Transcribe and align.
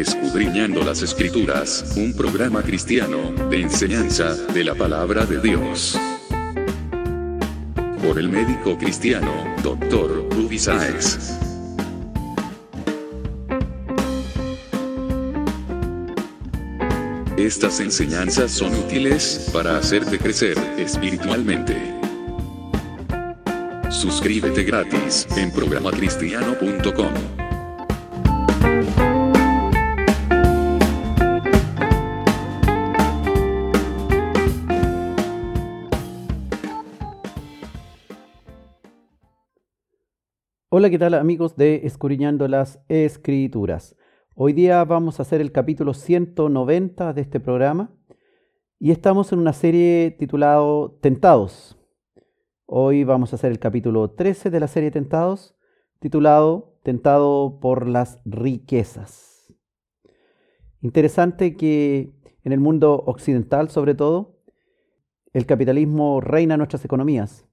Escudriñando 0.00 0.82
las 0.82 1.00
Escrituras, 1.00 1.94
un 1.96 2.12
programa 2.12 2.62
cristiano 2.62 3.32
de 3.48 3.62
enseñanza 3.62 4.34
de 4.34 4.62
la 4.62 4.74
palabra 4.74 5.24
de 5.24 5.40
Dios. 5.40 5.98
Por 8.02 8.18
el 8.18 8.28
médico 8.28 8.76
cristiano, 8.76 9.32
Dr. 9.62 10.28
Ruby 10.32 10.58
Sáez. 10.58 11.38
Estas 17.38 17.80
enseñanzas 17.80 18.50
son 18.50 18.74
útiles 18.74 19.48
para 19.50 19.78
hacerte 19.78 20.18
crecer 20.18 20.58
espiritualmente. 20.76 21.74
Suscríbete 23.88 24.62
gratis 24.62 25.26
en 25.38 25.50
programacristiano.com. 25.52 27.45
Hola, 40.78 40.90
¿qué 40.90 40.98
tal 40.98 41.14
amigos 41.14 41.56
de 41.56 41.86
Escuriñando 41.86 42.46
las 42.48 42.80
Escrituras? 42.90 43.96
Hoy 44.34 44.52
día 44.52 44.84
vamos 44.84 45.18
a 45.18 45.22
hacer 45.22 45.40
el 45.40 45.50
capítulo 45.50 45.94
190 45.94 47.14
de 47.14 47.20
este 47.22 47.40
programa 47.40 47.96
y 48.78 48.90
estamos 48.90 49.32
en 49.32 49.38
una 49.38 49.54
serie 49.54 50.14
titulado 50.18 50.98
Tentados. 51.00 51.78
Hoy 52.66 53.04
vamos 53.04 53.32
a 53.32 53.36
hacer 53.36 53.52
el 53.52 53.58
capítulo 53.58 54.10
13 54.10 54.50
de 54.50 54.60
la 54.60 54.68
serie 54.68 54.90
Tentados, 54.90 55.56
titulado 55.98 56.78
Tentado 56.82 57.58
por 57.58 57.88
las 57.88 58.20
riquezas. 58.26 59.50
Interesante 60.82 61.56
que 61.56 62.12
en 62.44 62.52
el 62.52 62.60
mundo 62.60 63.02
occidental, 63.06 63.70
sobre 63.70 63.94
todo, 63.94 64.42
el 65.32 65.46
capitalismo 65.46 66.20
reina 66.20 66.58
nuestras 66.58 66.84
economías. 66.84 67.46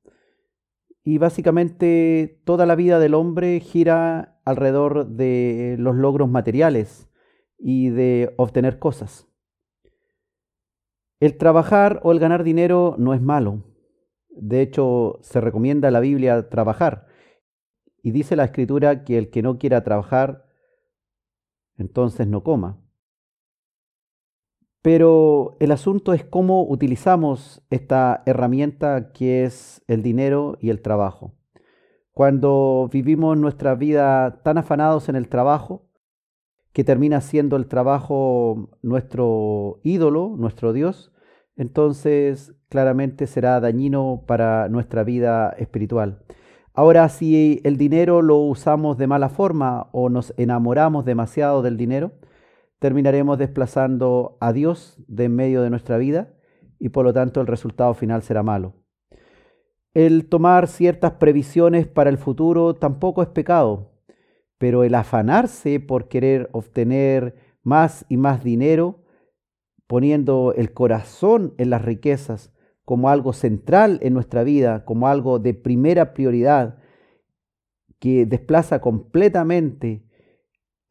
Y 1.03 1.17
básicamente 1.17 2.41
toda 2.45 2.65
la 2.65 2.75
vida 2.75 2.99
del 2.99 3.13
hombre 3.13 3.59
gira 3.59 4.39
alrededor 4.45 5.07
de 5.07 5.75
los 5.79 5.95
logros 5.95 6.29
materiales 6.29 7.09
y 7.57 7.89
de 7.89 8.33
obtener 8.37 8.79
cosas. 8.79 9.27
El 11.19 11.37
trabajar 11.37 12.01
o 12.03 12.11
el 12.11 12.19
ganar 12.19 12.43
dinero 12.43 12.95
no 12.97 13.13
es 13.13 13.21
malo. 13.21 13.63
De 14.29 14.61
hecho, 14.61 15.19
se 15.21 15.39
recomienda 15.39 15.87
en 15.87 15.93
la 15.93 15.99
Biblia 15.99 16.49
trabajar. 16.49 17.07
Y 18.01 18.11
dice 18.11 18.35
la 18.35 18.43
escritura 18.43 19.05
que 19.05 19.17
el 19.17 19.29
que 19.29 19.41
no 19.41 19.57
quiera 19.57 19.83
trabajar, 19.83 20.45
entonces 21.77 22.27
no 22.27 22.43
coma. 22.43 22.82
Pero 24.83 25.55
el 25.61 25.71
asunto 25.71 26.13
es 26.13 26.25
cómo 26.25 26.67
utilizamos 26.67 27.63
esta 27.69 28.21
herramienta 28.25 29.13
que 29.13 29.45
es 29.45 29.81
el 29.87 30.03
dinero 30.03 30.57
y 30.59 30.71
el 30.71 30.81
trabajo. 30.81 31.33
Cuando 32.11 32.89
vivimos 32.91 33.37
nuestra 33.37 33.75
vida 33.75 34.41
tan 34.43 34.57
afanados 34.57 35.07
en 35.07 35.15
el 35.15 35.29
trabajo, 35.29 35.89
que 36.73 36.83
termina 36.83 37.21
siendo 37.21 37.55
el 37.55 37.67
trabajo 37.67 38.71
nuestro 38.81 39.79
ídolo, 39.83 40.35
nuestro 40.37 40.73
Dios, 40.73 41.13
entonces 41.55 42.53
claramente 42.67 43.25
será 43.25 43.61
dañino 43.61 44.25
para 44.27 44.67
nuestra 44.67 45.05
vida 45.05 45.51
espiritual. 45.51 46.25
Ahora, 46.73 47.07
si 47.07 47.61
el 47.63 47.77
dinero 47.77 48.21
lo 48.21 48.37
usamos 48.37 48.97
de 48.97 49.07
mala 49.07 49.29
forma 49.29 49.87
o 49.93 50.09
nos 50.09 50.33
enamoramos 50.35 51.05
demasiado 51.05 51.61
del 51.61 51.77
dinero, 51.77 52.11
terminaremos 52.83 53.37
desplazando 53.37 54.35
a 54.41 54.51
Dios 54.51 55.01
de 55.07 55.23
en 55.23 55.35
medio 55.37 55.61
de 55.61 55.69
nuestra 55.69 55.97
vida 55.97 56.33
y 56.79 56.89
por 56.89 57.05
lo 57.05 57.13
tanto 57.13 57.39
el 57.39 57.47
resultado 57.47 57.93
final 57.93 58.23
será 58.23 58.43
malo. 58.43 58.73
El 59.93 60.27
tomar 60.27 60.67
ciertas 60.67 61.13
previsiones 61.13 61.87
para 61.87 62.09
el 62.09 62.17
futuro 62.17 62.73
tampoco 62.73 63.21
es 63.21 63.29
pecado, 63.29 63.93
pero 64.57 64.83
el 64.83 64.95
afanarse 64.95 65.79
por 65.79 66.09
querer 66.09 66.49
obtener 66.51 67.35
más 67.61 68.05
y 68.09 68.17
más 68.17 68.43
dinero, 68.43 69.05
poniendo 69.87 70.53
el 70.53 70.73
corazón 70.73 71.53
en 71.57 71.69
las 71.69 71.83
riquezas 71.83 72.53
como 72.83 73.07
algo 73.07 73.31
central 73.31 73.99
en 74.01 74.13
nuestra 74.13 74.43
vida, 74.43 74.83
como 74.83 75.07
algo 75.07 75.39
de 75.39 75.53
primera 75.53 76.13
prioridad, 76.13 76.79
que 77.99 78.25
desplaza 78.25 78.81
completamente 78.81 80.03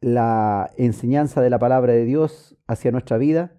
la 0.03 0.71
enseñanza 0.77 1.41
de 1.41 1.49
la 1.49 1.59
palabra 1.59 1.93
de 1.93 2.05
Dios 2.05 2.57
hacia 2.67 2.91
nuestra 2.91 3.17
vida, 3.17 3.53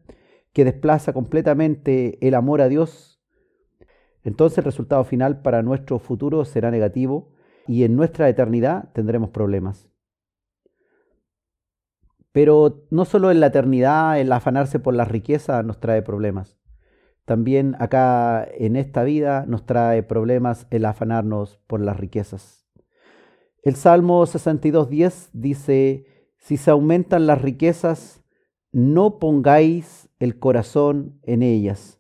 que 0.53 0.65
desplaza 0.65 1.13
completamente 1.13 2.19
el 2.27 2.35
amor 2.35 2.61
a 2.61 2.69
Dios, 2.69 3.15
entonces 4.23 4.59
el 4.59 4.65
resultado 4.65 5.05
final 5.05 5.43
para 5.43 5.63
nuestro 5.63 5.99
futuro 5.99 6.45
será 6.45 6.71
negativo 6.71 7.33
y 7.67 7.85
en 7.85 7.95
nuestra 7.97 8.29
eternidad 8.29 8.91
tendremos 8.93 9.31
problemas. 9.31 9.91
Pero 12.33 12.87
no 12.91 13.05
solo 13.05 13.31
en 13.31 13.41
la 13.41 13.47
eternidad 13.47 14.19
el 14.19 14.33
afanarse 14.33 14.81
por 14.81 14.95
la 14.95 15.05
riqueza 15.05 15.63
nos 15.63 15.79
trae 15.79 16.03
problemas. 16.03 16.59
También 17.25 17.77
acá 17.79 18.47
en 18.59 18.77
esta 18.77 19.03
vida 19.03 19.45
nos 19.47 19.65
trae 19.67 20.03
problemas 20.03 20.67
el 20.71 20.85
afanarnos 20.85 21.59
por 21.67 21.81
las 21.81 21.97
riquezas. 21.97 22.67
El 23.63 23.77
Salmo 23.77 24.27
62.10 24.27 25.31
dice, 25.33 26.07
si 26.45 26.59
se 26.59 26.71
aumentan 26.71 27.27
las 27.27 27.41
riquezas, 27.41 28.23
no 28.71 29.19
pongáis 29.19 30.11
el 30.19 30.39
corazón 30.39 31.19
en 31.23 31.43
ellas, 31.43 31.99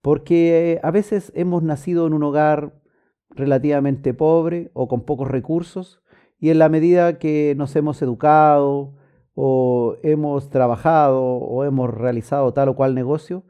porque 0.00 0.80
a 0.82 0.90
veces 0.90 1.30
hemos 1.34 1.62
nacido 1.62 2.06
en 2.06 2.14
un 2.14 2.22
hogar 2.22 2.80
relativamente 3.28 4.14
pobre 4.14 4.70
o 4.72 4.88
con 4.88 5.04
pocos 5.04 5.28
recursos, 5.28 6.02
y 6.38 6.48
en 6.48 6.60
la 6.60 6.70
medida 6.70 7.18
que 7.18 7.52
nos 7.58 7.76
hemos 7.76 8.00
educado 8.00 8.96
o 9.34 9.96
hemos 10.02 10.48
trabajado 10.48 11.22
o 11.22 11.64
hemos 11.64 11.92
realizado 11.92 12.54
tal 12.54 12.70
o 12.70 12.76
cual 12.76 12.94
negocio, 12.94 13.44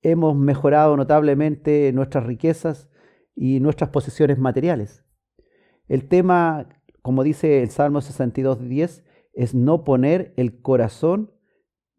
hemos 0.00 0.34
mejorado 0.34 0.96
notablemente 0.96 1.92
nuestras 1.92 2.24
riquezas 2.24 2.88
y 3.34 3.60
nuestras 3.60 3.90
posesiones 3.90 4.38
materiales. 4.38 5.04
El 5.86 6.08
tema, 6.08 6.66
como 7.02 7.22
dice 7.22 7.62
el 7.62 7.68
Salmo 7.68 8.00
62.10, 8.00 9.02
es 9.36 9.54
no 9.54 9.84
poner 9.84 10.32
el 10.36 10.60
corazón 10.60 11.30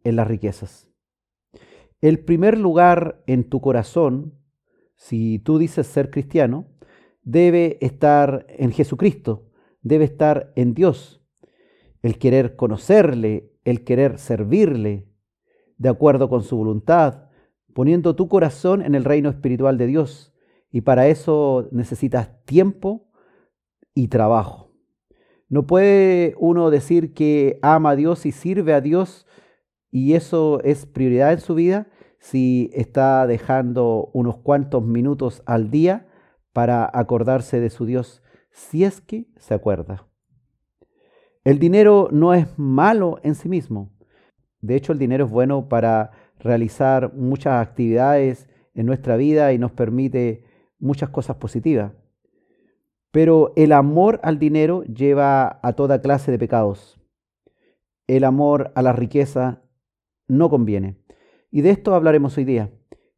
en 0.04 0.18
las 0.18 0.28
riquezas. 0.28 0.90
El 2.02 2.20
primer 2.20 2.58
lugar 2.58 3.24
en 3.28 3.48
tu 3.48 3.62
corazón, 3.62 4.34
si 4.96 5.40
tú 5.40 5.58
dices 5.58 5.88
ser 5.88 6.10
cristiano, 6.10 6.68
debe 7.22 7.78
estar 7.82 8.46
en 8.50 8.72
Jesucristo, 8.72 9.50
debe 9.82 10.06
estar 10.06 10.52
en 10.56 10.74
Dios. 10.74 11.24
El 12.02 12.18
querer 12.18 12.56
conocerle, 12.56 13.54
el 13.64 13.84
querer 13.84 14.18
servirle, 14.18 15.08
de 15.78 15.90
acuerdo 15.90 16.30
con 16.30 16.42
su 16.42 16.58
voluntad, 16.58 17.30
poniendo 17.74 18.16
tu 18.16 18.28
corazón 18.28 18.82
en 18.82 18.96
el 18.96 19.04
reino 19.04 19.30
espiritual 19.30 19.78
de 19.78 19.88
Dios. 19.88 20.34
Y 20.72 20.82
para 20.82 21.08
eso 21.08 21.68
necesitas 21.72 22.44
tiempo 22.46 23.12
y 23.94 24.08
trabajo. 24.08 24.67
No 25.50 25.66
puede 25.66 26.36
uno 26.40 26.70
decir 26.70 27.14
que 27.14 27.60
ama 27.62 27.92
a 27.92 27.96
Dios 27.96 28.26
y 28.26 28.32
sirve 28.32 28.74
a 28.74 28.82
Dios 28.82 29.26
y 29.92 30.14
eso 30.14 30.62
es 30.64 30.86
prioridad 30.86 31.32
en 31.32 31.40
su 31.40 31.56
vida 31.56 31.88
si 32.20 32.70
está 32.74 33.26
dejando 33.28 34.10
unos 34.14 34.38
cuantos 34.38 34.84
minutos 34.84 35.44
al 35.46 35.72
día 35.72 36.08
para 36.52 36.90
acordarse 36.92 37.60
de 37.60 37.70
su 37.70 37.86
Dios, 37.86 38.24
si 38.52 38.84
es 38.84 39.00
que 39.00 39.28
se 39.38 39.54
acuerda. 39.54 40.08
El 41.44 41.60
dinero 41.60 42.10
no 42.12 42.34
es 42.34 42.48
malo 42.58 43.20
en 43.24 43.36
sí 43.36 43.48
mismo. 43.48 43.96
De 44.60 44.76
hecho, 44.76 44.92
el 44.92 45.00
dinero 45.00 45.26
es 45.26 45.32
bueno 45.32 45.70
para 45.70 46.12
realizar 46.40 47.14
muchas 47.14 47.66
actividades 47.66 48.50
en 48.74 48.86
nuestra 48.86 49.16
vida 49.16 49.54
y 49.54 49.58
nos 49.58 49.72
permite 49.72 50.44
muchas 50.80 51.10
cosas 51.10 51.38
positivas. 51.38 51.94
Pero 53.12 53.54
el 53.56 53.72
amor 53.72 54.20
al 54.24 54.40
dinero 54.40 54.84
lleva 54.84 55.60
a 55.64 55.74
toda 55.74 56.02
clase 56.02 56.32
de 56.32 56.40
pecados. 56.40 57.00
El 58.08 58.24
amor 58.24 58.72
a 58.76 58.82
la 58.82 58.94
riqueza 58.94 59.62
no 60.28 60.50
conviene. 60.50 60.98
Y 61.52 61.62
de 61.62 61.72
esto 61.72 61.96
hablaremos 61.96 62.38
hoy 62.38 62.46
día. 62.46 62.72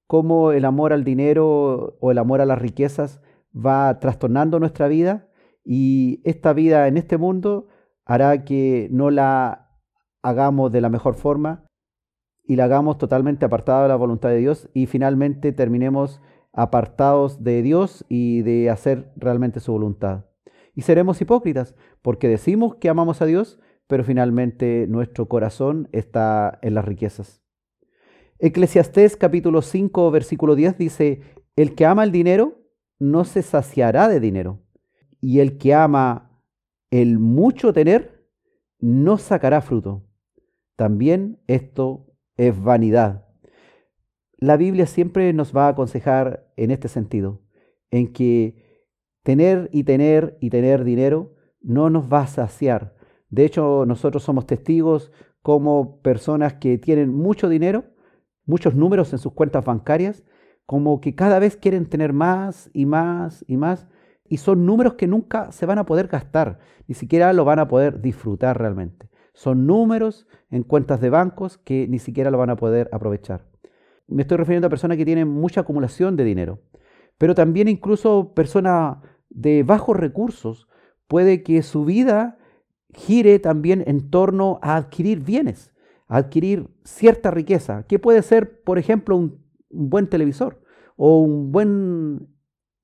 Cómo 0.08 0.52
el 0.52 0.66
amor 0.66 0.94
al 0.94 1.04
dinero 1.04 1.98
o 2.00 2.12
el 2.12 2.18
amor 2.18 2.42
a 2.42 2.46
las 2.46 2.60
riquezas 2.60 3.22
va 3.56 4.00
trastornando 4.00 4.60
nuestra 4.60 4.88
vida 4.88 5.28
y 5.64 6.22
esta 6.24 6.54
vida 6.54 6.88
en 6.88 6.98
este 6.98 7.18
mundo 7.18 7.68
hará 8.06 8.44
que 8.44 8.88
no 8.92 9.12
la 9.12 9.70
hagamos 10.22 10.72
de 10.72 10.82
la 10.82 10.90
mejor 10.90 11.16
forma 11.16 11.66
y 12.44 12.56
la 12.56 12.66
hagamos 12.66 12.98
totalmente 12.98 13.46
apartada 13.46 13.84
de 13.84 13.90
la 13.90 13.96
voluntad 13.96 14.30
de 14.30 14.38
Dios 14.38 14.70
y 14.74 14.88
finalmente 14.88 15.52
terminemos 15.52 16.22
apartados 16.54 17.44
de 17.44 17.62
Dios 17.62 18.06
y 18.10 18.42
de 18.42 18.70
hacer 18.70 19.12
realmente 19.16 19.60
su 19.60 19.72
voluntad. 19.72 20.26
Y 20.76 20.82
seremos 20.82 21.22
hipócritas, 21.22 21.76
porque 22.02 22.28
decimos 22.28 22.76
que 22.76 22.90
amamos 22.90 23.22
a 23.22 23.26
Dios, 23.26 23.60
pero 23.88 24.04
finalmente 24.04 24.86
nuestro 24.88 25.28
corazón 25.28 25.90
está 25.92 26.60
en 26.62 26.76
las 26.76 26.86
riquezas. 26.86 27.42
Eclesiastés 28.40 29.18
capítulo 29.18 29.62
5 29.62 30.12
versículo 30.12 30.56
10 30.56 30.78
dice, 30.78 31.22
el 31.56 31.76
que 31.76 31.86
ama 31.86 32.04
el 32.04 32.12
dinero 32.12 32.62
no 33.00 33.26
se 33.26 33.42
saciará 33.42 34.08
de 34.08 34.20
dinero, 34.20 34.62
y 35.20 35.40
el 35.40 35.58
que 35.58 35.74
ama 35.74 36.42
el 36.92 37.20
mucho 37.20 37.74
tener 37.74 38.26
no 38.80 39.18
sacará 39.18 39.62
fruto. 39.62 40.06
También 40.76 41.42
esto 41.48 42.08
es 42.38 42.62
vanidad. 42.62 43.29
La 44.42 44.56
Biblia 44.56 44.86
siempre 44.86 45.34
nos 45.34 45.54
va 45.54 45.66
a 45.66 45.72
aconsejar 45.72 46.50
en 46.56 46.72
este 46.72 46.88
sentido, 46.88 47.42
en 47.92 48.14
que 48.14 48.88
tener 49.22 49.70
y 49.74 49.84
tener 49.84 50.38
y 50.40 50.50
tener 50.50 50.86
dinero 50.86 51.36
no 51.62 51.90
nos 51.90 52.12
va 52.12 52.22
a 52.22 52.28
saciar. 52.28 52.96
De 53.30 53.44
hecho, 53.44 53.84
nosotros 53.86 54.24
somos 54.24 54.48
testigos 54.48 55.12
como 55.42 56.02
personas 56.02 56.54
que 56.54 56.78
tienen 56.78 57.14
mucho 57.14 57.50
dinero, 57.50 57.84
muchos 58.46 58.76
números 58.76 59.12
en 59.12 59.20
sus 59.20 59.34
cuentas 59.34 59.66
bancarias, 59.66 60.24
como 60.66 61.02
que 61.02 61.16
cada 61.16 61.40
vez 61.40 61.58
quieren 61.58 61.90
tener 61.90 62.14
más 62.14 62.70
y 62.74 62.86
más 62.86 63.44
y 63.46 63.58
más, 63.58 63.90
y 64.24 64.38
son 64.38 64.66
números 64.66 64.94
que 64.94 65.08
nunca 65.08 65.52
se 65.52 65.66
van 65.66 65.80
a 65.80 65.86
poder 65.86 66.08
gastar, 66.08 66.60
ni 66.88 66.96
siquiera 66.96 67.34
lo 67.34 67.44
van 67.44 67.60
a 67.60 67.68
poder 67.68 68.00
disfrutar 68.00 68.58
realmente. 68.58 69.10
Son 69.34 69.68
números 69.68 70.28
en 70.50 70.64
cuentas 70.64 71.02
de 71.02 71.10
bancos 71.10 71.58
que 71.58 71.90
ni 71.90 72.00
siquiera 72.00 72.32
lo 72.32 72.38
van 72.38 72.52
a 72.52 72.56
poder 72.56 72.90
aprovechar. 72.94 73.49
Me 74.10 74.24
estoy 74.24 74.38
refiriendo 74.38 74.68
a 74.68 74.70
personas 74.70 74.98
que 74.98 75.06
tienen 75.06 75.28
mucha 75.28 75.62
acumulación 75.62 76.16
de 76.16 76.24
dinero, 76.24 76.60
pero 77.18 77.36
también 77.36 77.68
incluso 77.68 78.34
personas 78.34 78.98
de 79.30 79.64
bajos 79.64 79.96
recursos, 79.96 80.68
puede 81.08 81.44
que 81.44 81.62
su 81.62 81.86
vida 81.86 82.38
gire 82.94 83.40
también 83.40 83.84
en 83.86 84.10
torno 84.10 84.60
a 84.62 84.76
adquirir 84.76 85.20
bienes, 85.20 85.72
a 86.08 86.18
adquirir 86.18 86.70
cierta 86.84 87.30
riqueza, 87.30 87.84
que 87.84 88.00
puede 88.00 88.24
ser, 88.24 88.64
por 88.64 88.80
ejemplo, 88.80 89.16
un, 89.16 89.44
un 89.70 89.90
buen 89.90 90.08
televisor 90.08 90.62
o 90.96 91.20
un 91.20 91.52
buen 91.52 92.28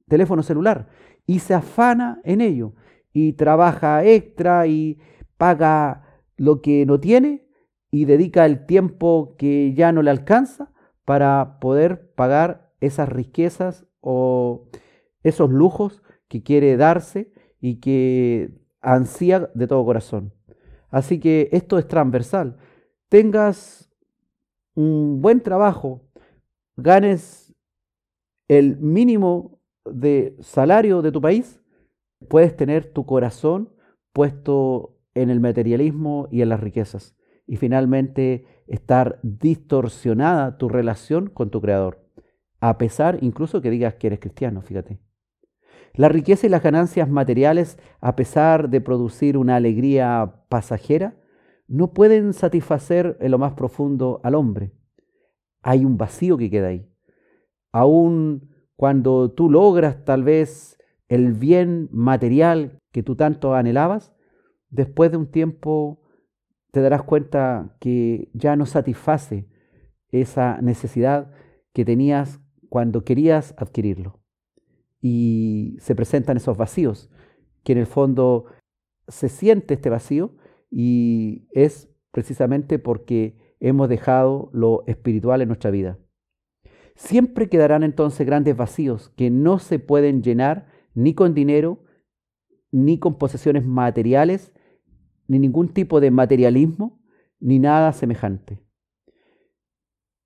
teléfono 0.08 0.44
celular, 0.44 0.90
y 1.26 1.40
se 1.40 1.56
afana 1.56 2.22
en 2.24 2.42
ello, 2.42 2.74
y 3.14 3.34
trabaja 3.34 4.04
extra 4.06 4.68
y 4.68 5.00
paga 5.38 6.20
lo 6.38 6.62
que 6.62 6.86
no 6.86 7.00
tiene 7.00 7.48
y 7.90 8.06
dedica 8.06 8.46
el 8.46 8.66
tiempo 8.66 9.36
que 9.38 9.74
ya 9.74 9.92
no 9.92 10.02
le 10.02 10.12
alcanza 10.12 10.72
para 11.06 11.60
poder 11.60 12.12
pagar 12.16 12.74
esas 12.82 13.08
riquezas 13.10 13.86
o 14.02 14.68
esos 15.24 15.50
lujos 15.50 16.04
que 16.28 16.44
quiere 16.44 16.78
darse 16.78 17.32
y 17.60 17.80
que 17.80 18.52
ansía 18.82 19.50
de 19.54 19.68
todo 19.68 19.86
corazón. 19.86 20.34
Así 20.90 21.20
que 21.20 21.50
esto 21.52 21.78
es 21.78 21.88
transversal. 21.88 22.58
Tengas 23.10 23.92
un 24.76 25.22
buen 25.22 25.42
trabajo, 25.42 26.02
ganes 26.76 27.56
el 28.48 28.78
mínimo 28.78 29.60
de 29.86 30.36
salario 30.42 31.02
de 31.02 31.12
tu 31.12 31.22
país, 31.22 31.62
puedes 32.30 32.56
tener 32.56 32.92
tu 32.92 33.06
corazón 33.06 33.74
puesto 34.14 34.98
en 35.14 35.30
el 35.30 35.40
materialismo 35.40 36.28
y 36.32 36.42
en 36.42 36.50
las 36.50 36.60
riquezas. 36.60 37.16
Y 37.48 37.58
finalmente 37.58 38.46
estar 38.68 39.20
distorsionada 39.22 40.58
tu 40.58 40.70
relación 40.70 41.28
con 41.28 41.50
tu 41.50 41.62
Creador, 41.62 42.06
a 42.60 42.78
pesar 42.78 43.20
incluso 43.22 43.62
que 43.62 43.70
digas 43.70 43.96
que 43.96 44.08
eres 44.08 44.20
cristiano, 44.20 44.62
fíjate. 44.62 45.00
La 45.94 46.10
riqueza 46.10 46.48
y 46.48 46.50
las 46.50 46.64
ganancias 46.64 47.10
materiales, 47.10 47.78
a 48.02 48.16
pesar 48.16 48.70
de 48.70 48.82
producir 48.82 49.38
una 49.38 49.56
alegría 49.56 50.44
pasajera, 50.50 51.16
no 51.68 51.94
pueden 51.94 52.34
satisfacer 52.34 53.18
en 53.22 53.32
lo 53.32 53.38
más 53.38 53.54
profundo 53.54 54.20
al 54.24 54.36
hombre. 54.36 54.74
Hay 55.62 55.86
un 55.86 55.98
vacío 55.98 56.38
que 56.38 56.50
queda 56.50 56.68
ahí. 56.68 56.88
Aún 57.72 58.50
cuando 58.76 59.32
tú 59.32 59.50
logras 59.50 60.04
tal 60.04 60.24
vez 60.24 60.78
el 61.08 61.34
bien 61.34 61.88
material 61.92 62.80
que 62.92 63.04
tú 63.04 63.16
tanto 63.16 63.56
anhelabas, 63.56 64.14
después 64.70 65.12
de 65.12 65.18
un 65.18 65.32
tiempo 65.32 66.02
te 66.76 66.82
darás 66.82 67.04
cuenta 67.04 67.74
que 67.80 68.28
ya 68.34 68.58
no 68.58 68.66
satisface 68.66 69.48
esa 70.10 70.60
necesidad 70.62 71.32
que 71.72 71.86
tenías 71.86 72.42
cuando 72.68 73.06
querías 73.06 73.56
adquirirlo 73.58 74.20
y 75.02 75.78
se 75.80 75.96
presentan 75.96 76.36
esos 76.36 76.58
vacíos, 76.58 77.10
que 77.64 77.72
en 77.72 77.78
el 77.78 77.86
fondo 77.86 78.48
se 79.08 79.30
siente 79.30 79.76
este 79.76 79.90
vacío 79.90 80.36
y 80.70 81.48
es 81.54 81.88
precisamente 82.12 82.78
porque 82.78 83.56
hemos 83.62 83.88
dejado 83.88 84.50
lo 84.52 84.84
espiritual 84.86 85.42
en 85.42 85.48
nuestra 85.48 85.72
vida. 85.72 85.98
Siempre 86.96 87.48
quedarán 87.48 87.84
entonces 87.84 88.28
grandes 88.28 88.58
vacíos 88.58 89.14
que 89.16 89.30
no 89.30 89.60
se 89.60 89.80
pueden 89.80 90.22
llenar 90.24 90.68
ni 90.94 91.14
con 91.14 91.34
dinero, 91.34 91.86
ni 92.70 93.00
con 93.00 93.18
posesiones 93.18 93.66
materiales, 93.66 94.52
ni 95.28 95.40
ningún 95.40 95.70
tipo 95.70 96.00
de 96.00 96.12
materialismo, 96.12 97.00
ni 97.40 97.60
nada 97.60 97.94
semejante. 97.94 98.62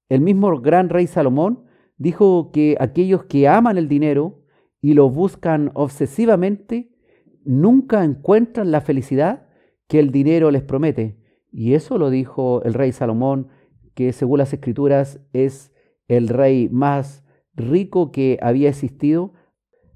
El 0.10 0.22
mismo 0.22 0.60
gran 0.60 0.90
rey 0.90 1.08
Salomón 1.08 1.66
dijo 1.98 2.52
que 2.52 2.76
aquellos 2.80 3.26
que 3.26 3.48
aman 3.48 3.78
el 3.78 3.88
dinero 3.88 4.44
y 4.82 4.94
lo 4.94 5.10
buscan 5.10 5.72
obsesivamente, 5.74 6.96
nunca 7.44 8.04
encuentran 8.04 8.72
la 8.72 8.82
felicidad 8.82 9.48
que 9.88 10.00
el 10.00 10.12
dinero 10.12 10.52
les 10.52 10.64
promete. 10.64 11.20
Y 11.52 11.74
eso 11.74 11.98
lo 11.98 12.10
dijo 12.10 12.64
el 12.64 12.74
rey 12.74 12.92
Salomón, 12.92 13.50
que 13.94 14.14
según 14.14 14.40
las 14.40 14.54
escrituras 14.54 15.20
es 15.34 15.74
el 16.08 16.30
rey 16.30 16.70
más 16.70 17.26
rico 17.54 18.12
que 18.12 18.40
había 18.42 18.70
existido 18.70 19.34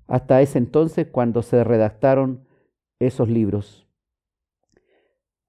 hasta 0.07 0.41
ese 0.41 0.57
entonces 0.57 1.07
cuando 1.07 1.41
se 1.41 1.63
redactaron 1.63 2.45
esos 2.99 3.29
libros. 3.29 3.87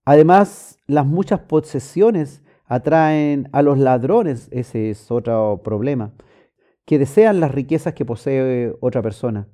Además, 0.04 0.78
las 0.86 1.06
muchas 1.06 1.40
posesiones 1.40 2.42
atraen 2.66 3.48
a 3.52 3.62
los 3.62 3.78
ladrones, 3.78 4.48
ese 4.52 4.90
es 4.90 5.10
otro 5.10 5.62
problema 5.62 6.12
que 6.84 6.98
desean 6.98 7.40
las 7.40 7.52
riquezas 7.52 7.94
que 7.94 8.04
posee 8.04 8.74
otra 8.80 9.02
persona. 9.02 9.48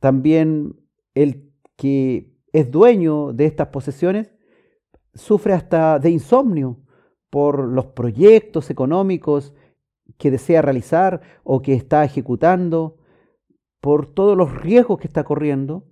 También 0.00 0.74
el 1.14 1.52
que 1.76 2.34
es 2.52 2.70
dueño 2.70 3.32
de 3.32 3.46
estas 3.46 3.68
posesiones 3.68 4.32
sufre 5.14 5.52
hasta 5.52 5.98
de 5.98 6.10
insomnio 6.10 6.80
por 7.30 7.66
los 7.66 7.86
proyectos 7.86 8.70
económicos 8.70 9.54
que 10.18 10.30
desea 10.30 10.62
realizar 10.62 11.20
o 11.44 11.62
que 11.62 11.74
está 11.74 12.04
ejecutando, 12.04 12.98
por 13.80 14.06
todos 14.06 14.36
los 14.36 14.60
riesgos 14.60 14.98
que 14.98 15.06
está 15.06 15.24
corriendo, 15.24 15.86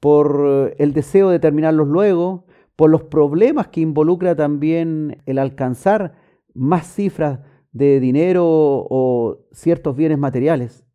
por 0.00 0.74
el 0.78 0.92
deseo 0.92 1.30
de 1.30 1.38
terminarlos 1.38 1.86
luego, 1.86 2.45
por 2.76 2.90
los 2.90 3.04
problemas 3.04 3.68
que 3.68 3.80
involucra 3.80 4.36
también 4.36 5.22
el 5.24 5.38
alcanzar 5.38 6.12
más 6.54 6.86
cifras 6.86 7.40
de 7.72 8.00
dinero 8.00 8.44
o 8.46 9.38
ciertos 9.52 9.96
bienes 9.96 10.18
materiales. 10.18 10.86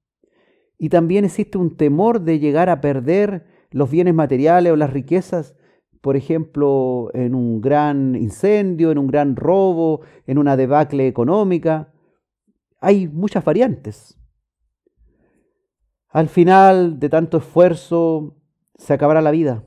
Y 0.78 0.90
también 0.90 1.26
existe 1.26 1.58
un 1.58 1.76
temor 1.76 2.22
de 2.22 2.40
llegar 2.40 2.70
a 2.70 2.82
perder 2.82 3.46
los 3.72 3.90
bienes 3.90 4.14
materiales 4.14 4.72
o 4.72 4.76
las 4.76 4.92
riquezas, 4.92 5.56
por 6.02 6.16
ejemplo, 6.16 7.10
en 7.14 7.36
un 7.36 7.62
gran 7.62 8.16
incendio, 8.16 8.92
en 8.92 8.98
un 8.98 9.08
gran 9.08 9.36
robo, 9.36 10.02
en 10.26 10.38
una 10.38 10.58
debacle 10.58 11.08
económica. 11.08 11.94
Hay 12.80 13.08
muchas 13.08 13.44
variantes. 13.46 14.18
Al 16.10 16.28
final 16.28 17.00
de 17.00 17.10
tanto 17.10 17.38
esfuerzo 17.38 18.38
se 18.76 18.94
acabará 18.94 19.22
la 19.22 19.32
vida 19.32 19.64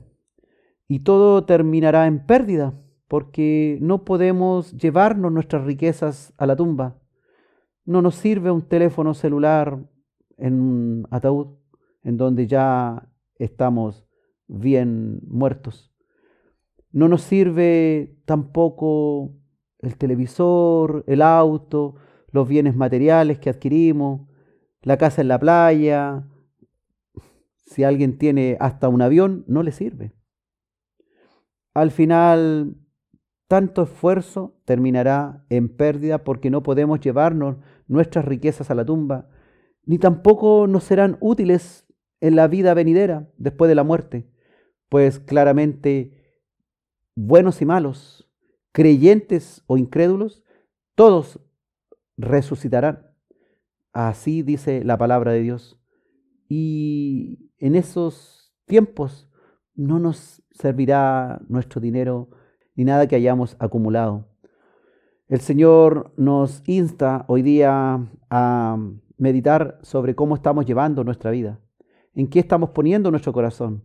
y 0.87 0.99
todo 0.99 1.45
terminará 1.45 2.07
en 2.07 2.25
pérdida 2.25 2.73
porque 3.07 3.77
no 3.81 4.03
podemos 4.03 4.73
llevarnos 4.73 5.31
nuestras 5.31 5.63
riquezas 5.65 6.33
a 6.37 6.45
la 6.45 6.55
tumba. 6.55 6.99
No 7.85 8.01
nos 8.01 8.15
sirve 8.15 8.51
un 8.51 8.67
teléfono 8.67 9.13
celular 9.13 9.79
en 10.37 10.59
un 10.59 11.07
ataúd 11.11 11.57
en 12.03 12.17
donde 12.17 12.47
ya 12.47 13.09
estamos 13.37 14.07
bien 14.47 15.21
muertos. 15.27 15.93
No 16.91 17.07
nos 17.07 17.21
sirve 17.21 18.17
tampoco 18.25 19.35
el 19.79 19.97
televisor, 19.97 21.03
el 21.07 21.21
auto, 21.21 21.95
los 22.31 22.47
bienes 22.47 22.75
materiales 22.75 23.39
que 23.39 23.49
adquirimos, 23.49 24.27
la 24.81 24.97
casa 24.97 25.21
en 25.21 25.27
la 25.27 25.39
playa. 25.39 26.27
Si 27.65 27.83
alguien 27.83 28.17
tiene 28.17 28.57
hasta 28.59 28.87
un 28.89 29.01
avión, 29.01 29.43
no 29.47 29.61
le 29.61 29.71
sirve. 29.71 30.14
Al 31.75 31.91
final, 31.91 32.77
tanto 33.49 33.83
esfuerzo 33.83 34.57
terminará 34.63 35.45
en 35.49 35.67
pérdida 35.67 36.23
porque 36.23 36.49
no 36.49 36.63
podemos 36.63 37.01
llevarnos 37.01 37.57
nuestras 37.87 38.23
riquezas 38.25 38.71
a 38.71 38.75
la 38.75 38.85
tumba, 38.85 39.29
ni 39.83 39.99
tampoco 39.99 40.67
nos 40.67 40.85
serán 40.85 41.17
útiles 41.19 41.85
en 42.21 42.37
la 42.37 42.47
vida 42.47 42.73
venidera 42.73 43.29
después 43.37 43.67
de 43.67 43.75
la 43.75 43.83
muerte, 43.83 44.31
pues 44.87 45.19
claramente 45.19 46.39
buenos 47.13 47.61
y 47.61 47.65
malos, 47.65 48.31
creyentes 48.71 49.61
o 49.67 49.77
incrédulos, 49.77 50.45
todos 50.95 51.41
resucitarán. 52.15 53.11
Así 53.91 54.43
dice 54.43 54.85
la 54.85 54.97
palabra 54.97 55.33
de 55.33 55.41
Dios. 55.41 55.77
Y 56.47 57.51
en 57.57 57.75
esos 57.75 58.55
tiempos 58.65 59.29
no 59.73 59.99
nos 59.99 60.41
servirá 60.55 61.41
nuestro 61.47 61.79
dinero 61.79 62.29
ni 62.75 62.83
nada 62.83 63.07
que 63.07 63.15
hayamos 63.15 63.55
acumulado. 63.59 64.25
El 65.27 65.39
Señor 65.39 66.13
nos 66.17 66.61
insta 66.67 67.25
hoy 67.27 67.41
día 67.41 68.07
a 68.29 68.77
meditar 69.17 69.79
sobre 69.81 70.15
cómo 70.15 70.35
estamos 70.35 70.65
llevando 70.65 71.03
nuestra 71.03 71.31
vida, 71.31 71.59
en 72.13 72.27
qué 72.27 72.39
estamos 72.39 72.71
poniendo 72.71 73.11
nuestro 73.11 73.33
corazón. 73.33 73.83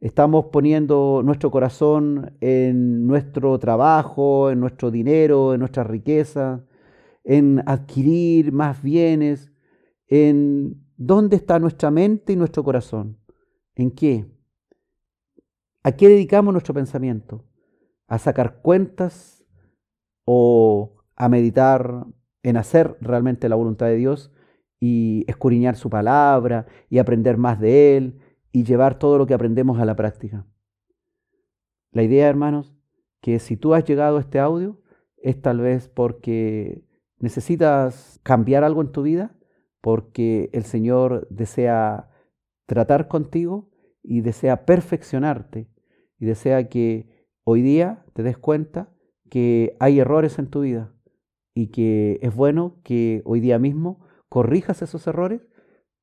Estamos 0.00 0.46
poniendo 0.46 1.22
nuestro 1.24 1.50
corazón 1.50 2.36
en 2.40 3.06
nuestro 3.06 3.58
trabajo, 3.58 4.50
en 4.50 4.58
nuestro 4.58 4.90
dinero, 4.90 5.54
en 5.54 5.60
nuestra 5.60 5.84
riqueza, 5.84 6.64
en 7.22 7.62
adquirir 7.66 8.50
más 8.50 8.82
bienes, 8.82 9.52
en 10.08 10.82
dónde 10.96 11.36
está 11.36 11.58
nuestra 11.60 11.90
mente 11.90 12.32
y 12.32 12.36
nuestro 12.36 12.64
corazón. 12.64 13.18
¿En 13.76 13.92
qué? 13.92 14.26
¿A 15.84 15.92
qué 15.92 16.08
dedicamos 16.08 16.52
nuestro 16.52 16.74
pensamiento? 16.74 17.44
¿A 18.06 18.18
sacar 18.18 18.60
cuentas 18.62 19.44
o 20.24 21.02
a 21.16 21.28
meditar 21.28 22.06
en 22.42 22.56
hacer 22.56 22.96
realmente 23.00 23.48
la 23.48 23.56
voluntad 23.56 23.86
de 23.86 23.96
Dios 23.96 24.32
y 24.80 25.24
escudriñar 25.28 25.76
su 25.76 25.90
palabra 25.90 26.66
y 26.88 26.98
aprender 26.98 27.36
más 27.36 27.60
de 27.60 27.96
Él 27.96 28.20
y 28.52 28.64
llevar 28.64 28.98
todo 28.98 29.18
lo 29.18 29.26
que 29.26 29.34
aprendemos 29.34 29.80
a 29.80 29.84
la 29.84 29.96
práctica. 29.96 30.46
La 31.90 32.02
idea, 32.02 32.28
hermanos, 32.28 32.74
que 33.20 33.38
si 33.38 33.56
tú 33.56 33.74
has 33.74 33.84
llegado 33.84 34.16
a 34.16 34.20
este 34.20 34.38
audio 34.38 34.80
es 35.16 35.40
tal 35.40 35.60
vez 35.60 35.88
porque 35.88 36.84
necesitas 37.18 38.20
cambiar 38.22 38.64
algo 38.64 38.82
en 38.82 38.92
tu 38.92 39.02
vida, 39.02 39.36
porque 39.80 40.50
el 40.52 40.64
Señor 40.64 41.26
desea 41.30 42.10
tratar 42.66 43.08
contigo 43.08 43.70
y 44.02 44.20
desea 44.20 44.64
perfeccionarte 44.64 45.71
y 46.22 46.26
desea 46.26 46.68
que 46.68 47.26
hoy 47.42 47.62
día 47.62 48.04
te 48.12 48.22
des 48.22 48.38
cuenta 48.38 48.94
que 49.28 49.76
hay 49.80 49.98
errores 49.98 50.38
en 50.38 50.46
tu 50.46 50.60
vida 50.60 50.94
y 51.52 51.72
que 51.72 52.20
es 52.22 52.32
bueno 52.32 52.80
que 52.84 53.22
hoy 53.24 53.40
día 53.40 53.58
mismo 53.58 54.06
corrijas 54.28 54.82
esos 54.82 55.04
errores 55.08 55.48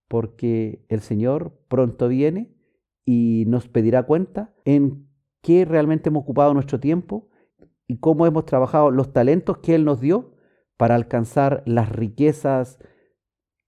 porque 0.09 0.83
el 0.89 0.99
Señor 0.99 1.57
pronto 1.69 2.09
viene 2.09 2.53
y 3.05 3.45
nos 3.47 3.69
pedirá 3.69 4.03
cuenta 4.03 4.53
en 4.65 5.07
qué 5.41 5.63
realmente 5.63 6.09
hemos 6.09 6.23
ocupado 6.23 6.53
nuestro 6.53 6.81
tiempo 6.81 7.29
y 7.87 7.99
cómo 7.99 8.25
hemos 8.25 8.45
trabajado 8.45 8.91
los 8.91 9.13
talentos 9.13 9.59
que 9.59 9.73
Él 9.73 9.85
nos 9.85 10.01
dio 10.01 10.35
para 10.75 10.95
alcanzar 10.95 11.63
las 11.65 11.87
riquezas 11.87 12.77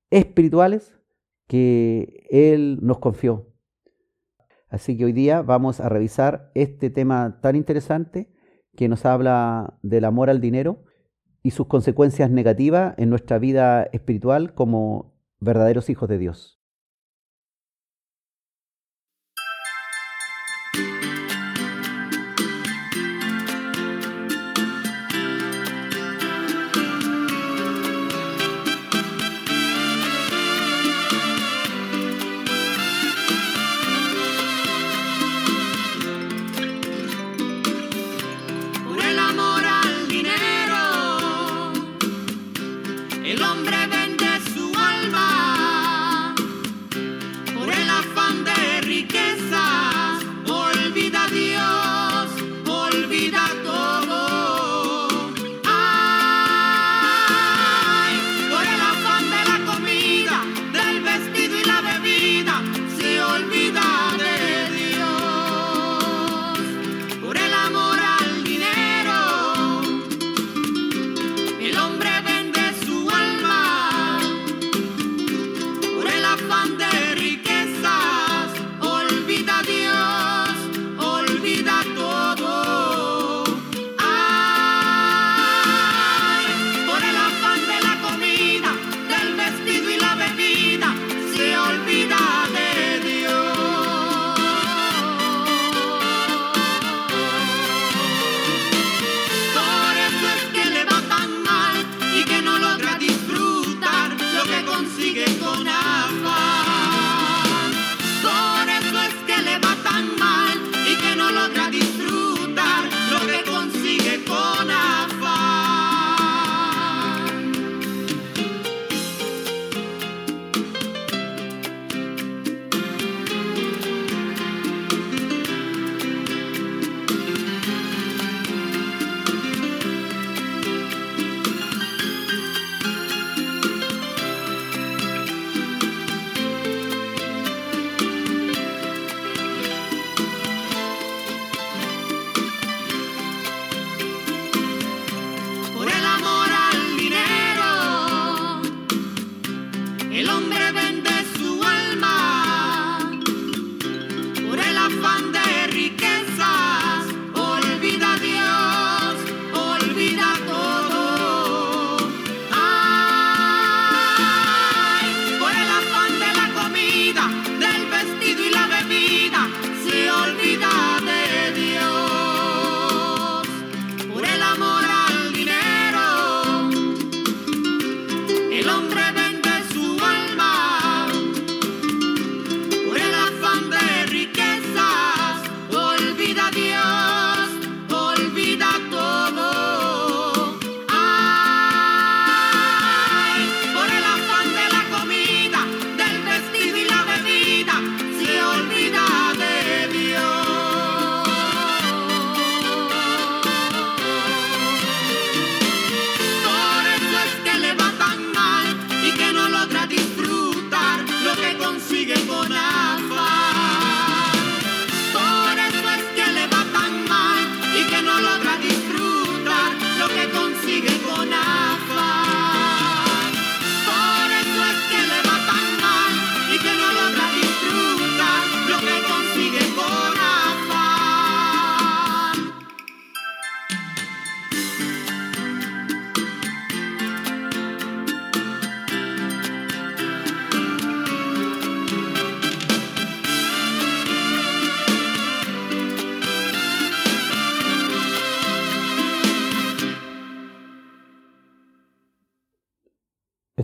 espirituales 0.10 1.00
que 1.48 2.28
Él 2.30 2.80
nos 2.82 3.00
confió. 3.00 3.51
Así 4.72 4.98
que 4.98 5.04
hoy 5.04 5.12
día 5.12 5.42
vamos 5.42 5.82
a 5.82 5.90
revisar 5.90 6.50
este 6.56 6.90
tema 6.90 7.40
tan 7.42 7.58
interesante 7.58 8.32
que 8.76 8.88
nos 8.88 9.06
habla 9.06 9.78
del 9.84 10.06
amor 10.06 10.30
al 10.30 10.40
dinero 10.40 10.86
y 11.44 11.52
sus 11.52 11.68
consecuencias 11.68 12.32
negativas 12.32 12.96
en 12.98 13.10
nuestra 13.10 13.38
vida 13.38 13.84
espiritual 13.92 14.54
como 14.54 15.14
verdaderos 15.42 15.90
hijos 15.90 16.08
de 16.08 16.18
Dios. 16.18 16.61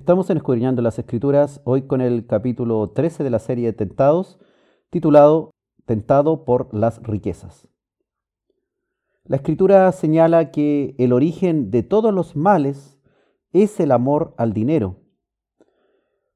Estamos 0.07 0.29
en 0.29 0.37
Escudriñando 0.37 0.81
las 0.81 0.97
Escrituras, 0.97 1.59
hoy 1.65 1.81
con 1.81 1.99
el 1.99 2.25
capítulo 2.25 2.91
13 2.91 3.25
de 3.25 3.29
la 3.29 3.39
serie 3.39 3.73
Tentados, 3.73 4.39
titulado 4.89 5.51
Tentado 5.85 6.45
por 6.45 6.73
las 6.73 7.03
riquezas. 7.03 7.67
La 9.25 9.35
Escritura 9.35 9.91
señala 9.91 10.49
que 10.49 10.95
el 10.97 11.11
origen 11.11 11.71
de 11.71 11.83
todos 11.83 12.13
los 12.13 12.37
males 12.37 12.97
es 13.51 13.81
el 13.81 13.91
amor 13.91 14.33
al 14.37 14.53
dinero. 14.53 15.01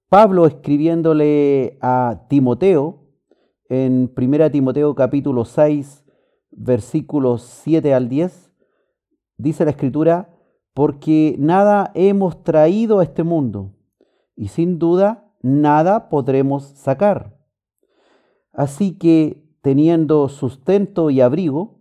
Pablo 0.10 0.48
escribiéndole 0.48 1.78
a 1.80 2.26
Timoteo 2.28 3.06
en 3.70 4.12
1 4.14 4.52
Timoteo 4.52 4.96
capítulo 4.96 5.46
6 5.46 6.04
versículos 6.52 7.44
7 7.44 7.94
al 7.94 8.10
10, 8.10 8.52
dice 9.38 9.64
la 9.64 9.72
Escritura, 9.72 10.31
porque 10.74 11.36
nada 11.38 11.92
hemos 11.96 12.44
traído 12.44 13.00
a 13.00 13.04
este 13.04 13.24
mundo 13.24 13.74
y 14.36 14.48
sin 14.48 14.80
duda 14.80 15.32
nada 15.42 16.10
podremos 16.10 16.64
sacar. 16.64 17.38
Así 18.54 18.98
que, 18.98 19.44
teniendo 19.62 20.28
sustento 20.30 21.10
y 21.10 21.22
abrigo, 21.22 21.80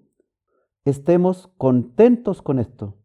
estemos 0.85 1.49
contentos 1.57 2.43
con 2.43 2.59
esto. 2.59 2.97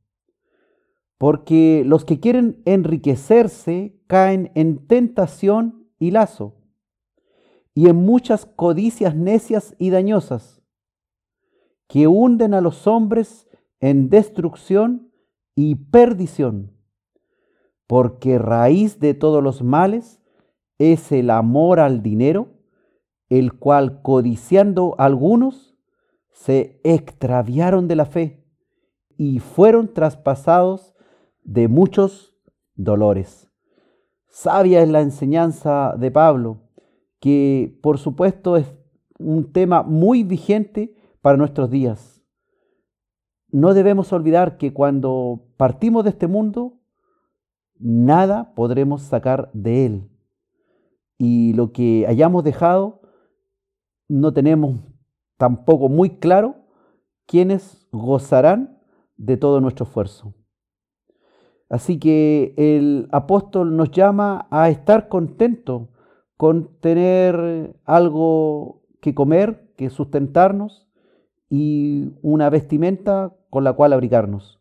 Porque 1.18 1.84
los 1.86 2.06
que 2.06 2.20
quieren 2.20 2.62
enriquecerse 2.65 4.00
caen 4.08 4.51
en 4.56 4.86
tentación 4.86 5.88
y 5.98 6.12
lazo, 6.12 6.56
y 7.74 7.88
en 7.89 7.96
muchas 7.96 8.46
codicias 8.46 9.15
necias 9.15 9.75
y 9.80 9.89
dañosas, 9.89 10.62
que 11.88 12.08
hunden 12.08 12.54
a 12.54 12.62
los 12.62 12.88
hombres 12.88 13.48
en 13.80 14.10
destrucción 14.10 15.12
y 15.56 15.76
perdición, 15.76 16.74
porque 17.88 18.38
raíz 18.38 19.00
de 19.00 19.14
todos 19.14 19.42
los 19.42 19.64
males 19.64 20.22
es 20.78 21.12
el 21.12 21.30
amor 21.30 21.80
al 21.80 22.04
dinero, 22.04 22.50
el 23.30 23.54
cual 23.54 24.02
codiciando 24.02 24.96
algunos 24.98 25.77
se 26.32 26.82
extraviaron 26.84 27.88
de 27.88 27.96
la 27.96 28.06
fe 28.06 28.46
y 29.18 29.40
fueron 29.40 29.94
traspasados 29.94 30.94
de 31.44 31.70
muchos 31.70 32.36
dolores. 32.75 33.50
Sabia 34.27 34.82
es 34.82 34.90
la 34.90 35.00
enseñanza 35.00 35.96
de 35.98 36.12
Pablo, 36.12 36.70
que 37.22 37.79
por 37.82 37.98
supuesto 37.98 38.58
es 38.58 38.74
un 39.18 39.53
tema 39.53 39.82
muy 39.82 40.24
vigente 40.24 40.94
para 41.22 41.38
nuestros 41.38 41.70
días 41.70 42.16
no 43.56 43.74
debemos 43.74 44.12
olvidar 44.12 44.58
que 44.58 44.74
cuando 44.74 45.45
partimos 45.57 46.03
de 46.03 46.11
este 46.11 46.27
mundo, 46.27 46.79
nada 47.77 48.53
podremos 48.55 49.01
sacar 49.01 49.50
de 49.53 49.85
él. 49.85 50.09
Y 51.18 51.53
lo 51.53 51.72
que 51.72 52.05
hayamos 52.07 52.44
dejado, 52.44 53.01
no 54.07 54.33
tenemos 54.33 54.79
tampoco 55.37 55.89
muy 55.89 56.18
claro 56.18 56.55
quiénes 57.25 57.87
gozarán 57.91 58.79
de 59.18 59.37
todo 59.37 59.61
nuestro 59.61 59.85
esfuerzo. 59.85 60.33
Así 61.70 61.98
que 62.00 62.53
el 62.57 63.07
apóstol 63.11 63.75
nos 63.75 63.91
llama 63.91 64.48
a 64.51 64.70
estar 64.70 65.07
contentos 65.07 65.89
con 66.37 66.79
tener 66.79 67.79
algo 67.85 68.83
que 69.01 69.15
comer, 69.15 69.74
que 69.75 69.89
sustentarnos 69.89 70.87
y 71.50 72.13
una 72.22 72.50
vestimenta 72.50 73.35
con 73.50 73.63
la 73.63 73.74
cual 73.74 73.94
abrigarnos. 73.94 74.59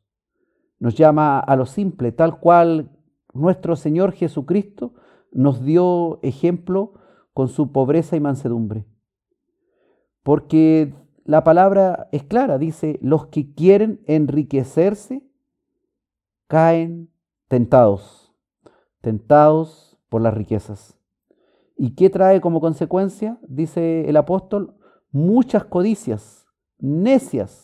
Nos 0.85 0.97
llama 0.97 1.40
a 1.40 1.57
lo 1.57 1.64
simple, 1.64 2.12
tal 2.12 2.38
cual 2.38 2.90
nuestro 3.33 3.75
Señor 3.75 4.12
Jesucristo 4.12 4.92
nos 5.33 5.64
dio 5.64 6.20
ejemplo 6.23 6.92
con 7.33 7.49
su 7.49 7.73
pobreza 7.73 8.16
y 8.16 8.20
mansedumbre. 8.20 8.85
Porque 10.23 10.92
la 11.25 11.42
palabra 11.42 12.11
es 12.12 12.25
clara, 12.25 12.59
dice, 12.59 12.99
los 13.01 13.29
que 13.29 13.55
quieren 13.55 14.03
enriquecerse 14.05 15.27
caen 16.49 17.09
tentados, 17.49 18.35
tentados 19.01 19.97
por 20.11 20.20
las 20.20 20.35
riquezas. 20.35 21.01
¿Y 21.79 21.94
qué 21.94 22.11
trae 22.11 22.42
como 22.42 22.61
consecuencia? 22.61 23.38
Dice 23.49 24.07
el 24.07 24.18
apóstol, 24.18 24.77
muchas 25.11 25.64
codicias, 25.64 26.47
necias 26.79 27.63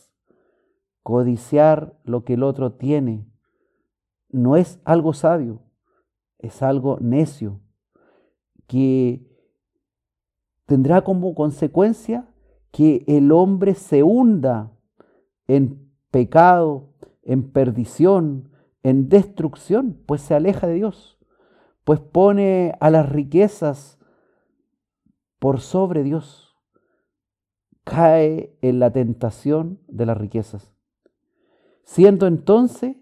Codiciar 1.03 1.99
lo 2.05 2.25
que 2.25 2.35
el 2.35 2.43
otro 2.43 2.73
tiene 2.73 3.27
no 4.29 4.57
es 4.57 4.81
algo 4.85 5.13
sabio, 5.13 5.63
es 6.39 6.63
algo 6.63 6.99
necio, 7.01 7.61
que 8.67 9.27
tendrá 10.67 11.03
como 11.03 11.35
consecuencia 11.35 12.29
que 12.71 13.05
el 13.09 13.33
hombre 13.33 13.75
se 13.75 14.03
hunda 14.03 14.73
en 15.49 15.91
pecado, 16.11 16.95
en 17.23 17.51
perdición, 17.51 18.51
en 18.83 19.09
destrucción, 19.09 20.01
pues 20.07 20.21
se 20.21 20.35
aleja 20.35 20.67
de 20.67 20.75
Dios, 20.75 21.19
pues 21.85 21.99
pone 21.99 22.77
a 22.79 22.91
las 22.91 23.09
riquezas 23.09 23.99
por 25.39 25.61
sobre 25.61 26.05
Dios, 26.05 26.57
cae 27.85 28.57
en 28.61 28.79
la 28.79 28.93
tentación 28.93 29.81
de 29.89 30.07
las 30.07 30.17
riquezas 30.17 30.73
siendo 31.91 32.29
entonces, 32.29 32.97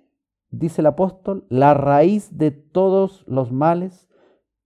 dice 0.51 0.81
el 0.81 0.87
apóstol, 0.87 1.45
la 1.51 1.75
raíz 1.75 2.39
de 2.39 2.53
todos 2.53 3.23
los 3.27 3.53
males 3.53 4.09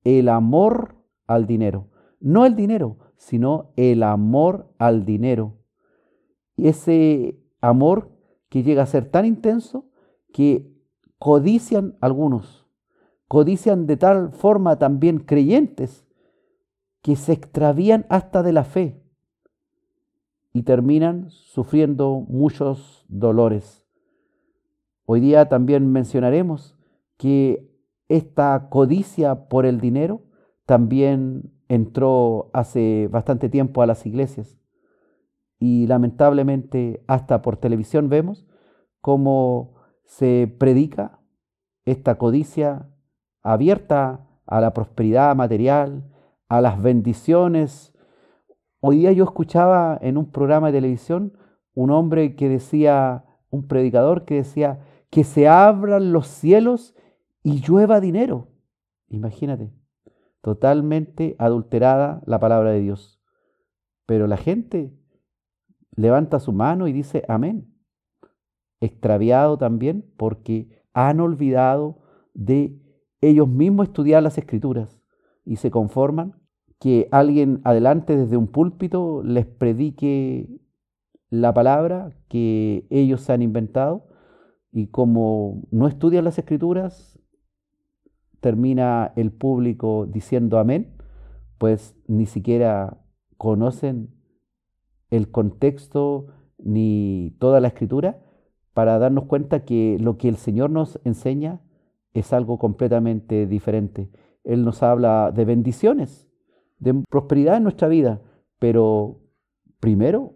el 0.04 0.28
amor 0.28 0.94
al 1.26 1.48
dinero. 1.48 1.88
No 2.20 2.46
el 2.46 2.54
dinero, 2.54 2.98
sino 3.16 3.72
el 3.74 4.04
amor 4.04 4.72
al 4.78 5.04
dinero. 5.04 5.58
Y 6.54 6.68
ese 6.68 7.40
amor 7.60 8.12
que 8.48 8.62
llega 8.62 8.84
a 8.84 8.86
ser 8.86 9.10
tan 9.10 9.26
intenso 9.26 9.86
que 10.32 10.72
codician 11.18 11.96
algunos, 12.00 12.68
codician 13.26 13.88
de 13.88 13.96
tal 13.96 14.30
forma 14.30 14.78
también 14.78 15.18
creyentes 15.18 16.06
que 17.00 17.16
se 17.16 17.32
extravían 17.32 18.06
hasta 18.08 18.44
de 18.44 18.52
la 18.52 18.62
fe 18.62 19.02
y 20.52 20.62
terminan 20.62 21.28
sufriendo 21.28 22.24
muchos 22.28 23.04
dolores. 23.08 23.81
Hoy 25.04 25.20
día 25.20 25.48
también 25.48 25.90
mencionaremos 25.90 26.76
que 27.16 27.68
esta 28.08 28.68
codicia 28.68 29.48
por 29.48 29.66
el 29.66 29.80
dinero 29.80 30.22
también 30.66 31.52
entró 31.68 32.50
hace 32.52 33.08
bastante 33.10 33.48
tiempo 33.48 33.82
a 33.82 33.86
las 33.86 34.06
iglesias 34.06 34.58
y 35.58 35.86
lamentablemente 35.86 37.02
hasta 37.06 37.40
por 37.40 37.56
televisión 37.56 38.08
vemos 38.08 38.46
cómo 39.00 39.74
se 40.04 40.54
predica 40.58 41.20
esta 41.84 42.16
codicia 42.16 42.88
abierta 43.42 44.26
a 44.46 44.60
la 44.60 44.72
prosperidad 44.72 45.34
material, 45.34 46.04
a 46.48 46.60
las 46.60 46.82
bendiciones. 46.82 47.94
Hoy 48.80 48.98
día 48.98 49.12
yo 49.12 49.24
escuchaba 49.24 49.98
en 50.00 50.16
un 50.16 50.30
programa 50.30 50.68
de 50.68 50.78
televisión 50.78 51.38
un 51.74 51.90
hombre 51.90 52.36
que 52.36 52.48
decía, 52.48 53.24
un 53.50 53.66
predicador 53.66 54.24
que 54.24 54.34
decía, 54.34 54.80
que 55.12 55.24
se 55.24 55.46
abran 55.46 56.10
los 56.10 56.26
cielos 56.26 56.96
y 57.42 57.60
llueva 57.60 58.00
dinero. 58.00 58.48
Imagínate, 59.10 59.70
totalmente 60.40 61.36
adulterada 61.38 62.22
la 62.24 62.40
palabra 62.40 62.70
de 62.70 62.80
Dios. 62.80 63.20
Pero 64.06 64.26
la 64.26 64.38
gente 64.38 64.90
levanta 65.94 66.40
su 66.40 66.54
mano 66.54 66.88
y 66.88 66.94
dice 66.94 67.24
amén. 67.28 67.74
Extraviado 68.80 69.58
también 69.58 70.10
porque 70.16 70.82
han 70.94 71.20
olvidado 71.20 71.98
de 72.32 72.80
ellos 73.20 73.48
mismos 73.48 73.88
estudiar 73.88 74.22
las 74.22 74.38
escrituras 74.38 74.98
y 75.44 75.56
se 75.56 75.70
conforman 75.70 76.40
que 76.78 77.08
alguien 77.10 77.60
adelante 77.64 78.16
desde 78.16 78.38
un 78.38 78.46
púlpito 78.48 79.22
les 79.22 79.44
predique 79.44 80.48
la 81.28 81.52
palabra 81.52 82.16
que 82.28 82.86
ellos 82.88 83.20
se 83.20 83.34
han 83.34 83.42
inventado 83.42 84.08
y 84.72 84.86
como 84.86 85.62
no 85.70 85.86
estudian 85.86 86.24
las 86.24 86.38
escrituras, 86.38 87.18
termina 88.40 89.12
el 89.14 89.30
público 89.30 90.06
diciendo 90.06 90.58
amén, 90.58 90.96
pues 91.58 91.94
ni 92.08 92.26
siquiera 92.26 92.98
conocen 93.36 94.14
el 95.10 95.30
contexto 95.30 96.26
ni 96.58 97.36
toda 97.38 97.60
la 97.60 97.68
escritura 97.68 98.20
para 98.72 98.98
darnos 98.98 99.26
cuenta 99.26 99.64
que 99.64 99.98
lo 100.00 100.16
que 100.16 100.28
el 100.28 100.36
Señor 100.36 100.70
nos 100.70 100.98
enseña 101.04 101.60
es 102.14 102.32
algo 102.32 102.58
completamente 102.58 103.46
diferente. 103.46 104.10
Él 104.42 104.64
nos 104.64 104.82
habla 104.82 105.30
de 105.30 105.44
bendiciones, 105.44 106.28
de 106.78 106.94
prosperidad 107.08 107.58
en 107.58 107.62
nuestra 107.62 107.88
vida, 107.88 108.22
pero 108.58 109.20
primero 109.80 110.34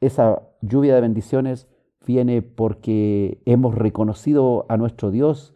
esa 0.00 0.42
lluvia 0.60 0.94
de 0.94 1.00
bendiciones 1.00 1.68
viene 2.04 2.42
porque 2.42 3.42
hemos 3.44 3.74
reconocido 3.74 4.66
a 4.68 4.76
nuestro 4.76 5.10
Dios, 5.10 5.54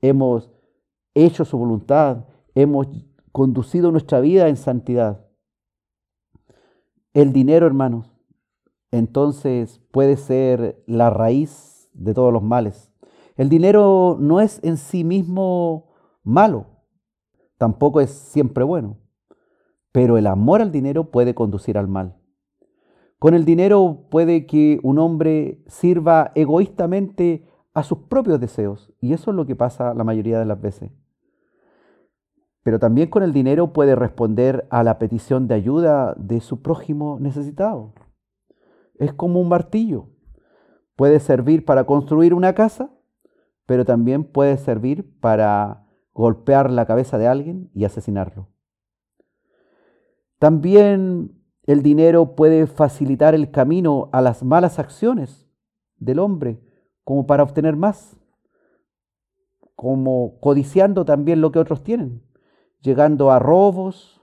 hemos 0.00 0.50
hecho 1.14 1.44
su 1.44 1.58
voluntad, 1.58 2.26
hemos 2.54 2.88
conducido 3.32 3.90
nuestra 3.92 4.20
vida 4.20 4.48
en 4.48 4.56
santidad. 4.56 5.26
El 7.14 7.32
dinero, 7.32 7.66
hermanos, 7.66 8.12
entonces 8.90 9.80
puede 9.90 10.16
ser 10.16 10.82
la 10.86 11.10
raíz 11.10 11.90
de 11.94 12.14
todos 12.14 12.32
los 12.32 12.42
males. 12.42 12.92
El 13.36 13.48
dinero 13.48 14.16
no 14.20 14.40
es 14.40 14.60
en 14.62 14.76
sí 14.76 15.04
mismo 15.04 15.92
malo, 16.22 16.66
tampoco 17.58 18.00
es 18.00 18.10
siempre 18.10 18.64
bueno, 18.64 18.98
pero 19.90 20.18
el 20.18 20.26
amor 20.26 20.60
al 20.60 20.72
dinero 20.72 21.10
puede 21.10 21.34
conducir 21.34 21.78
al 21.78 21.88
mal. 21.88 22.21
Con 23.22 23.34
el 23.34 23.44
dinero 23.44 24.08
puede 24.10 24.46
que 24.46 24.80
un 24.82 24.98
hombre 24.98 25.62
sirva 25.68 26.32
egoístamente 26.34 27.46
a 27.72 27.84
sus 27.84 27.98
propios 27.98 28.40
deseos, 28.40 28.92
y 29.00 29.12
eso 29.12 29.30
es 29.30 29.36
lo 29.36 29.46
que 29.46 29.54
pasa 29.54 29.94
la 29.94 30.02
mayoría 30.02 30.40
de 30.40 30.44
las 30.44 30.60
veces. 30.60 30.90
Pero 32.64 32.80
también 32.80 33.10
con 33.10 33.22
el 33.22 33.32
dinero 33.32 33.72
puede 33.72 33.94
responder 33.94 34.66
a 34.70 34.82
la 34.82 34.98
petición 34.98 35.46
de 35.46 35.54
ayuda 35.54 36.16
de 36.18 36.40
su 36.40 36.62
prójimo 36.62 37.18
necesitado. 37.20 37.92
Es 38.96 39.12
como 39.12 39.40
un 39.40 39.48
martillo. 39.48 40.08
Puede 40.96 41.20
servir 41.20 41.64
para 41.64 41.84
construir 41.84 42.34
una 42.34 42.54
casa, 42.56 42.90
pero 43.66 43.84
también 43.84 44.24
puede 44.24 44.56
servir 44.56 45.16
para 45.20 45.86
golpear 46.12 46.72
la 46.72 46.86
cabeza 46.86 47.18
de 47.18 47.28
alguien 47.28 47.70
y 47.72 47.84
asesinarlo. 47.84 48.48
También 50.40 51.40
el 51.64 51.82
dinero 51.82 52.34
puede 52.34 52.66
facilitar 52.66 53.34
el 53.34 53.50
camino 53.50 54.08
a 54.12 54.20
las 54.20 54.42
malas 54.42 54.78
acciones 54.78 55.48
del 55.96 56.18
hombre, 56.18 56.60
como 57.04 57.26
para 57.26 57.42
obtener 57.42 57.76
más, 57.76 58.16
como 59.76 60.38
codiciando 60.40 61.04
también 61.04 61.40
lo 61.40 61.52
que 61.52 61.58
otros 61.58 61.82
tienen, 61.82 62.22
llegando 62.80 63.30
a 63.30 63.38
robos, 63.38 64.20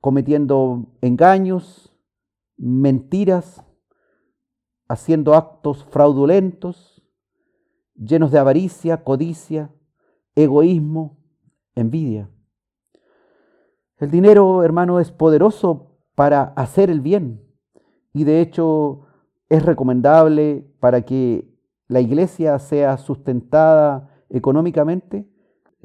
cometiendo 0.00 0.94
engaños, 1.00 1.94
mentiras, 2.56 3.64
haciendo 4.88 5.34
actos 5.34 5.84
fraudulentos, 5.84 7.02
llenos 7.94 8.30
de 8.30 8.38
avaricia, 8.38 9.02
codicia, 9.02 9.74
egoísmo, 10.34 11.18
envidia. 11.74 12.30
El 13.98 14.10
dinero, 14.10 14.62
hermano, 14.62 15.00
es 15.00 15.10
poderoso 15.10 15.87
para 16.18 16.52
hacer 16.56 16.90
el 16.90 17.00
bien 17.00 17.40
y 18.12 18.24
de 18.24 18.40
hecho 18.40 19.02
es 19.48 19.64
recomendable 19.64 20.68
para 20.80 21.02
que 21.02 21.48
la 21.86 22.00
iglesia 22.00 22.58
sea 22.58 22.96
sustentada 22.98 24.10
económicamente, 24.28 25.28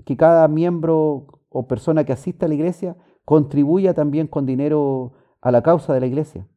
que 0.06 0.18
cada 0.18 0.48
miembro 0.48 1.28
o 1.50 1.68
persona 1.68 2.04
que 2.04 2.14
asista 2.14 2.48
a 2.48 2.50
la 2.50 2.56
iglesia 2.56 2.98
contribuya 3.26 3.94
también 3.94 4.26
con 4.26 4.48
dinero 4.48 5.14
a 5.40 5.52
la 5.52 5.62
causa 5.62 5.94
de 5.94 6.00
la 6.00 6.08
iglesia. 6.08 6.48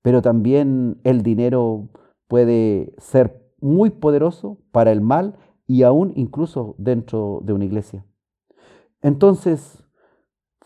Pero 0.00 0.22
también 0.22 0.98
el 1.04 1.22
dinero 1.22 1.90
puede 2.26 2.94
ser 2.96 3.52
muy 3.60 3.90
poderoso 3.90 4.62
para 4.72 4.92
el 4.92 5.02
mal 5.02 5.36
y 5.66 5.82
aún 5.82 6.14
incluso 6.16 6.74
dentro 6.78 7.40
de 7.44 7.52
una 7.52 7.66
iglesia. 7.66 8.06
Entonces, 9.02 9.83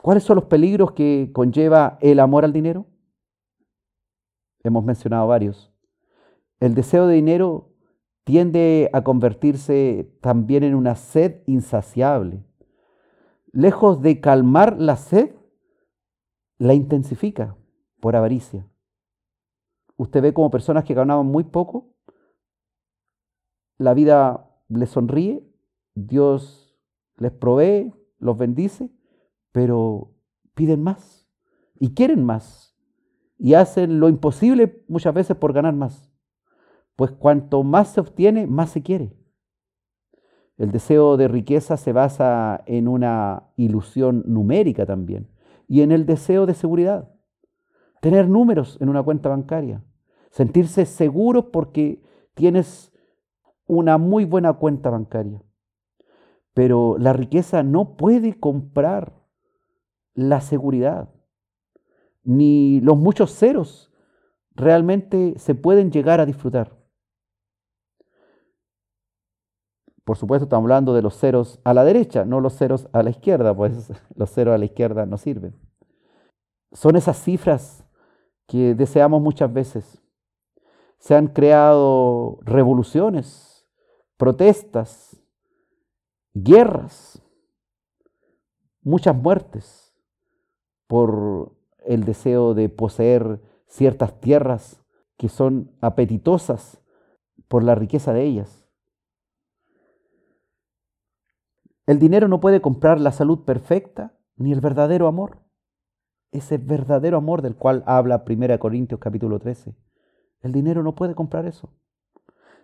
¿cuáles 0.02 0.24
son 0.24 0.36
los 0.36 0.44
peligros 0.44 0.92
que 0.92 1.30
conlleva 1.32 1.98
el 2.00 2.20
amor 2.20 2.44
al 2.44 2.52
dinero? 2.52 2.86
Hemos 4.62 4.84
mencionado 4.84 5.26
varios. 5.26 5.72
El 6.60 6.74
deseo 6.74 7.06
de 7.06 7.14
dinero 7.14 7.72
tiende 8.24 8.90
a 8.92 9.02
convertirse 9.02 10.12
también 10.20 10.64
en 10.64 10.74
una 10.74 10.96
sed 10.96 11.42
insaciable. 11.46 12.44
Lejos 13.52 14.02
de 14.02 14.20
calmar 14.20 14.78
la 14.78 14.96
sed, 14.96 15.34
la 16.58 16.74
intensifica 16.74 17.56
por 18.00 18.16
avaricia. 18.16 18.68
Usted 19.96 20.22
ve 20.22 20.34
como 20.34 20.50
personas 20.50 20.84
que 20.84 20.94
ganaban 20.94 21.26
muy 21.26 21.44
poco, 21.44 21.94
la 23.78 23.94
vida 23.94 24.50
les 24.68 24.90
sonríe, 24.90 25.48
Dios 25.94 26.76
les 27.16 27.32
provee, 27.32 27.94
los 28.18 28.36
bendice, 28.36 28.90
pero 29.52 30.14
piden 30.54 30.82
más 30.82 31.28
y 31.78 31.94
quieren 31.94 32.24
más 32.24 32.76
y 33.38 33.54
hacen 33.54 34.00
lo 34.00 34.08
imposible 34.08 34.84
muchas 34.88 35.14
veces 35.14 35.36
por 35.36 35.52
ganar 35.52 35.74
más. 35.74 36.10
Pues 36.96 37.12
cuanto 37.12 37.62
más 37.62 37.88
se 37.88 38.00
obtiene, 38.00 38.46
más 38.46 38.70
se 38.70 38.82
quiere. 38.82 39.16
El 40.56 40.72
deseo 40.72 41.16
de 41.16 41.28
riqueza 41.28 41.76
se 41.76 41.92
basa 41.92 42.64
en 42.66 42.88
una 42.88 43.50
ilusión 43.56 44.24
numérica 44.26 44.84
también 44.84 45.28
y 45.68 45.82
en 45.82 45.92
el 45.92 46.04
deseo 46.04 46.46
de 46.46 46.54
seguridad. 46.54 47.08
Tener 48.00 48.28
números 48.28 48.76
en 48.80 48.88
una 48.88 49.02
cuenta 49.02 49.28
bancaria, 49.28 49.84
sentirse 50.30 50.84
seguro 50.84 51.52
porque 51.52 52.02
tienes 52.34 52.92
una 53.66 53.98
muy 53.98 54.24
buena 54.24 54.54
cuenta 54.54 54.90
bancaria. 54.90 55.40
Pero 56.54 56.96
la 56.98 57.12
riqueza 57.12 57.62
no 57.62 57.96
puede 57.96 58.40
comprar 58.40 59.17
la 60.18 60.40
seguridad, 60.40 61.08
ni 62.24 62.80
los 62.80 62.98
muchos 62.98 63.30
ceros 63.30 63.92
realmente 64.50 65.38
se 65.38 65.54
pueden 65.54 65.92
llegar 65.92 66.20
a 66.20 66.26
disfrutar. 66.26 66.76
Por 70.04 70.16
supuesto, 70.16 70.46
estamos 70.46 70.64
hablando 70.64 70.92
de 70.92 71.02
los 71.02 71.16
ceros 71.16 71.60
a 71.62 71.72
la 71.72 71.84
derecha, 71.84 72.24
no 72.24 72.40
los 72.40 72.56
ceros 72.56 72.88
a 72.92 73.04
la 73.04 73.10
izquierda, 73.10 73.54
pues 73.54 73.92
los 74.16 74.32
ceros 74.32 74.56
a 74.56 74.58
la 74.58 74.64
izquierda 74.64 75.06
no 75.06 75.18
sirven. 75.18 75.54
Son 76.72 76.96
esas 76.96 77.22
cifras 77.22 77.84
que 78.48 78.74
deseamos 78.74 79.22
muchas 79.22 79.52
veces. 79.52 80.02
Se 80.98 81.14
han 81.14 81.28
creado 81.28 82.40
revoluciones 82.42 83.68
protestas, 84.16 85.16
guerras, 86.34 87.22
muchas 88.82 89.14
muertes 89.14 89.87
por 90.88 91.52
el 91.86 92.02
deseo 92.02 92.54
de 92.54 92.68
poseer 92.68 93.40
ciertas 93.68 94.18
tierras 94.18 94.82
que 95.16 95.28
son 95.28 95.70
apetitosas 95.80 96.82
por 97.46 97.62
la 97.62 97.76
riqueza 97.76 98.12
de 98.12 98.24
ellas. 98.24 98.64
El 101.86 101.98
dinero 101.98 102.28
no 102.28 102.40
puede 102.40 102.60
comprar 102.60 103.00
la 103.00 103.12
salud 103.12 103.44
perfecta 103.44 104.18
ni 104.36 104.52
el 104.52 104.60
verdadero 104.60 105.06
amor. 105.06 105.38
Ese 106.32 106.58
verdadero 106.58 107.16
amor 107.16 107.40
del 107.40 107.56
cual 107.56 107.82
habla 107.86 108.24
1 108.28 108.58
Corintios 108.58 109.00
capítulo 109.00 109.38
13. 109.38 109.74
El 110.42 110.52
dinero 110.52 110.82
no 110.82 110.94
puede 110.94 111.14
comprar 111.14 111.46
eso. 111.46 111.72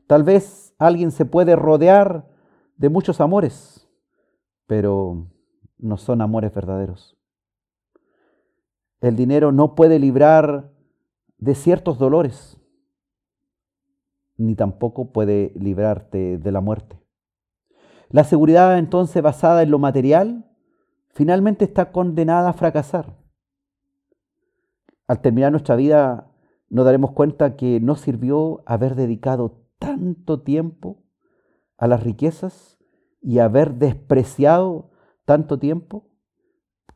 Tal 0.07 0.23
vez 0.23 0.75
alguien 0.79 1.11
se 1.11 1.25
puede 1.25 1.57
rodear 1.57 2.29
de 2.77 2.89
muchos 2.91 3.21
amores, 3.21 3.89
pero 4.67 5.31
no 5.79 5.97
son 5.97 6.21
amores 6.21 6.53
verdaderos. 6.55 7.17
El 9.05 9.17
dinero 9.17 9.53
no 9.53 9.75
puede 9.75 9.99
librar 9.99 10.73
de 11.37 11.55
ciertos 11.55 11.99
dolores, 11.99 12.59
ni 14.39 14.55
tampoco 14.55 15.13
puede 15.13 15.53
librarte 15.57 16.39
de 16.39 16.51
la 16.51 16.63
muerte. 16.63 16.99
La 18.09 18.25
seguridad 18.25 18.79
entonces 18.79 19.23
basada 19.23 19.63
en 19.63 19.71
lo 19.71 19.79
material 19.79 20.51
finalmente 21.09 21.67
está 21.67 21.93
condenada 21.93 22.49
a 22.49 22.55
fracasar. 22.55 23.15
Al 25.07 25.21
terminar 25.21 25.51
nuestra 25.51 25.77
vida 25.77 26.31
nos 26.71 26.87
daremos 26.87 27.13
cuenta 27.13 27.57
que 27.57 27.81
no 27.81 27.97
sirvió 27.97 28.63
haber 28.65 28.95
dedicado 28.95 29.67
tanto 29.79 30.41
tiempo 30.41 31.03
a 31.77 31.89
las 31.89 32.03
riquezas 32.03 32.79
y 33.21 33.41
haber 33.41 33.75
despreciado 33.75 34.93
tanto 35.27 35.59
tiempo 35.59 36.09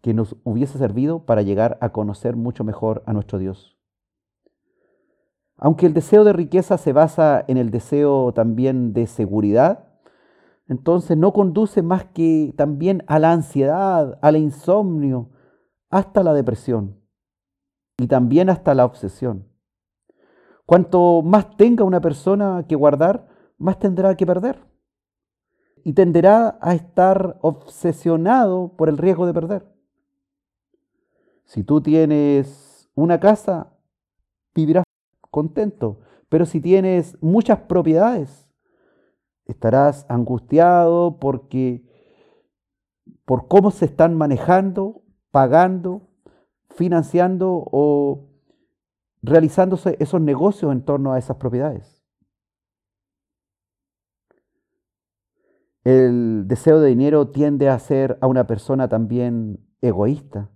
que 0.01 0.15
nos 0.15 0.37
hubiese 0.45 0.79
servido 0.79 1.25
para 1.25 1.43
llegar 1.43 1.79
a 1.81 1.91
conocer 1.91 2.37
mucho 2.37 2.65
mejor 2.65 3.03
a 3.07 3.13
nuestro 3.13 3.39
Dios. 3.39 3.79
Aunque 5.57 5.87
el 5.87 5.95
deseo 5.95 6.23
de 6.25 6.33
riqueza 6.33 6.79
se 6.79 6.93
basa 6.93 7.45
en 7.49 7.57
el 7.57 7.71
deseo 7.71 8.33
también 8.33 8.93
de 8.93 9.07
seguridad, 9.07 9.89
entonces 10.69 11.17
no 11.17 11.33
conduce 11.33 11.83
más 11.83 12.05
que 12.05 12.55
también 12.57 13.03
a 13.07 13.19
la 13.19 13.33
ansiedad, 13.33 14.19
al 14.23 14.37
insomnio, 14.37 15.31
hasta 15.91 16.23
la 16.23 16.35
depresión 16.35 17.01
y 17.97 18.07
también 18.07 18.51
hasta 18.51 18.75
la 18.75 18.85
obsesión. 18.85 19.49
Cuanto 20.65 21.23
más 21.23 21.57
tenga 21.57 21.85
una 21.85 22.01
persona 22.01 22.65
que 22.69 22.77
guardar, 22.77 23.27
más 23.57 23.79
tendrá 23.79 24.15
que 24.17 24.27
perder. 24.27 24.65
Y 25.83 25.95
tenderá 25.95 26.59
a 26.61 26.75
estar 26.75 27.39
obsesionado 27.41 28.77
por 28.77 28.89
el 28.89 28.99
riesgo 28.99 29.27
de 29.27 29.33
perder. 29.33 29.78
Si 31.49 31.65
tú 31.65 31.81
tienes 31.81 32.91
una 32.95 33.19
casa, 33.19 33.75
vivirás 34.55 34.85
contento. 35.31 36.01
Pero 36.29 36.45
si 36.45 36.61
tienes 36.61 37.17
muchas 37.23 37.61
propiedades, 37.61 38.47
estarás 39.47 40.05
angustiado 40.11 41.19
porque 41.19 41.89
por 43.25 43.49
cómo 43.49 43.71
se 43.71 43.87
están 43.87 44.15
manejando, 44.15 45.03
pagando, 45.31 46.11
financiando 46.69 47.65
o 47.73 48.29
realizándose 49.23 49.97
esos 50.01 50.21
negocios 50.21 50.71
en 50.71 50.85
torno 50.85 51.15
a 51.15 51.19
esas 51.19 51.39
propiedades. 51.39 52.05
El 55.83 56.47
deseo 56.47 56.79
de 56.79 56.91
dinero 56.91 57.29
tiende 57.29 57.71
a 57.71 57.79
ser 57.79 58.19
a 58.21 58.27
una 58.27 58.47
persona 58.47 58.91
también 58.91 59.67
egoísta. 59.81 60.51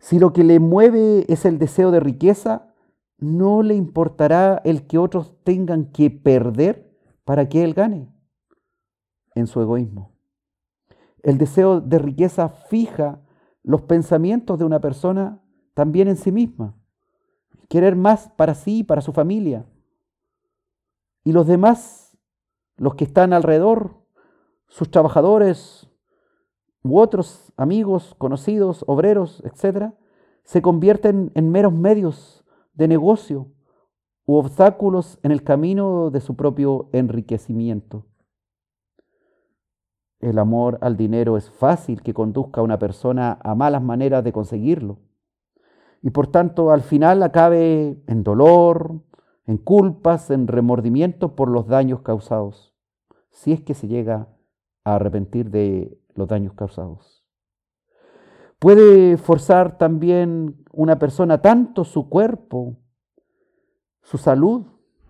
Si 0.00 0.18
lo 0.18 0.32
que 0.32 0.44
le 0.44 0.58
mueve 0.58 1.26
es 1.28 1.44
el 1.44 1.58
deseo 1.58 1.90
de 1.90 2.00
riqueza, 2.00 2.74
no 3.18 3.62
le 3.62 3.74
importará 3.74 4.60
el 4.64 4.86
que 4.86 4.96
otros 4.96 5.34
tengan 5.44 5.92
que 5.92 6.10
perder 6.10 6.90
para 7.24 7.48
que 7.48 7.62
él 7.62 7.74
gane 7.74 8.08
en 9.34 9.46
su 9.46 9.60
egoísmo. 9.60 10.16
El 11.22 11.36
deseo 11.36 11.82
de 11.82 11.98
riqueza 11.98 12.48
fija 12.48 13.20
los 13.62 13.82
pensamientos 13.82 14.58
de 14.58 14.64
una 14.64 14.80
persona 14.80 15.42
también 15.74 16.08
en 16.08 16.16
sí 16.16 16.32
misma. 16.32 16.74
Querer 17.68 17.94
más 17.94 18.30
para 18.30 18.54
sí 18.54 18.82
para 18.82 19.02
su 19.02 19.12
familia. 19.12 19.66
Y 21.24 21.32
los 21.32 21.46
demás, 21.46 22.16
los 22.76 22.94
que 22.94 23.04
están 23.04 23.34
alrededor, 23.34 23.98
sus 24.66 24.90
trabajadores 24.90 25.89
u 26.82 26.98
otros 26.98 27.52
amigos, 27.56 28.14
conocidos, 28.18 28.84
obreros, 28.86 29.42
etc., 29.44 29.92
se 30.42 30.62
convierten 30.62 31.30
en 31.34 31.50
meros 31.50 31.72
medios 31.72 32.44
de 32.74 32.88
negocio 32.88 33.48
u 34.24 34.36
obstáculos 34.36 35.18
en 35.22 35.32
el 35.32 35.42
camino 35.42 36.10
de 36.10 36.20
su 36.20 36.36
propio 36.36 36.88
enriquecimiento. 36.92 38.06
El 40.20 40.38
amor 40.38 40.78
al 40.82 40.96
dinero 40.96 41.36
es 41.36 41.50
fácil 41.50 42.02
que 42.02 42.14
conduzca 42.14 42.60
a 42.60 42.64
una 42.64 42.78
persona 42.78 43.38
a 43.42 43.54
malas 43.54 43.82
maneras 43.82 44.22
de 44.22 44.32
conseguirlo. 44.32 44.98
Y 46.02 46.10
por 46.10 46.26
tanto 46.26 46.70
al 46.70 46.82
final 46.82 47.22
acabe 47.22 48.02
en 48.06 48.22
dolor, 48.22 49.02
en 49.46 49.56
culpas, 49.56 50.30
en 50.30 50.46
remordimiento 50.46 51.34
por 51.34 51.48
los 51.50 51.66
daños 51.66 52.02
causados, 52.02 52.74
si 53.30 53.52
es 53.52 53.62
que 53.62 53.74
se 53.74 53.88
llega 53.88 54.28
a 54.84 54.94
arrepentir 54.94 55.50
de 55.50 55.99
los 56.14 56.28
daños 56.28 56.54
causados. 56.54 57.24
Puede 58.58 59.16
forzar 59.16 59.78
también 59.78 60.62
una 60.72 60.98
persona 60.98 61.40
tanto 61.40 61.84
su 61.84 62.10
cuerpo, 62.10 62.76
su 64.02 64.18
salud, 64.18 64.66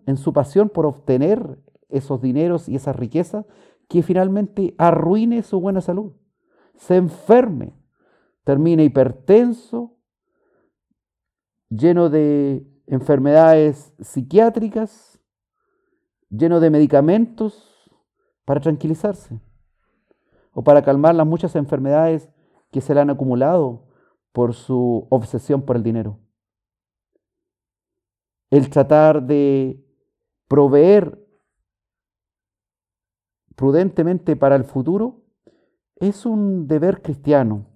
en 0.06 0.16
su 0.16 0.32
pasión 0.32 0.68
por 0.68 0.86
obtener 0.86 1.58
esos 1.88 2.20
dineros 2.22 2.68
y 2.68 2.76
esas 2.76 2.94
riquezas, 2.94 3.44
que 3.88 4.04
finalmente 4.04 4.74
arruine 4.78 5.42
su 5.42 5.60
buena 5.60 5.80
salud, 5.80 6.12
se 6.76 6.94
enferme, 6.94 7.74
termine 8.44 8.84
hipertenso, 8.84 9.96
lleno 11.68 12.08
de 12.08 12.64
enfermedades 12.86 13.92
psiquiátricas, 13.98 15.20
lleno 16.28 16.60
de 16.60 16.70
medicamentos 16.70 17.90
para 18.44 18.60
tranquilizarse 18.60 19.40
o 20.52 20.62
para 20.62 20.82
calmar 20.82 21.14
las 21.14 21.26
muchas 21.26 21.56
enfermedades 21.56 22.30
que 22.70 22.80
se 22.80 22.94
le 22.94 23.00
han 23.00 23.10
acumulado 23.10 23.86
por 24.32 24.54
su 24.54 25.06
obsesión 25.10 25.62
por 25.62 25.76
el 25.76 25.82
dinero. 25.82 26.18
El 28.50 28.68
tratar 28.70 29.22
de 29.22 29.84
proveer 30.48 31.24
prudentemente 33.54 34.36
para 34.36 34.56
el 34.56 34.64
futuro 34.64 35.22
es 35.96 36.26
un 36.26 36.66
deber 36.66 37.02
cristiano, 37.02 37.66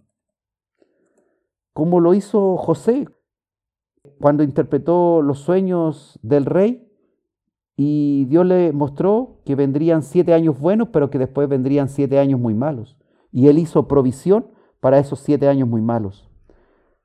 como 1.73 2.01
lo 2.01 2.15
hizo 2.15 2.57
José 2.57 3.07
cuando 4.21 4.43
interpretó 4.43 5.23
los 5.23 5.41
sueños 5.41 6.19
del 6.23 6.47
rey 6.47 6.84
y 7.77 8.27
Dios 8.27 8.47
le 8.47 8.73
mostró 8.73 9.41
que 9.45 9.55
vendrían 9.55 10.03
siete 10.03 10.33
años 10.33 10.59
buenos, 10.59 10.89
pero 10.89 11.11
que 11.11 11.19
después 11.19 11.49
vendrían 11.49 11.89
siete 11.89 12.19
años 12.19 12.39
muy 12.39 12.55
malos. 12.55 12.97
Y 13.33 13.49
él 13.49 13.59
hizo 13.59 13.89
provisión 13.89 14.47
para 14.81 14.99
esos 14.99 15.19
siete 15.21 15.49
años 15.49 15.69
muy 15.69 15.83
malos. 15.83 16.29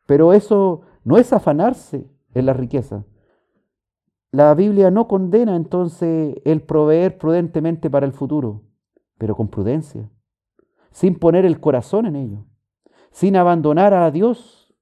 Pero 0.05 0.33
eso 0.33 0.81
no 1.03 1.17
es 1.17 1.33
afanarse 1.33 2.07
en 2.33 2.45
la 2.45 2.53
riqueza, 2.53 3.05
la 4.31 4.53
Biblia 4.53 4.91
no 4.91 5.07
condena 5.07 5.55
entonces 5.55 6.35
el 6.45 6.61
proveer 6.61 7.17
prudentemente 7.17 7.89
para 7.89 8.05
el 8.05 8.13
futuro, 8.13 8.61
pero 9.17 9.35
con 9.35 9.47
prudencia, 9.47 10.11
sin 10.91 11.17
poner 11.17 11.45
el 11.45 11.59
corazón 11.59 12.05
en 12.05 12.15
ello, 12.15 12.45
sin 13.09 13.35
abandonar 13.35 13.95
a 13.95 14.11
Dios, 14.11 14.75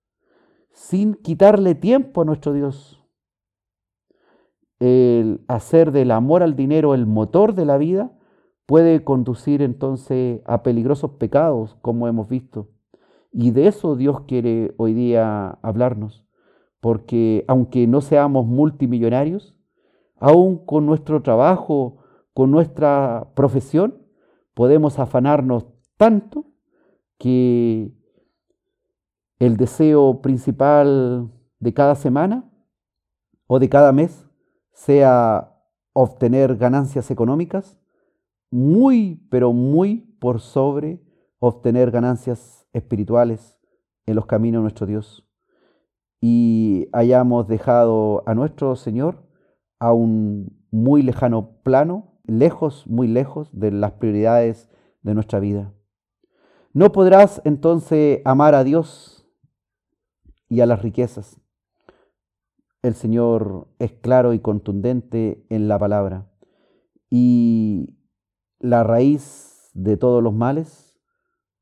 sin 0.74 1.14
quitarle 1.14 1.76
tiempo 1.76 2.22
a 2.22 2.26
nuestro 2.26 2.52
Dios. 2.52 2.97
El 4.80 5.42
hacer 5.48 5.92
del 5.92 6.12
amor 6.12 6.44
al 6.44 6.56
dinero 6.56 6.94
el 6.94 7.06
motor 7.06 7.54
de 7.54 7.66
la 7.66 7.78
vida 7.78 8.12
puede 8.66 9.04
conducir 9.04 9.62
entonces 9.62 10.42
a 10.46 10.62
peligrosos 10.62 11.12
pecados, 11.12 11.76
como 11.82 12.08
hemos 12.08 12.28
visto. 12.28 12.70
Y 13.32 13.52
de 13.52 13.68
eso 13.68 13.96
Dios 13.96 14.22
quiere 14.22 14.74
hoy 14.78 14.94
día 14.94 15.58
hablarnos 15.62 16.28
porque 16.80 17.44
aunque 17.48 17.88
no 17.88 18.02
seamos 18.02 18.46
multimillonarios, 18.46 19.56
aún 20.16 20.66
con 20.66 20.86
nuestro 20.86 21.22
trabajo, 21.22 21.98
con 22.34 22.52
nuestra 22.52 23.32
profesión, 23.36 24.04
podemos 24.54 25.00
afanarnos 25.00 25.68
tanto 25.98 26.46
que 27.18 27.92
el 29.40 29.58
deseo 29.58 30.22
principal 30.22 31.32
de 31.60 31.74
cada 31.74 31.96
semana 31.96 32.50
o 33.48 33.60
de 33.60 33.70
cada 33.70 33.92
mes 33.92 34.27
sea 34.78 35.60
obtener 35.94 36.56
ganancias 36.56 37.10
económicas, 37.10 37.80
muy, 38.52 39.28
pero 39.32 39.52
muy 39.52 40.16
por 40.20 40.40
sobre 40.40 41.02
obtener 41.40 41.90
ganancias 41.90 42.68
espirituales 42.74 43.58
en 44.06 44.16
los 44.16 44.28
caminos 44.28 44.60
de 44.60 44.62
nuestro 44.62 44.86
Dios 44.86 45.28
y 46.22 46.90
hayamos 46.94 47.48
dejado 47.48 48.22
a 48.28 48.36
nuestro 48.36 48.76
Señor 48.76 49.24
a 49.80 49.94
un 49.94 50.64
muy 50.70 51.02
lejano 51.02 51.60
plano, 51.64 52.20
lejos, 52.26 52.86
muy 52.86 53.08
lejos 53.08 53.50
de 53.54 53.72
las 53.72 53.94
prioridades 53.94 54.70
de 55.02 55.16
nuestra 55.16 55.40
vida. 55.40 55.74
No 56.72 56.92
podrás 56.92 57.42
entonces 57.46 58.22
amar 58.26 58.54
a 58.54 58.64
Dios 58.64 59.28
y 60.50 60.62
a 60.62 60.68
las 60.68 60.84
riquezas. 60.84 61.42
El 62.82 62.94
Señor 62.94 63.68
es 63.80 63.92
claro 63.94 64.34
y 64.34 64.40
contundente 64.40 65.46
en 65.50 65.68
la 65.68 65.80
palabra. 65.80 66.32
Y 67.10 67.98
la 68.60 68.84
raíz 68.84 69.70
de 69.74 69.98
todos 69.98 70.24
los 70.24 70.34
males, 70.34 71.00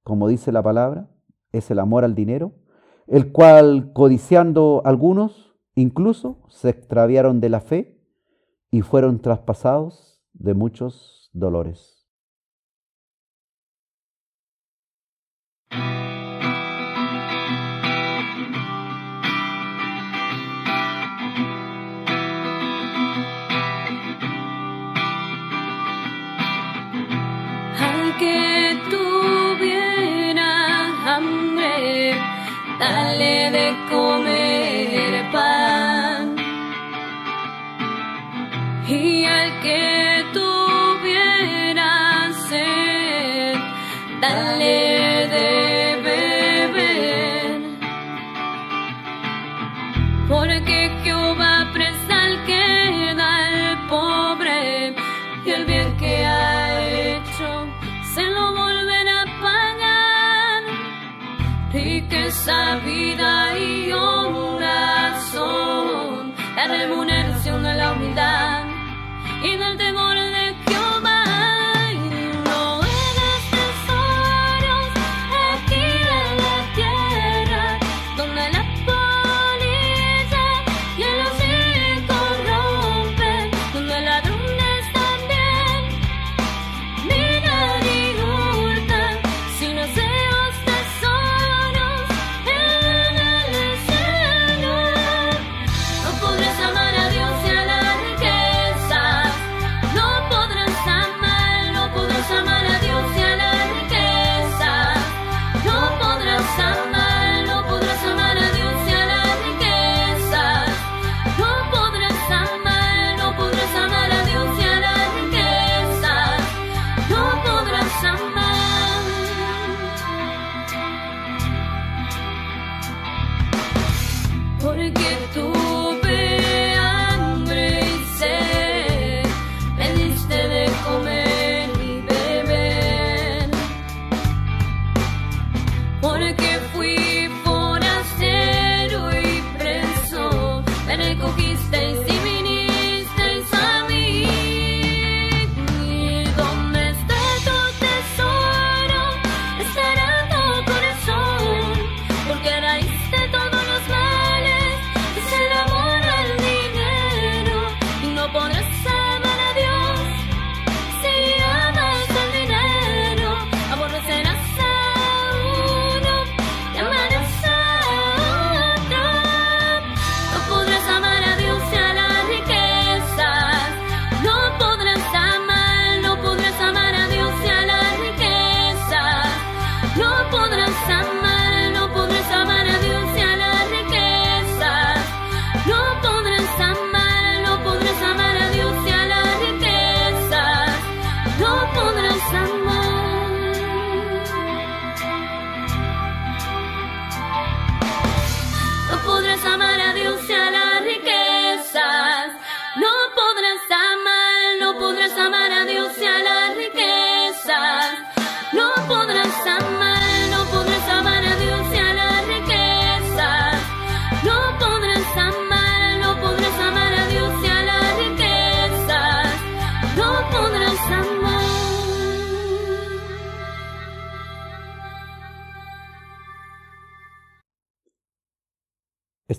como 0.03 0.27
dice 0.27 0.51
la 0.51 0.63
palabra, 0.63 1.09
es 1.51 1.71
el 1.71 1.79
amor 1.79 2.03
al 2.03 2.15
dinero 2.15 2.53
el 3.07 3.31
cual, 3.31 3.91
codiciando 3.93 4.81
algunos, 4.85 5.55
incluso 5.75 6.41
se 6.49 6.69
extraviaron 6.69 7.39
de 7.39 7.49
la 7.49 7.61
fe 7.61 8.01
y 8.71 8.81
fueron 8.81 9.21
traspasados 9.21 10.23
de 10.33 10.53
muchos 10.53 11.29
dolores. 11.33 11.94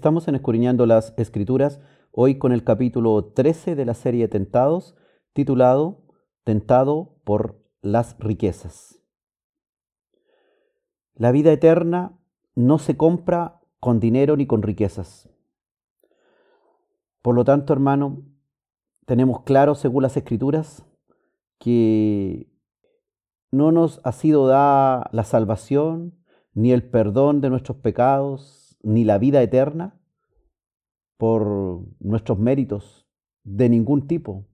Estamos 0.06 0.28
en 0.28 0.36
Escuriñando 0.36 0.86
las 0.86 1.12
Escrituras, 1.16 1.80
hoy 2.12 2.38
con 2.38 2.52
el 2.52 2.62
capítulo 2.62 3.24
13 3.24 3.74
de 3.74 3.84
la 3.84 3.94
serie 3.94 4.28
Tentados, 4.28 4.94
titulado 5.32 6.04
Tentado 6.44 7.16
por 7.24 7.60
las 7.82 8.16
riquezas. 8.20 9.00
La 11.16 11.32
vida 11.32 11.50
eterna 11.50 12.16
no 12.54 12.78
se 12.78 12.96
compra 12.96 13.60
con 13.80 13.98
dinero 13.98 14.36
ni 14.36 14.46
con 14.46 14.62
riquezas. 14.62 15.28
Por 17.20 17.34
lo 17.34 17.44
tanto, 17.44 17.72
hermano, 17.72 18.22
tenemos 19.06 19.42
claro, 19.42 19.74
según 19.74 20.04
las 20.04 20.16
Escrituras, 20.16 20.86
que 21.58 22.48
no 23.50 23.72
nos 23.72 24.00
ha 24.04 24.12
sido 24.12 24.46
dada 24.46 25.10
la 25.10 25.24
salvación 25.24 26.14
ni 26.54 26.70
el 26.70 26.88
perdón 26.88 27.40
de 27.40 27.50
nuestros 27.50 27.78
pecados, 27.78 28.65
ni 28.82 29.04
la 29.04 29.18
vida 29.18 29.42
eterna 29.42 30.00
por 31.16 31.82
nuestros 32.00 32.38
méritos 32.38 33.08
de 33.42 33.68
ningún 33.68 34.06
tipo, 34.06 34.46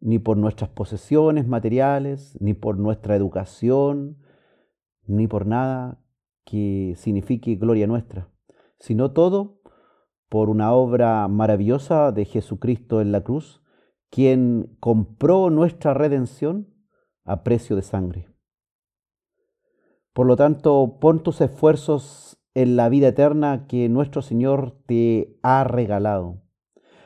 ni 0.00 0.18
por 0.18 0.36
nuestras 0.36 0.70
posesiones 0.70 1.46
materiales, 1.46 2.36
ni 2.40 2.54
por 2.54 2.78
nuestra 2.78 3.16
educación, 3.16 4.18
ni 5.06 5.26
por 5.26 5.46
nada 5.46 6.00
que 6.44 6.94
signifique 6.96 7.56
gloria 7.56 7.86
nuestra, 7.86 8.30
sino 8.78 9.12
todo 9.12 9.60
por 10.28 10.50
una 10.50 10.72
obra 10.72 11.26
maravillosa 11.28 12.12
de 12.12 12.24
Jesucristo 12.24 13.00
en 13.00 13.12
la 13.12 13.22
cruz, 13.22 13.62
quien 14.10 14.76
compró 14.80 15.50
nuestra 15.50 15.94
redención 15.94 16.74
a 17.24 17.42
precio 17.42 17.76
de 17.76 17.82
sangre. 17.82 18.28
Por 20.12 20.26
lo 20.26 20.36
tanto, 20.36 20.98
pon 21.00 21.22
tus 21.22 21.40
esfuerzos 21.40 22.27
en 22.58 22.74
la 22.74 22.88
vida 22.88 23.06
eterna 23.06 23.68
que 23.68 23.88
nuestro 23.88 24.20
Señor 24.20 24.76
te 24.86 25.38
ha 25.44 25.62
regalado, 25.62 26.42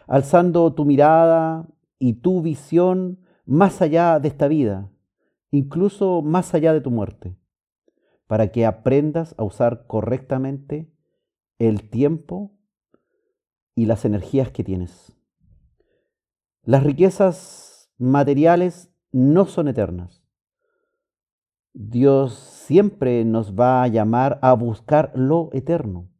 alzando 0.06 0.72
tu 0.72 0.86
mirada 0.86 1.68
y 1.98 2.14
tu 2.14 2.40
visión 2.40 3.20
más 3.44 3.82
allá 3.82 4.18
de 4.18 4.28
esta 4.28 4.48
vida, 4.48 4.90
incluso 5.50 6.22
más 6.22 6.54
allá 6.54 6.72
de 6.72 6.80
tu 6.80 6.90
muerte, 6.90 7.36
para 8.26 8.48
que 8.50 8.64
aprendas 8.64 9.34
a 9.36 9.44
usar 9.44 9.86
correctamente 9.86 10.90
el 11.58 11.90
tiempo 11.90 12.56
y 13.74 13.84
las 13.84 14.06
energías 14.06 14.50
que 14.50 14.64
tienes. 14.64 15.14
Las 16.62 16.82
riquezas 16.82 17.92
materiales 17.98 18.90
no 19.10 19.44
son 19.44 19.68
eternas. 19.68 20.21
Dios 21.74 22.34
siempre 22.34 23.24
nos 23.24 23.54
va 23.54 23.82
a 23.82 23.88
llamar 23.88 24.38
a 24.42 24.52
buscar 24.52 25.10
lo 25.14 25.48
eterno, 25.52 26.10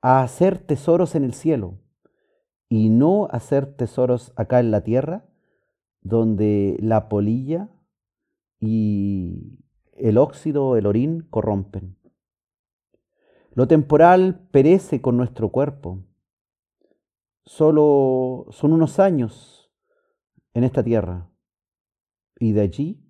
a 0.00 0.22
hacer 0.22 0.58
tesoros 0.58 1.14
en 1.14 1.24
el 1.24 1.34
cielo 1.34 1.80
y 2.68 2.90
no 2.90 3.26
hacer 3.32 3.74
tesoros 3.74 4.32
acá 4.36 4.60
en 4.60 4.70
la 4.70 4.82
tierra, 4.82 5.24
donde 6.00 6.76
la 6.80 7.08
polilla 7.08 7.70
y 8.60 9.58
el 9.94 10.16
óxido, 10.16 10.76
el 10.76 10.86
orín 10.86 11.26
corrompen. 11.28 11.96
Lo 13.52 13.66
temporal 13.66 14.48
perece 14.52 15.02
con 15.02 15.16
nuestro 15.16 15.50
cuerpo. 15.50 16.04
Solo 17.44 18.46
son 18.50 18.72
unos 18.72 19.00
años 19.00 19.72
en 20.54 20.62
esta 20.62 20.84
tierra. 20.84 21.28
Y 22.38 22.52
de 22.52 22.60
allí 22.60 23.09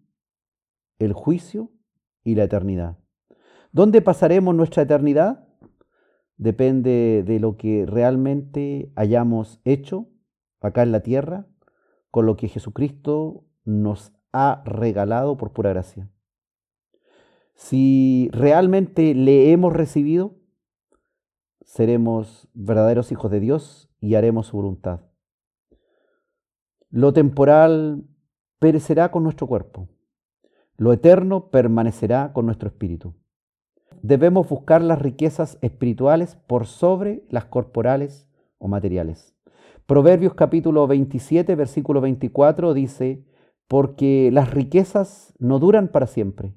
el 1.00 1.12
juicio 1.12 1.72
y 2.22 2.36
la 2.36 2.44
eternidad. 2.44 2.98
¿Dónde 3.72 4.02
pasaremos 4.02 4.54
nuestra 4.54 4.84
eternidad? 4.84 5.48
Depende 6.36 7.24
de 7.26 7.40
lo 7.40 7.56
que 7.56 7.86
realmente 7.86 8.92
hayamos 8.94 9.60
hecho 9.64 10.08
acá 10.60 10.82
en 10.82 10.92
la 10.92 11.00
tierra 11.00 11.46
con 12.10 12.26
lo 12.26 12.36
que 12.36 12.48
Jesucristo 12.48 13.44
nos 13.64 14.12
ha 14.32 14.62
regalado 14.64 15.36
por 15.36 15.52
pura 15.52 15.70
gracia. 15.70 16.10
Si 17.54 18.28
realmente 18.32 19.14
le 19.14 19.52
hemos 19.52 19.72
recibido, 19.72 20.36
seremos 21.62 22.48
verdaderos 22.54 23.12
hijos 23.12 23.30
de 23.30 23.40
Dios 23.40 23.90
y 24.00 24.14
haremos 24.14 24.48
su 24.48 24.56
voluntad. 24.56 25.00
Lo 26.90 27.12
temporal 27.12 28.04
perecerá 28.58 29.10
con 29.10 29.22
nuestro 29.22 29.46
cuerpo 29.46 29.88
lo 30.80 30.94
eterno 30.94 31.50
permanecerá 31.50 32.32
con 32.32 32.46
nuestro 32.46 32.70
espíritu. 32.70 33.12
Debemos 34.00 34.48
buscar 34.48 34.80
las 34.80 34.98
riquezas 34.98 35.58
espirituales 35.60 36.36
por 36.46 36.66
sobre 36.66 37.22
las 37.28 37.44
corporales 37.44 38.30
o 38.56 38.66
materiales. 38.66 39.36
Proverbios 39.84 40.32
capítulo 40.32 40.86
27, 40.86 41.54
versículo 41.54 42.00
24 42.00 42.72
dice, 42.72 43.26
porque 43.68 44.30
las 44.32 44.52
riquezas 44.54 45.34
no 45.38 45.58
duran 45.58 45.88
para 45.88 46.06
siempre, 46.06 46.54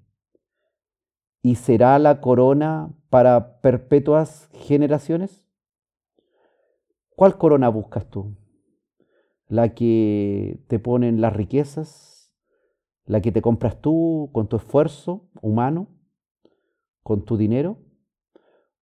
y 1.41 1.55
será 1.55 1.99
la 1.99 2.21
corona 2.21 2.93
para 3.09 3.59
perpetuas 3.59 4.47
generaciones. 4.53 5.49
¿Cuál 7.17 7.38
corona 7.38 7.67
buscas 7.67 8.09
tú? 8.09 8.38
¿La 9.49 9.76
que 9.76 10.63
te 10.67 10.80
ponen 10.80 11.19
las 11.19 11.34
riquezas? 11.34 12.12
La 13.06 13.22
que 13.22 13.32
te 13.32 13.41
compras 13.41 13.82
tú 13.82 14.30
con 14.34 14.47
tu 14.47 14.58
esfuerzo 14.58 15.30
humano, 15.41 15.88
con 17.04 17.26
tu 17.26 17.38
dinero, 17.38 17.78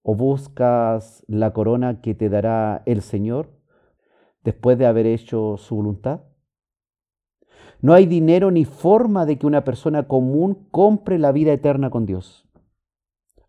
o 0.02 0.14
buscas 0.14 1.24
la 1.28 1.52
corona 1.52 2.00
que 2.00 2.14
te 2.14 2.28
dará 2.28 2.82
el 2.86 3.02
Señor 3.02 3.50
después 4.42 4.78
de 4.78 4.86
haber 4.86 5.06
hecho 5.06 5.56
su 5.56 5.76
voluntad? 5.76 6.22
No 7.80 7.94
hay 7.94 8.06
dinero 8.06 8.50
ni 8.50 8.64
forma 8.64 9.26
de 9.26 9.38
que 9.38 9.46
una 9.46 9.64
persona 9.64 10.06
común 10.06 10.68
compre 10.70 11.18
la 11.18 11.32
vida 11.32 11.52
eterna 11.52 11.90
con 11.90 12.06
Dios. 12.06 12.48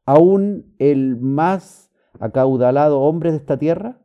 Aún 0.05 0.76
el 0.80 1.17
más 1.17 1.91
acaudalado 2.19 3.01
hombre 3.01 3.32
de 3.32 3.38
esta 3.38 3.57
tierra, 3.57 4.01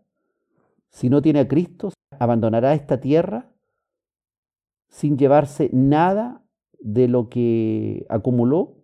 si 0.91 1.09
no 1.09 1.23
tiene 1.23 1.41
a 1.41 1.49
Cristo, 1.49 1.91
abandonará 2.19 2.75
esta 2.75 3.01
tierra 3.01 3.51
sin 4.89 5.19
llevarse 5.19 5.71
nada 5.73 6.43
de 6.79 7.09
lo 7.09 7.29
que 7.29 8.07
acumuló 8.09 8.77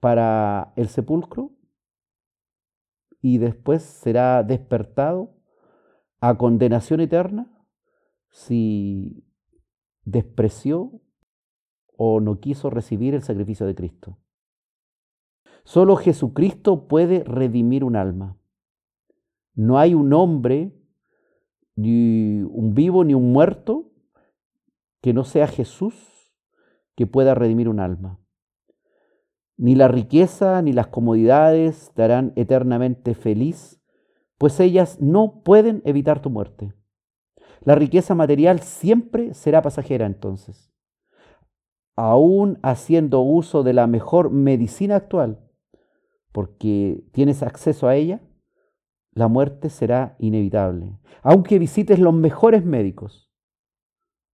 para 0.00 0.72
el 0.76 0.88
sepulcro 0.88 1.52
y 3.20 3.38
después 3.38 3.82
será 3.82 4.42
despertado 4.42 5.34
a 6.20 6.36
condenación 6.36 7.00
eterna 7.00 7.50
si 8.30 9.24
despreció 10.04 11.00
o 11.96 12.20
no 12.20 12.40
quiso 12.40 12.70
recibir 12.70 13.14
el 13.14 13.22
sacrificio 13.22 13.66
de 13.66 13.74
Cristo. 13.74 14.18
Solo 15.64 15.96
Jesucristo 15.96 16.86
puede 16.88 17.24
redimir 17.24 17.84
un 17.84 17.96
alma. 17.96 18.38
No 19.54 19.78
hay 19.78 19.94
un 19.94 20.12
hombre, 20.12 20.72
ni 21.74 22.42
un 22.42 22.74
vivo, 22.74 23.04
ni 23.04 23.14
un 23.14 23.32
muerto, 23.32 23.90
que 25.02 25.12
no 25.12 25.24
sea 25.24 25.46
Jesús 25.46 26.17
que 26.98 27.06
pueda 27.06 27.36
redimir 27.36 27.68
un 27.68 27.78
alma. 27.78 28.18
Ni 29.56 29.76
la 29.76 29.86
riqueza 29.86 30.60
ni 30.62 30.72
las 30.72 30.88
comodidades 30.88 31.92
te 31.94 32.02
harán 32.02 32.32
eternamente 32.34 33.14
feliz, 33.14 33.80
pues 34.36 34.58
ellas 34.58 35.00
no 35.00 35.44
pueden 35.44 35.80
evitar 35.84 36.20
tu 36.20 36.28
muerte. 36.28 36.74
La 37.60 37.76
riqueza 37.76 38.16
material 38.16 38.58
siempre 38.58 39.32
será 39.32 39.62
pasajera 39.62 40.06
entonces. 40.06 40.74
Aún 41.94 42.58
haciendo 42.64 43.20
uso 43.20 43.62
de 43.62 43.74
la 43.74 43.86
mejor 43.86 44.30
medicina 44.30 44.96
actual, 44.96 45.38
porque 46.32 47.04
tienes 47.12 47.44
acceso 47.44 47.86
a 47.86 47.94
ella, 47.94 48.22
la 49.12 49.28
muerte 49.28 49.70
será 49.70 50.16
inevitable. 50.18 50.98
Aunque 51.22 51.60
visites 51.60 52.00
los 52.00 52.12
mejores 52.12 52.64
médicos, 52.64 53.32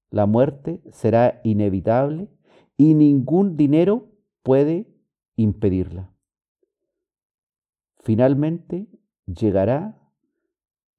la 0.08 0.24
muerte 0.24 0.82
será 0.92 1.42
inevitable 1.44 2.30
y 2.76 2.94
ningún 2.94 3.56
dinero 3.56 4.10
puede 4.42 4.88
impedirla. 5.36 6.12
Finalmente 7.98 8.86
llegará 9.26 9.98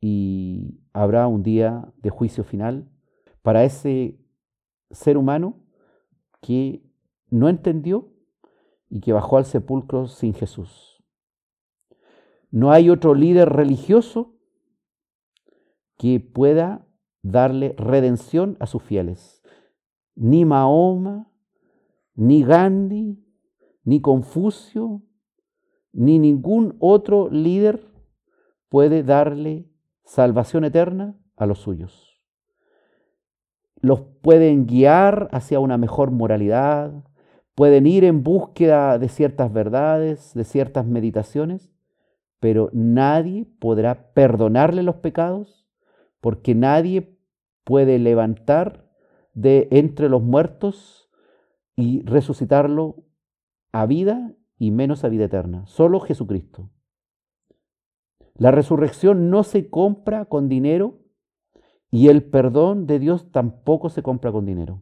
y 0.02 0.80
habrá 0.94 1.28
un 1.28 1.44
día 1.44 1.94
de 1.98 2.10
juicio 2.10 2.44
final 2.44 2.90
para 3.42 3.64
ese 3.64 4.20
ser 4.92 5.18
humano 5.18 5.60
que 6.42 6.84
no 7.30 7.50
entendió 7.50 8.12
y 8.90 9.02
que 9.02 9.14
bajó 9.14 9.38
al 9.38 9.46
sepulcro 9.46 10.08
sin 10.08 10.34
Jesús. 10.34 11.04
No 12.52 12.72
hay 12.72 12.90
otro 12.90 13.14
líder 13.14 13.50
religioso 13.50 14.36
que 15.98 16.20
pueda 16.20 16.88
darle 17.22 17.74
redención 17.78 18.58
a 18.60 18.68
sus 18.68 18.84
fieles. 18.84 19.44
Ni 20.16 20.46
Mahoma, 20.46 21.32
ni 22.16 22.44
Gandhi, 22.44 23.24
ni 23.84 24.02
Confucio, 24.02 25.04
ni 25.94 26.20
ningún 26.20 26.76
otro 26.80 27.30
líder 27.30 27.88
puede 28.70 29.04
darle 29.04 29.70
salvación 30.04 30.66
eterna 30.66 31.18
a 31.38 31.46
los 31.46 31.60
suyos. 31.60 32.22
Los 33.80 34.02
pueden 34.22 34.66
guiar 34.66 35.30
hacia 35.32 35.60
una 35.60 35.78
mejor 35.78 36.12
moralidad, 36.12 37.04
pueden 37.54 37.86
ir 37.86 38.04
en 38.04 38.24
búsqueda 38.24 38.98
de 38.98 39.08
ciertas 39.08 39.54
verdades, 39.54 40.34
de 40.34 40.44
ciertas 40.44 40.86
meditaciones, 40.86 41.72
pero 42.40 42.70
nadie 42.74 43.46
podrá 43.60 44.12
perdonarle 44.14 44.84
los 44.84 44.96
pecados 44.98 45.66
porque 46.20 46.56
nadie 46.56 47.18
puede 47.64 48.00
levantar 48.00 48.90
de 49.34 49.68
entre 49.72 50.10
los 50.10 50.22
muertos 50.22 51.05
y 51.76 52.02
resucitarlo 52.04 53.04
a 53.72 53.86
vida 53.86 54.34
y 54.58 54.72
menos 54.72 55.04
a 55.04 55.10
vida 55.10 55.26
eterna. 55.26 55.66
Solo 55.68 56.00
Jesucristo. 56.00 56.70
La 58.38 58.52
resurrección 58.52 59.30
no 59.30 59.44
se 59.44 59.70
compra 59.70 60.26
con 60.26 60.50
dinero 60.50 61.00
y 61.92 62.10
el 62.10 62.24
perdón 62.24 62.88
de 62.88 63.00
Dios 63.00 63.32
tampoco 63.32 63.90
se 63.90 64.04
compra 64.04 64.32
con 64.32 64.46
dinero. 64.46 64.82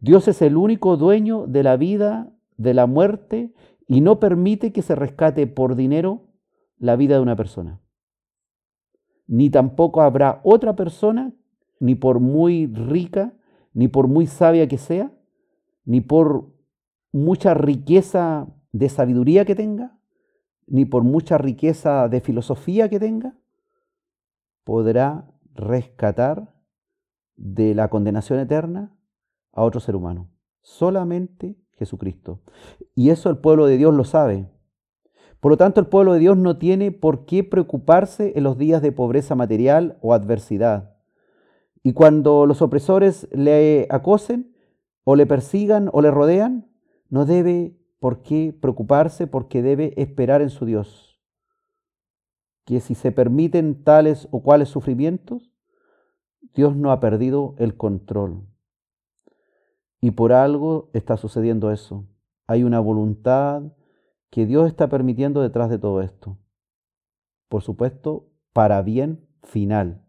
Dios 0.00 0.28
es 0.28 0.42
el 0.42 0.56
único 0.56 0.96
dueño 0.96 1.46
de 1.46 1.62
la 1.62 1.76
vida, 1.76 2.32
de 2.56 2.74
la 2.74 2.86
muerte, 2.86 3.52
y 3.86 4.00
no 4.00 4.20
permite 4.20 4.72
que 4.72 4.82
se 4.82 4.94
rescate 4.94 5.46
por 5.46 5.76
dinero 5.76 6.28
la 6.78 6.96
vida 6.96 7.16
de 7.16 7.22
una 7.22 7.36
persona. 7.36 7.80
Ni 9.26 9.50
tampoco 9.50 10.02
habrá 10.02 10.40
otra 10.44 10.76
persona, 10.76 11.32
ni 11.80 11.94
por 11.94 12.20
muy 12.20 12.66
rica, 12.66 13.34
ni 13.72 13.88
por 13.88 14.06
muy 14.06 14.26
sabia 14.26 14.68
que 14.68 14.78
sea, 14.78 15.10
ni 15.84 16.00
por 16.00 16.50
mucha 17.12 17.54
riqueza 17.54 18.48
de 18.72 18.88
sabiduría 18.88 19.44
que 19.44 19.54
tenga, 19.54 19.98
ni 20.66 20.84
por 20.84 21.04
mucha 21.04 21.38
riqueza 21.38 22.08
de 22.08 22.20
filosofía 22.20 22.88
que 22.88 22.98
tenga, 22.98 23.36
podrá 24.64 25.30
rescatar 25.54 26.54
de 27.36 27.74
la 27.74 27.88
condenación 27.88 28.38
eterna 28.38 28.96
a 29.52 29.62
otro 29.62 29.80
ser 29.80 29.96
humano. 29.96 30.30
Solamente 30.62 31.56
Jesucristo. 31.78 32.40
Y 32.94 33.10
eso 33.10 33.30
el 33.30 33.38
pueblo 33.38 33.66
de 33.66 33.76
Dios 33.76 33.94
lo 33.94 34.04
sabe. 34.04 34.48
Por 35.40 35.50
lo 35.50 35.56
tanto, 35.56 35.80
el 35.80 35.86
pueblo 35.86 36.14
de 36.14 36.20
Dios 36.20 36.36
no 36.36 36.56
tiene 36.56 36.90
por 36.90 37.26
qué 37.26 37.44
preocuparse 37.44 38.32
en 38.36 38.44
los 38.44 38.56
días 38.56 38.80
de 38.80 38.92
pobreza 38.92 39.34
material 39.34 39.98
o 40.00 40.14
adversidad. 40.14 40.96
Y 41.82 41.92
cuando 41.92 42.46
los 42.46 42.62
opresores 42.62 43.28
le 43.30 43.86
acosen 43.90 44.53
o 45.04 45.16
le 45.16 45.26
persigan 45.26 45.90
o 45.92 46.02
le 46.02 46.10
rodean, 46.10 46.70
no 47.08 47.26
debe 47.26 47.76
por 48.00 48.22
qué 48.22 48.56
preocuparse 48.58 49.26
porque 49.26 49.62
debe 49.62 49.94
esperar 49.96 50.42
en 50.42 50.50
su 50.50 50.66
Dios. 50.66 51.20
Que 52.64 52.80
si 52.80 52.94
se 52.94 53.12
permiten 53.12 53.84
tales 53.84 54.28
o 54.30 54.42
cuales 54.42 54.68
sufrimientos, 54.68 55.52
Dios 56.54 56.76
no 56.76 56.92
ha 56.92 57.00
perdido 57.00 57.54
el 57.58 57.76
control. 57.76 58.46
Y 60.00 60.10
por 60.10 60.32
algo 60.32 60.90
está 60.92 61.16
sucediendo 61.16 61.70
eso. 61.70 62.06
Hay 62.46 62.62
una 62.62 62.80
voluntad 62.80 63.62
que 64.28 64.44
Dios 64.44 64.66
está 64.66 64.88
permitiendo 64.88 65.40
detrás 65.40 65.70
de 65.70 65.78
todo 65.78 66.02
esto. 66.02 66.38
Por 67.48 67.62
supuesto, 67.62 68.28
para 68.52 68.82
bien 68.82 69.26
final, 69.42 70.04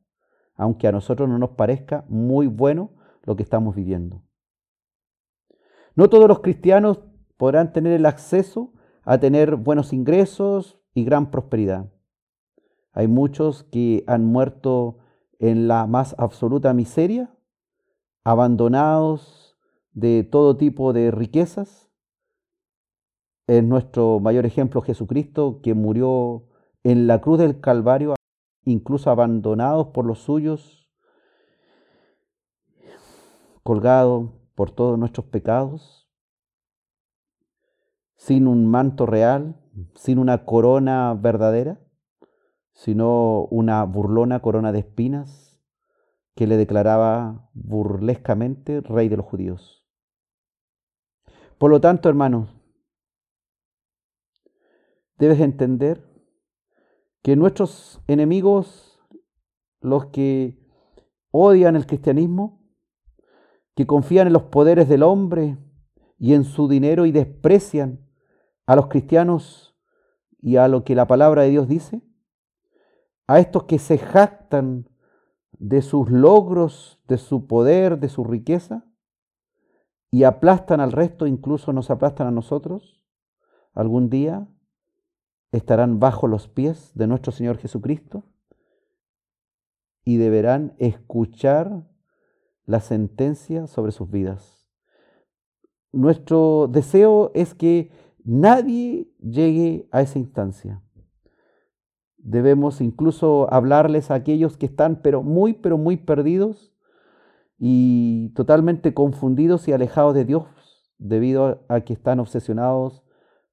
aunque 0.55 0.87
a 0.87 0.91
nosotros 0.91 1.29
no 1.29 1.37
nos 1.37 1.51
parezca 1.51 2.03
muy 2.09 2.47
bueno 2.47 2.91
lo 3.23 3.35
que 3.35 3.43
estamos 3.43 3.75
viviendo. 3.75 4.24
No 5.95 6.09
todos 6.09 6.27
los 6.27 6.39
cristianos 6.39 6.99
podrán 7.37 7.73
tener 7.73 7.93
el 7.93 8.05
acceso 8.05 8.73
a 9.03 9.17
tener 9.19 9.55
buenos 9.55 9.93
ingresos 9.93 10.77
y 10.93 11.05
gran 11.05 11.31
prosperidad. 11.31 11.91
Hay 12.91 13.07
muchos 13.07 13.63
que 13.63 14.03
han 14.07 14.25
muerto 14.25 14.97
en 15.39 15.67
la 15.67 15.85
más 15.87 16.15
absoluta 16.17 16.73
miseria, 16.73 17.33
abandonados 18.23 19.57
de 19.91 20.23
todo 20.23 20.57
tipo 20.57 20.93
de 20.93 21.11
riquezas, 21.11 21.89
es 23.47 23.63
nuestro 23.63 24.19
mayor 24.19 24.45
ejemplo 24.45 24.81
Jesucristo, 24.81 25.59
que 25.61 25.75
murió 25.75 26.47
en 26.83 27.05
la 27.05 27.21
cruz 27.21 27.37
del 27.37 27.59
Calvario, 27.59 28.15
incluso 28.63 29.11
abandonados 29.11 29.87
por 29.87 30.05
los 30.05 30.19
suyos, 30.19 30.89
colgado 33.61 34.33
por 34.55 34.71
todos 34.71 34.97
nuestros 34.97 35.27
pecados, 35.27 36.09
sin 38.15 38.47
un 38.47 38.65
manto 38.65 39.05
real, 39.05 39.61
sin 39.95 40.17
una 40.17 40.45
corona 40.45 41.13
verdadera, 41.13 41.79
sino 42.73 43.45
una 43.45 43.83
burlona 43.83 44.41
corona 44.41 44.71
de 44.71 44.79
espinas 44.79 45.61
que 46.35 46.47
le 46.47 46.57
declaraba 46.57 47.49
burlescamente 47.53 48.81
rey 48.81 49.09
de 49.09 49.17
los 49.17 49.25
judíos. 49.25 49.85
Por 51.57 51.71
lo 51.71 51.79
tanto, 51.79 52.09
hermanos, 52.09 52.49
debes 55.17 55.39
entender 55.39 56.05
que 57.21 57.35
nuestros 57.35 58.01
enemigos, 58.07 58.99
los 59.79 60.07
que 60.07 60.59
odian 61.31 61.75
el 61.75 61.87
cristianismo, 61.87 62.64
que 63.75 63.85
confían 63.85 64.27
en 64.27 64.33
los 64.33 64.43
poderes 64.43 64.87
del 64.87 65.03
hombre 65.03 65.57
y 66.17 66.33
en 66.33 66.45
su 66.45 66.67
dinero 66.67 67.05
y 67.05 67.11
desprecian 67.11 67.99
a 68.65 68.75
los 68.75 68.87
cristianos 68.87 69.75
y 70.41 70.55
a 70.57 70.67
lo 70.67 70.83
que 70.83 70.95
la 70.95 71.07
palabra 71.07 71.43
de 71.43 71.49
Dios 71.49 71.67
dice, 71.67 72.01
a 73.27 73.39
estos 73.39 73.63
que 73.63 73.79
se 73.79 73.97
jactan 73.97 74.89
de 75.51 75.81
sus 75.81 76.09
logros, 76.09 77.01
de 77.07 77.17
su 77.17 77.47
poder, 77.47 77.99
de 77.99 78.09
su 78.09 78.23
riqueza, 78.23 78.85
y 80.11 80.23
aplastan 80.23 80.79
al 80.79 80.91
resto, 80.91 81.27
incluso 81.27 81.73
nos 81.73 81.89
aplastan 81.89 82.27
a 82.27 82.31
nosotros, 82.31 83.03
algún 83.73 84.09
día 84.09 84.47
estarán 85.51 85.99
bajo 85.99 86.27
los 86.27 86.47
pies 86.47 86.91
de 86.95 87.07
nuestro 87.07 87.31
Señor 87.31 87.57
Jesucristo 87.57 88.23
y 90.03 90.17
deberán 90.17 90.75
escuchar 90.77 91.87
la 92.65 92.79
sentencia 92.79 93.67
sobre 93.67 93.91
sus 93.91 94.09
vidas. 94.09 94.67
Nuestro 95.91 96.67
deseo 96.71 97.31
es 97.33 97.53
que 97.53 97.91
nadie 98.23 99.07
llegue 99.19 99.87
a 99.91 100.01
esa 100.01 100.19
instancia. 100.19 100.81
Debemos 102.17 102.81
incluso 102.81 103.51
hablarles 103.53 104.09
a 104.09 104.15
aquellos 104.15 104.57
que 104.57 104.65
están 104.65 105.01
pero 105.01 105.21
muy, 105.21 105.53
pero 105.53 105.77
muy 105.77 105.95
perdidos 105.95 106.73
y 107.57 108.29
totalmente 108.29 108.93
confundidos 108.93 109.67
y 109.67 109.73
alejados 109.73 110.15
de 110.15 110.25
Dios 110.25 110.45
debido 110.97 111.63
a 111.69 111.81
que 111.81 111.93
están 111.93 112.19
obsesionados 112.19 113.03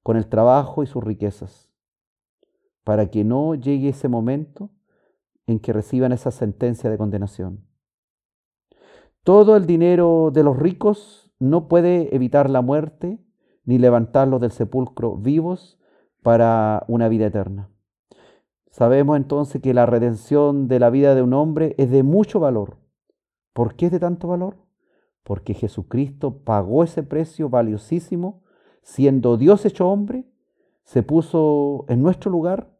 con 0.01 0.17
el 0.17 0.27
trabajo 0.27 0.83
y 0.83 0.87
sus 0.87 1.03
riquezas 1.03 1.73
para 2.83 3.09
que 3.09 3.23
no 3.23 3.55
llegue 3.55 3.89
ese 3.89 4.09
momento 4.09 4.69
en 5.47 5.59
que 5.59 5.73
reciban 5.73 6.11
esa 6.11 6.31
sentencia 6.31 6.89
de 6.89 6.97
condenación. 6.97 7.65
Todo 9.23 9.55
el 9.55 9.65
dinero 9.65 10.31
de 10.33 10.43
los 10.43 10.59
ricos 10.59 11.31
no 11.39 11.69
puede 11.69 12.13
evitar 12.13 12.49
la 12.49 12.61
muerte 12.61 13.23
ni 13.63 13.77
levantarlos 13.77 14.41
del 14.41 14.51
sepulcro 14.51 15.15
vivos 15.15 15.79
para 16.21 16.83
una 16.89 17.07
vida 17.07 17.27
eterna. 17.27 17.69
Sabemos 18.69 19.15
entonces 19.15 19.61
que 19.61 19.73
la 19.73 19.85
redención 19.85 20.67
de 20.67 20.77
la 20.79 20.89
vida 20.89 21.15
de 21.15 21.21
un 21.21 21.33
hombre 21.33 21.73
es 21.77 21.89
de 21.89 22.03
mucho 22.03 22.41
valor. 22.41 22.79
¿Por 23.53 23.75
qué 23.75 23.85
es 23.85 23.93
de 23.93 24.01
tanto 24.01 24.27
valor? 24.27 24.57
Porque 25.23 25.53
Jesucristo 25.53 26.39
pagó 26.43 26.83
ese 26.83 27.01
precio 27.01 27.47
valiosísimo, 27.47 28.43
siendo 28.81 29.37
Dios 29.37 29.65
hecho 29.65 29.87
hombre, 29.87 30.27
se 30.83 31.01
puso 31.01 31.85
en 31.87 32.01
nuestro 32.01 32.29
lugar 32.29 32.77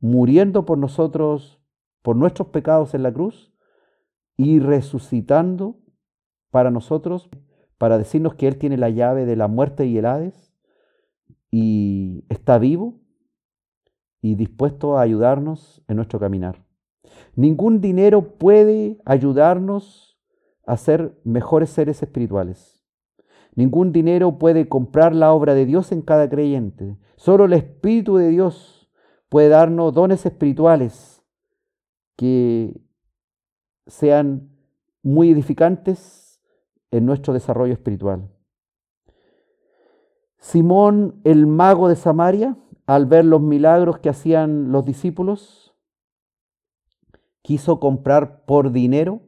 muriendo 0.00 0.64
por 0.64 0.78
nosotros, 0.78 1.60
por 2.00 2.16
nuestros 2.16 2.48
pecados 2.48 2.94
en 2.94 3.02
la 3.02 3.12
cruz 3.12 3.51
y 4.36 4.60
resucitando 4.60 5.78
para 6.50 6.70
nosotros, 6.70 7.28
para 7.78 7.98
decirnos 7.98 8.34
que 8.34 8.48
Él 8.48 8.58
tiene 8.58 8.76
la 8.76 8.90
llave 8.90 9.26
de 9.26 9.36
la 9.36 9.48
muerte 9.48 9.86
y 9.86 9.98
el 9.98 10.06
Hades 10.06 10.52
y 11.50 12.24
está 12.28 12.58
vivo 12.58 13.00
y 14.20 14.36
dispuesto 14.36 14.96
a 14.96 15.02
ayudarnos 15.02 15.82
en 15.88 15.96
nuestro 15.96 16.20
caminar. 16.20 16.64
Ningún 17.34 17.80
dinero 17.80 18.38
puede 18.38 18.98
ayudarnos 19.04 20.18
a 20.66 20.76
ser 20.76 21.20
mejores 21.24 21.70
seres 21.70 22.02
espirituales. 22.02 22.84
Ningún 23.54 23.92
dinero 23.92 24.38
puede 24.38 24.68
comprar 24.68 25.14
la 25.14 25.32
obra 25.32 25.54
de 25.54 25.66
Dios 25.66 25.92
en 25.92 26.02
cada 26.02 26.28
creyente. 26.28 26.96
Solo 27.16 27.44
el 27.44 27.52
Espíritu 27.52 28.16
de 28.16 28.28
Dios 28.28 28.90
puede 29.28 29.48
darnos 29.48 29.92
dones 29.92 30.24
espirituales 30.24 31.22
que 32.16 32.80
sean 33.86 34.50
muy 35.02 35.30
edificantes 35.30 36.40
en 36.90 37.06
nuestro 37.06 37.32
desarrollo 37.32 37.72
espiritual. 37.72 38.28
Simón, 40.38 41.20
el 41.24 41.46
mago 41.46 41.88
de 41.88 41.96
Samaria, 41.96 42.56
al 42.86 43.06
ver 43.06 43.24
los 43.24 43.40
milagros 43.40 43.98
que 43.98 44.08
hacían 44.08 44.72
los 44.72 44.84
discípulos, 44.84 45.74
quiso 47.42 47.80
comprar 47.80 48.44
por 48.44 48.72
dinero 48.72 49.20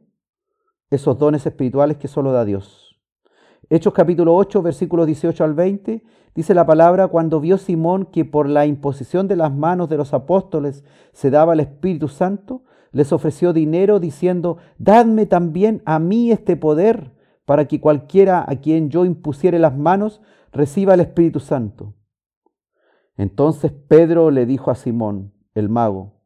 esos 0.89 1.17
dones 1.17 1.45
espirituales 1.45 1.97
que 1.97 2.07
solo 2.07 2.31
da 2.31 2.45
Dios. 2.45 2.97
Hechos 3.69 3.93
capítulo 3.93 4.35
8, 4.35 4.61
versículos 4.61 5.07
18 5.07 5.43
al 5.43 5.53
20, 5.53 6.03
dice 6.35 6.53
la 6.53 6.65
palabra, 6.65 7.07
cuando 7.07 7.39
vio 7.39 7.57
Simón 7.57 8.05
que 8.05 8.23
por 8.23 8.47
la 8.47 8.65
imposición 8.65 9.27
de 9.27 9.35
las 9.35 9.53
manos 9.53 9.89
de 9.89 9.97
los 9.97 10.13
apóstoles 10.13 10.83
se 11.13 11.31
daba 11.31 11.53
el 11.53 11.61
Espíritu 11.61 12.07
Santo, 12.07 12.63
les 12.95 13.11
ofreció 13.11 13.51
dinero 13.51 13.99
diciendo, 13.99 14.55
dadme 14.77 15.25
también 15.25 15.81
a 15.83 15.99
mí 15.99 16.31
este 16.31 16.55
poder 16.55 17.11
para 17.43 17.67
que 17.67 17.81
cualquiera 17.81 18.45
a 18.47 18.55
quien 18.61 18.89
yo 18.89 19.03
impusiere 19.03 19.59
las 19.59 19.77
manos 19.77 20.21
reciba 20.53 20.93
el 20.93 21.01
Espíritu 21.01 21.41
Santo. 21.41 21.93
Entonces 23.17 23.73
Pedro 23.73 24.31
le 24.31 24.45
dijo 24.45 24.71
a 24.71 24.75
Simón, 24.75 25.33
el 25.55 25.67
mago, 25.67 26.21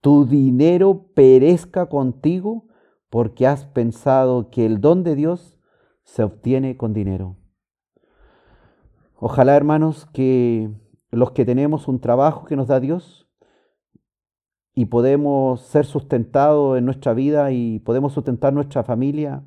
tu 0.00 0.26
dinero 0.26 1.06
perezca 1.14 1.86
contigo 1.86 2.66
porque 3.10 3.46
has 3.46 3.66
pensado 3.66 4.50
que 4.50 4.66
el 4.66 4.80
don 4.80 5.04
de 5.04 5.14
Dios 5.14 5.56
se 6.02 6.24
obtiene 6.24 6.76
con 6.76 6.94
dinero. 6.94 7.36
Ojalá, 9.14 9.54
hermanos, 9.54 10.06
que 10.12 10.68
los 11.12 11.30
que 11.30 11.44
tenemos 11.44 11.86
un 11.86 12.00
trabajo 12.00 12.44
que 12.44 12.56
nos 12.56 12.66
da 12.66 12.80
Dios 12.80 13.27
y 14.74 14.86
podemos 14.86 15.60
ser 15.62 15.84
sustentados 15.84 16.78
en 16.78 16.84
nuestra 16.84 17.14
vida 17.14 17.50
y 17.52 17.80
podemos 17.80 18.12
sustentar 18.12 18.52
nuestra 18.52 18.84
familia 18.84 19.44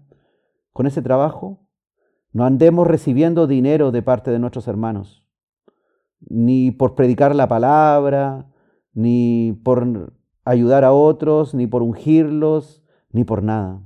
con 0.74 0.88
ese 0.88 1.02
trabajo, 1.02 1.60
no 2.34 2.46
andemos 2.46 2.88
recibiendo 2.88 3.48
dinero 3.48 3.92
de 3.92 4.02
parte 4.02 4.32
de 4.32 4.40
nuestros 4.40 4.68
hermanos, 4.68 5.28
ni 6.20 6.72
por 6.72 6.96
predicar 6.96 7.36
la 7.36 7.48
palabra, 7.48 8.50
ni 8.94 9.60
por 9.64 10.14
ayudar 10.46 10.84
a 10.84 10.94
otros, 10.94 11.54
ni 11.54 11.68
por 11.68 11.84
ungirlos, 11.84 12.84
ni 13.12 13.24
por 13.24 13.44
nada. 13.44 13.82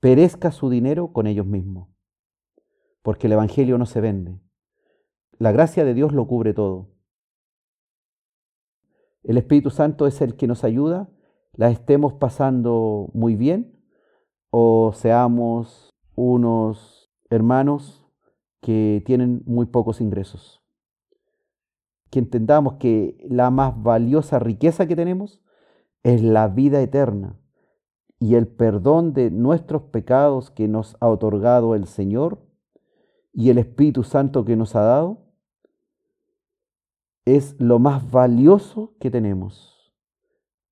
Perezca 0.00 0.50
su 0.50 0.70
dinero 0.70 1.12
con 1.12 1.26
ellos 1.26 1.46
mismos, 1.46 1.88
porque 3.02 3.26
el 3.26 3.34
Evangelio 3.34 3.78
no 3.78 3.86
se 3.86 4.00
vende. 4.00 4.40
La 5.38 5.52
gracia 5.52 5.84
de 5.84 5.94
Dios 5.94 6.12
lo 6.12 6.26
cubre 6.26 6.52
todo. 6.52 6.93
El 9.24 9.38
Espíritu 9.38 9.70
Santo 9.70 10.06
es 10.06 10.20
el 10.20 10.36
que 10.36 10.46
nos 10.46 10.64
ayuda, 10.64 11.08
la 11.54 11.70
estemos 11.70 12.12
pasando 12.12 13.08
muy 13.14 13.36
bien 13.36 13.80
o 14.50 14.92
seamos 14.94 15.90
unos 16.14 17.10
hermanos 17.30 18.06
que 18.60 19.02
tienen 19.06 19.42
muy 19.46 19.66
pocos 19.66 20.02
ingresos. 20.02 20.62
Que 22.10 22.18
entendamos 22.18 22.74
que 22.74 23.16
la 23.28 23.50
más 23.50 23.82
valiosa 23.82 24.38
riqueza 24.38 24.86
que 24.86 24.94
tenemos 24.94 25.42
es 26.02 26.22
la 26.22 26.48
vida 26.48 26.82
eterna 26.82 27.40
y 28.20 28.34
el 28.34 28.46
perdón 28.46 29.14
de 29.14 29.30
nuestros 29.30 29.82
pecados 29.84 30.50
que 30.50 30.68
nos 30.68 30.96
ha 31.00 31.08
otorgado 31.08 31.74
el 31.74 31.86
Señor 31.86 32.46
y 33.32 33.48
el 33.48 33.56
Espíritu 33.56 34.04
Santo 34.04 34.44
que 34.44 34.54
nos 34.54 34.76
ha 34.76 34.82
dado 34.82 35.23
es 37.24 37.56
lo 37.58 37.78
más 37.78 38.10
valioso 38.10 38.94
que 39.00 39.10
tenemos. 39.10 39.92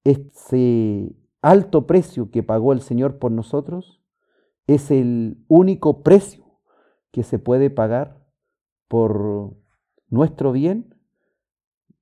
Ese 0.04 1.14
alto 1.40 1.86
precio 1.86 2.30
que 2.30 2.42
pagó 2.42 2.72
el 2.72 2.80
Señor 2.80 3.18
por 3.18 3.32
nosotros 3.32 4.02
es 4.66 4.90
el 4.90 5.44
único 5.48 6.02
precio 6.02 6.44
que 7.10 7.22
se 7.22 7.38
puede 7.38 7.70
pagar 7.70 8.24
por 8.88 9.54
nuestro 10.08 10.52
bien 10.52 10.94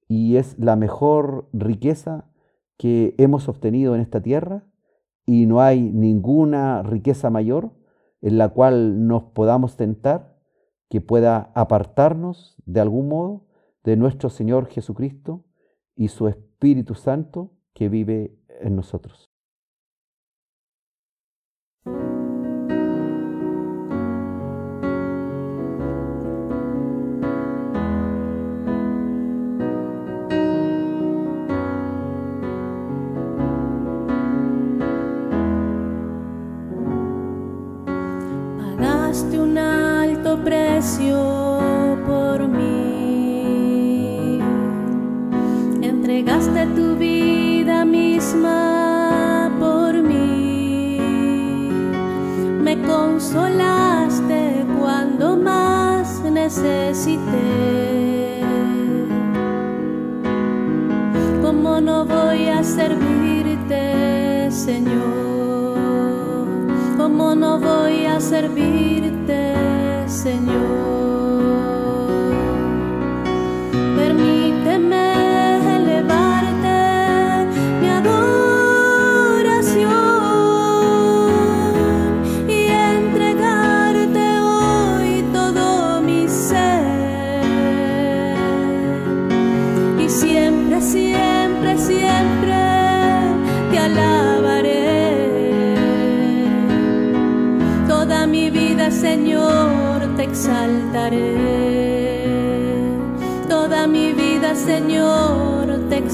y 0.09 0.37
es 0.37 0.59
la 0.59 0.77
mejor 0.77 1.49
riqueza 1.53 2.31
que 2.77 3.15
hemos 3.19 3.49
obtenido 3.49 3.95
en 3.95 4.01
esta 4.01 4.21
tierra 4.21 4.65
y 5.27 5.47
no 5.47 5.61
hay 5.61 5.81
ninguna 5.81 6.83
riqueza 6.83 7.31
mayor 7.31 7.71
en 8.21 8.39
la 8.39 8.49
cual 8.49 9.07
nos 9.07 9.25
podamos 9.25 9.77
tentar 9.77 10.37
que 10.89 11.01
pueda 11.01 11.53
apartarnos 11.55 12.57
de 12.67 12.81
algún 12.81 13.09
modo 13.09 13.47
de 13.85 13.97
nuestro 13.97 14.31
Señor 14.31 14.67
Jesucristo 14.67 15.45
y 15.95 16.09
su 16.09 16.29
Espíritu 16.29 16.95
Santo 16.95 17.53
que 17.73 17.89
vive 17.89 18.37
en 18.61 18.77
nosotros. 18.77 19.30
Por 49.59 50.03
mí. 50.03 50.99
Me 52.63 52.81
consolaste 52.83 54.65
cuando 54.79 55.37
más 55.37 56.23
necesité. 56.23 57.21
¿Cómo 61.43 61.81
no 61.81 62.05
voy 62.05 62.49
a 62.49 62.63
servirte, 62.63 64.51
Señor? 64.51 65.77
¿Cómo 66.97 67.35
no 67.35 67.59
voy 67.59 68.07
a 68.07 68.21
servirte? 68.21 69.55
Señor. 70.07 71.00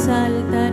Señor, 0.07 0.66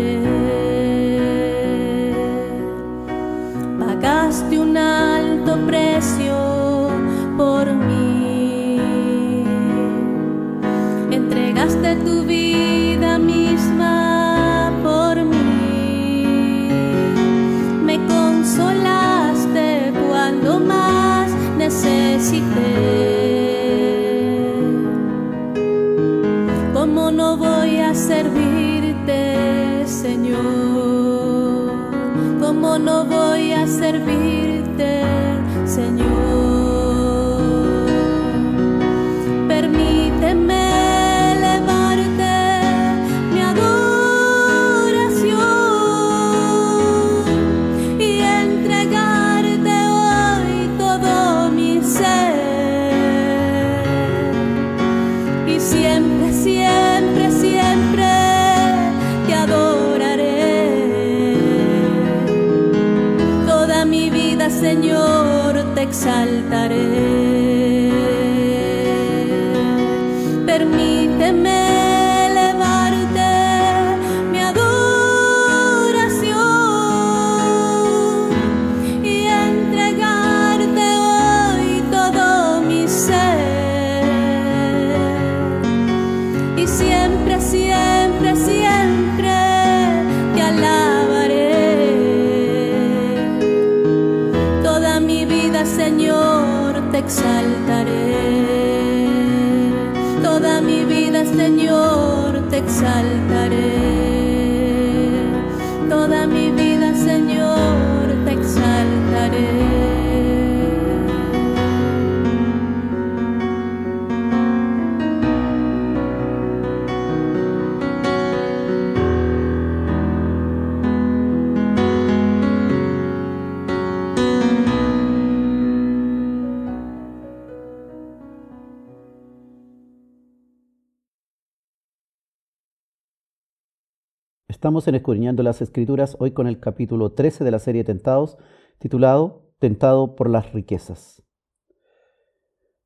Estamos 134.74 134.88
en 134.88 134.96
Escudriñando 134.96 135.44
las 135.44 135.62
Escrituras, 135.62 136.18
hoy 136.20 136.32
con 136.32 136.48
el 136.48 136.60
capítulo 136.60 137.12
13 137.12 137.44
de 137.44 137.52
la 137.52 137.60
serie 137.60 137.84
Tentados, 137.84 138.40
titulado 138.80 139.52
Tentado 139.60 140.16
por 140.16 140.32
las 140.32 140.52
riquezas. 140.52 141.22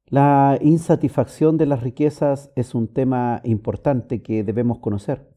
La 0.06 0.60
insatisfacción 0.60 1.58
de 1.58 1.66
las 1.66 1.84
riquezas 1.84 2.52
es 2.58 2.76
un 2.76 2.90
tema 2.90 3.40
importante 3.46 4.22
que 4.22 4.44
debemos 4.44 4.80
conocer. 4.80 5.30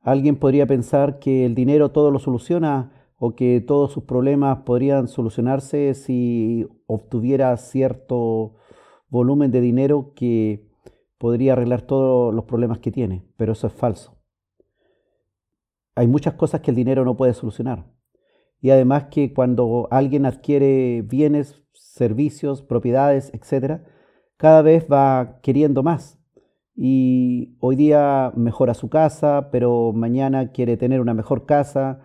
Alguien 0.00 0.36
podría 0.36 0.66
pensar 0.66 1.18
que 1.18 1.44
el 1.44 1.54
dinero 1.54 1.90
todo 1.90 2.10
lo 2.10 2.20
soluciona 2.20 3.10
o 3.18 3.36
que 3.36 3.60
todos 3.60 3.92
sus 3.92 4.04
problemas 4.04 4.60
podrían 4.64 5.08
solucionarse 5.08 5.92
si 5.92 6.66
obtuviera 6.86 7.54
cierto 7.58 8.54
volumen 9.10 9.50
de 9.50 9.60
dinero 9.60 10.14
que 10.16 10.70
podría 11.18 11.52
arreglar 11.52 11.82
todos 11.82 12.34
los 12.34 12.46
problemas 12.46 12.78
que 12.78 12.92
tiene, 12.92 13.26
pero 13.36 13.52
eso 13.52 13.66
es 13.66 13.74
falso 13.74 14.15
hay 15.96 16.06
muchas 16.06 16.34
cosas 16.34 16.60
que 16.60 16.70
el 16.70 16.76
dinero 16.76 17.04
no 17.04 17.16
puede 17.16 17.34
solucionar. 17.34 17.86
Y 18.60 18.70
además 18.70 19.06
que 19.10 19.32
cuando 19.32 19.88
alguien 19.90 20.26
adquiere 20.26 21.02
bienes, 21.02 21.62
servicios, 21.72 22.62
propiedades, 22.62 23.32
etc., 23.32 23.80
cada 24.36 24.60
vez 24.60 24.86
va 24.92 25.40
queriendo 25.42 25.82
más. 25.82 26.20
Y 26.74 27.56
hoy 27.60 27.74
día 27.76 28.32
mejora 28.36 28.74
su 28.74 28.90
casa, 28.90 29.48
pero 29.50 29.92
mañana 29.94 30.52
quiere 30.52 30.76
tener 30.76 31.00
una 31.00 31.14
mejor 31.14 31.46
casa 31.46 32.00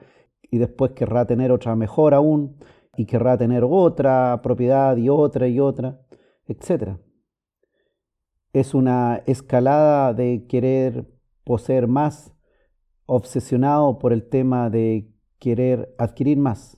y 0.50 0.58
después 0.58 0.92
querrá 0.92 1.26
tener 1.26 1.52
otra 1.52 1.76
mejor 1.76 2.14
aún 2.14 2.56
y 2.96 3.06
querrá 3.06 3.38
tener 3.38 3.64
otra 3.66 4.40
propiedad 4.42 4.96
y 4.96 5.10
otra 5.10 5.50
y 5.50 5.60
otra, 5.60 6.00
etc. 6.48 6.98
Es 8.54 8.74
una 8.74 9.22
escalada 9.26 10.14
de 10.14 10.46
querer 10.48 11.06
poseer 11.44 11.88
más 11.88 12.34
obsesionado 13.06 14.00
por 14.00 14.14
el 14.14 14.28
tema 14.28 14.70
de 14.70 15.12
querer 15.40 15.94
adquirir 15.98 16.38
más. 16.38 16.78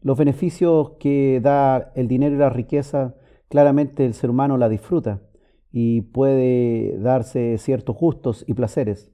Los 0.00 0.18
beneficios 0.18 0.92
que 0.98 1.40
da 1.42 1.92
el 1.94 2.08
dinero 2.08 2.34
y 2.34 2.38
la 2.38 2.50
riqueza, 2.50 3.14
claramente 3.48 4.04
el 4.04 4.14
ser 4.14 4.30
humano 4.30 4.58
la 4.58 4.68
disfruta 4.68 5.22
y 5.70 6.02
puede 6.02 6.98
darse 6.98 7.56
ciertos 7.58 7.96
gustos 7.96 8.44
y 8.46 8.54
placeres. 8.54 9.12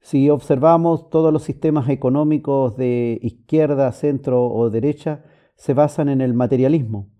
Si 0.00 0.30
observamos 0.30 1.10
todos 1.10 1.32
los 1.32 1.42
sistemas 1.42 1.88
económicos 1.90 2.76
de 2.76 3.18
izquierda, 3.22 3.92
centro 3.92 4.46
o 4.46 4.70
derecha, 4.70 5.24
se 5.56 5.74
basan 5.74 6.08
en 6.08 6.20
el 6.20 6.32
materialismo 6.32 7.10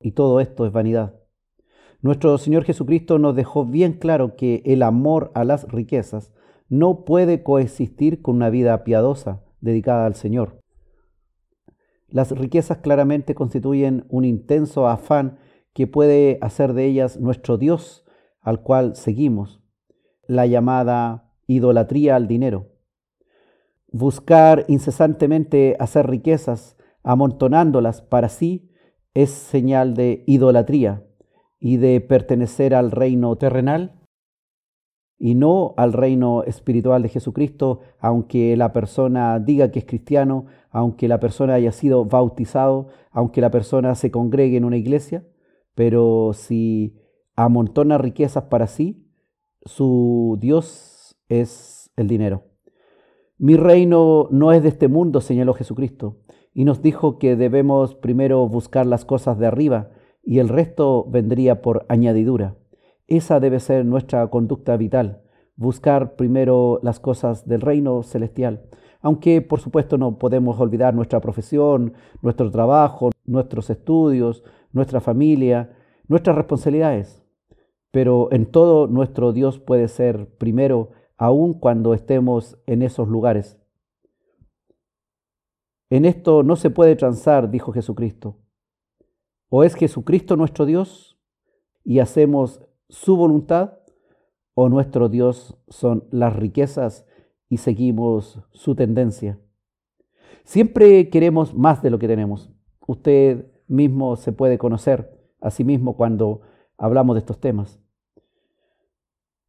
y 0.00 0.12
todo 0.12 0.40
esto 0.40 0.66
es 0.66 0.72
vanidad. 0.72 1.23
Nuestro 2.04 2.36
Señor 2.36 2.64
Jesucristo 2.64 3.18
nos 3.18 3.34
dejó 3.34 3.64
bien 3.64 3.94
claro 3.94 4.36
que 4.36 4.60
el 4.66 4.82
amor 4.82 5.30
a 5.34 5.42
las 5.42 5.66
riquezas 5.72 6.34
no 6.68 7.06
puede 7.06 7.42
coexistir 7.42 8.20
con 8.20 8.36
una 8.36 8.50
vida 8.50 8.84
piadosa 8.84 9.42
dedicada 9.62 10.04
al 10.04 10.14
Señor. 10.14 10.60
Las 12.08 12.30
riquezas 12.32 12.76
claramente 12.76 13.34
constituyen 13.34 14.04
un 14.10 14.26
intenso 14.26 14.86
afán 14.86 15.38
que 15.72 15.86
puede 15.86 16.36
hacer 16.42 16.74
de 16.74 16.84
ellas 16.84 17.18
nuestro 17.18 17.56
Dios 17.56 18.04
al 18.42 18.60
cual 18.60 18.96
seguimos, 18.96 19.62
la 20.26 20.44
llamada 20.44 21.32
idolatría 21.46 22.16
al 22.16 22.28
dinero. 22.28 22.66
Buscar 23.90 24.66
incesantemente 24.68 25.74
hacer 25.80 26.10
riquezas, 26.10 26.76
amontonándolas 27.02 28.02
para 28.02 28.28
sí, 28.28 28.70
es 29.14 29.30
señal 29.30 29.94
de 29.94 30.22
idolatría 30.26 31.02
y 31.64 31.78
de 31.78 31.98
pertenecer 32.02 32.74
al 32.74 32.90
reino 32.90 33.36
terrenal 33.36 33.94
y 35.18 35.34
no 35.34 35.72
al 35.78 35.94
reino 35.94 36.42
espiritual 36.42 37.00
de 37.00 37.08
Jesucristo, 37.08 37.80
aunque 37.98 38.54
la 38.58 38.74
persona 38.74 39.40
diga 39.40 39.70
que 39.70 39.78
es 39.78 39.86
cristiano, 39.86 40.44
aunque 40.68 41.08
la 41.08 41.20
persona 41.20 41.54
haya 41.54 41.72
sido 41.72 42.04
bautizado, 42.04 42.88
aunque 43.10 43.40
la 43.40 43.50
persona 43.50 43.94
se 43.94 44.10
congregue 44.10 44.58
en 44.58 44.66
una 44.66 44.76
iglesia, 44.76 45.26
pero 45.74 46.32
si 46.34 47.00
amontona 47.34 47.96
riquezas 47.96 48.44
para 48.44 48.66
sí, 48.66 49.08
su 49.64 50.36
Dios 50.42 51.16
es 51.30 51.90
el 51.96 52.08
dinero. 52.08 52.44
Mi 53.38 53.56
reino 53.56 54.28
no 54.30 54.52
es 54.52 54.62
de 54.62 54.68
este 54.68 54.88
mundo, 54.88 55.22
señaló 55.22 55.54
Jesucristo, 55.54 56.18
y 56.52 56.66
nos 56.66 56.82
dijo 56.82 57.18
que 57.18 57.36
debemos 57.36 57.94
primero 57.94 58.46
buscar 58.50 58.84
las 58.84 59.06
cosas 59.06 59.38
de 59.38 59.46
arriba 59.46 59.92
y 60.24 60.38
el 60.38 60.48
resto 60.48 61.04
vendría 61.08 61.62
por 61.62 61.84
añadidura. 61.88 62.56
Esa 63.06 63.40
debe 63.40 63.60
ser 63.60 63.84
nuestra 63.84 64.26
conducta 64.28 64.76
vital, 64.76 65.22
buscar 65.56 66.16
primero 66.16 66.80
las 66.82 67.00
cosas 67.00 67.46
del 67.46 67.60
reino 67.60 68.02
celestial. 68.02 68.66
Aunque 69.00 69.42
por 69.42 69.60
supuesto 69.60 69.98
no 69.98 70.18
podemos 70.18 70.58
olvidar 70.58 70.94
nuestra 70.94 71.20
profesión, 71.20 71.92
nuestro 72.22 72.50
trabajo, 72.50 73.10
nuestros 73.26 73.68
estudios, 73.68 74.42
nuestra 74.72 75.00
familia, 75.00 75.76
nuestras 76.08 76.36
responsabilidades. 76.36 77.22
Pero 77.90 78.28
en 78.32 78.46
todo 78.46 78.86
nuestro 78.86 79.32
Dios 79.32 79.58
puede 79.58 79.88
ser 79.88 80.34
primero, 80.38 80.90
aun 81.16 81.52
cuando 81.52 81.92
estemos 81.92 82.58
en 82.66 82.82
esos 82.82 83.08
lugares. 83.08 83.58
En 85.90 86.06
esto 86.06 86.42
no 86.42 86.56
se 86.56 86.70
puede 86.70 86.96
transar, 86.96 87.50
dijo 87.50 87.72
Jesucristo. 87.72 88.43
O 89.56 89.62
es 89.62 89.76
Jesucristo 89.76 90.34
nuestro 90.34 90.66
Dios 90.66 91.16
y 91.84 92.00
hacemos 92.00 92.60
su 92.88 93.16
voluntad 93.16 93.78
o 94.54 94.68
nuestro 94.68 95.08
Dios 95.08 95.56
son 95.68 96.08
las 96.10 96.34
riquezas 96.34 97.06
y 97.48 97.58
seguimos 97.58 98.42
su 98.50 98.74
tendencia. 98.74 99.38
Siempre 100.42 101.08
queremos 101.08 101.54
más 101.54 101.82
de 101.84 101.90
lo 101.90 102.00
que 102.00 102.08
tenemos. 102.08 102.50
Usted 102.88 103.46
mismo 103.68 104.16
se 104.16 104.32
puede 104.32 104.58
conocer 104.58 105.20
a 105.40 105.52
sí 105.52 105.62
mismo 105.62 105.96
cuando 105.96 106.40
hablamos 106.76 107.14
de 107.14 107.20
estos 107.20 107.38
temas. 107.38 107.78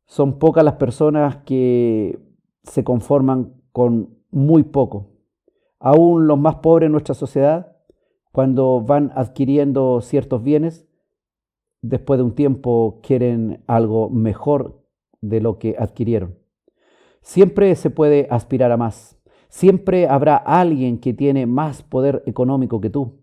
Son 0.06 0.38
pocas 0.38 0.64
las 0.64 0.76
personas 0.76 1.38
que 1.38 2.20
se 2.62 2.84
conforman 2.84 3.60
con 3.72 4.20
muy 4.30 4.62
poco. 4.62 5.08
Aún 5.80 6.28
los 6.28 6.38
más 6.38 6.58
pobres 6.58 6.86
en 6.86 6.92
nuestra 6.92 7.16
sociedad, 7.16 7.75
cuando 8.36 8.82
van 8.82 9.14
adquiriendo 9.16 10.02
ciertos 10.02 10.44
bienes, 10.44 10.86
después 11.82 12.18
de 12.18 12.24
un 12.26 12.36
tiempo 12.36 13.00
quieren 13.02 13.64
algo 13.66 14.10
mejor 14.10 14.84
de 15.22 15.40
lo 15.40 15.58
que 15.58 15.78
adquirieron. 15.80 16.38
Siempre 17.22 17.74
se 17.78 17.92
puede 17.92 18.28
aspirar 18.30 18.74
a 18.74 18.78
más. 18.78 19.18
Siempre 19.48 20.10
habrá 20.10 20.36
alguien 20.36 21.00
que 21.00 21.14
tiene 21.14 21.46
más 21.46 21.82
poder 21.82 22.24
económico 22.26 22.82
que 22.82 22.90
tú. 22.90 23.22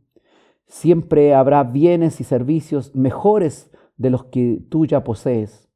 Siempre 0.66 1.34
habrá 1.34 1.62
bienes 1.62 2.18
y 2.22 2.24
servicios 2.24 2.96
mejores 2.96 3.70
de 3.98 4.08
los 4.08 4.24
que 4.24 4.62
tú 4.70 4.86
ya 4.86 5.04
posees. 5.04 5.68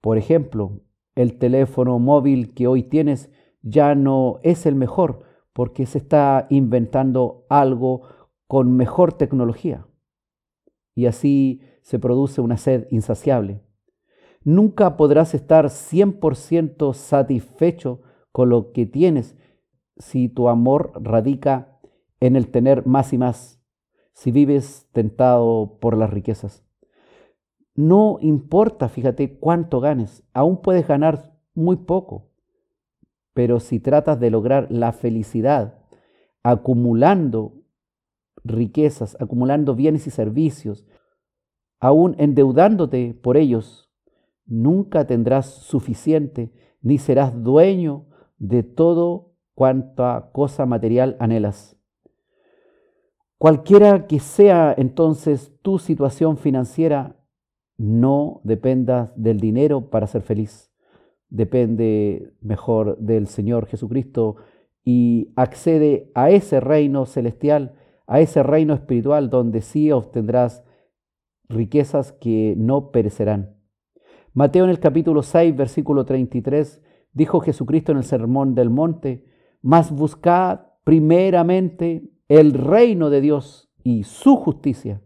Por 0.00 0.16
ejemplo, 0.16 0.80
el 1.14 1.36
teléfono 1.36 1.98
móvil 1.98 2.54
que 2.54 2.66
hoy 2.66 2.84
tienes 2.84 3.30
ya 3.60 3.94
no 3.94 4.40
es 4.44 4.64
el 4.64 4.76
mejor 4.76 5.24
porque 5.52 5.86
se 5.86 5.98
está 5.98 6.46
inventando 6.50 7.46
algo 7.48 8.02
con 8.46 8.76
mejor 8.76 9.12
tecnología 9.12 9.86
y 10.94 11.06
así 11.06 11.62
se 11.82 11.98
produce 11.98 12.40
una 12.40 12.56
sed 12.56 12.86
insaciable. 12.90 13.62
Nunca 14.44 14.96
podrás 14.96 15.34
estar 15.34 15.66
100% 15.66 16.94
satisfecho 16.94 18.02
con 18.32 18.48
lo 18.48 18.72
que 18.72 18.86
tienes 18.86 19.36
si 19.96 20.28
tu 20.28 20.48
amor 20.48 20.92
radica 20.96 21.78
en 22.20 22.36
el 22.36 22.50
tener 22.50 22.86
más 22.86 23.12
y 23.12 23.18
más, 23.18 23.60
si 24.12 24.32
vives 24.32 24.88
tentado 24.92 25.78
por 25.80 25.96
las 25.96 26.10
riquezas. 26.10 26.64
No 27.74 28.18
importa, 28.20 28.88
fíjate, 28.88 29.38
cuánto 29.38 29.80
ganes, 29.80 30.24
aún 30.32 30.60
puedes 30.60 30.86
ganar 30.86 31.38
muy 31.54 31.76
poco, 31.76 32.31
pero 33.34 33.60
si 33.60 33.80
tratas 33.80 34.20
de 34.20 34.30
lograr 34.30 34.66
la 34.70 34.92
felicidad 34.92 35.78
acumulando 36.42 37.62
riquezas, 38.44 39.16
acumulando 39.20 39.74
bienes 39.74 40.06
y 40.06 40.10
servicios, 40.10 40.86
aún 41.80 42.14
endeudándote 42.18 43.14
por 43.14 43.36
ellos, 43.36 43.90
nunca 44.46 45.06
tendrás 45.06 45.46
suficiente, 45.46 46.52
ni 46.80 46.98
serás 46.98 47.42
dueño 47.42 48.06
de 48.38 48.62
todo 48.62 49.32
cuanta 49.54 50.30
cosa 50.32 50.66
material 50.66 51.16
anhelas. 51.20 51.76
Cualquiera 53.38 54.06
que 54.06 54.20
sea 54.20 54.74
entonces 54.76 55.52
tu 55.62 55.78
situación 55.78 56.36
financiera, 56.36 57.16
no 57.76 58.40
dependas 58.44 59.12
del 59.20 59.40
dinero 59.40 59.90
para 59.90 60.06
ser 60.06 60.22
feliz. 60.22 60.71
Depende 61.32 62.34
mejor 62.42 62.98
del 62.98 63.26
Señor 63.26 63.64
Jesucristo 63.64 64.36
y 64.84 65.32
accede 65.34 66.10
a 66.14 66.28
ese 66.28 66.60
reino 66.60 67.06
celestial, 67.06 67.72
a 68.06 68.20
ese 68.20 68.42
reino 68.42 68.74
espiritual 68.74 69.30
donde 69.30 69.62
sí 69.62 69.90
obtendrás 69.90 70.62
riquezas 71.48 72.12
que 72.12 72.52
no 72.58 72.90
perecerán. 72.90 73.56
Mateo 74.34 74.64
en 74.64 74.70
el 74.70 74.78
capítulo 74.78 75.22
6, 75.22 75.56
versículo 75.56 76.04
33, 76.04 76.82
dijo 77.14 77.40
Jesucristo 77.40 77.92
en 77.92 77.98
el 77.98 78.04
Sermón 78.04 78.54
del 78.54 78.68
Monte, 78.68 79.24
mas 79.62 79.90
buscad 79.90 80.66
primeramente 80.84 82.10
el 82.28 82.52
reino 82.52 83.08
de 83.08 83.22
Dios 83.22 83.72
y 83.82 84.04
su 84.04 84.36
justicia, 84.36 85.00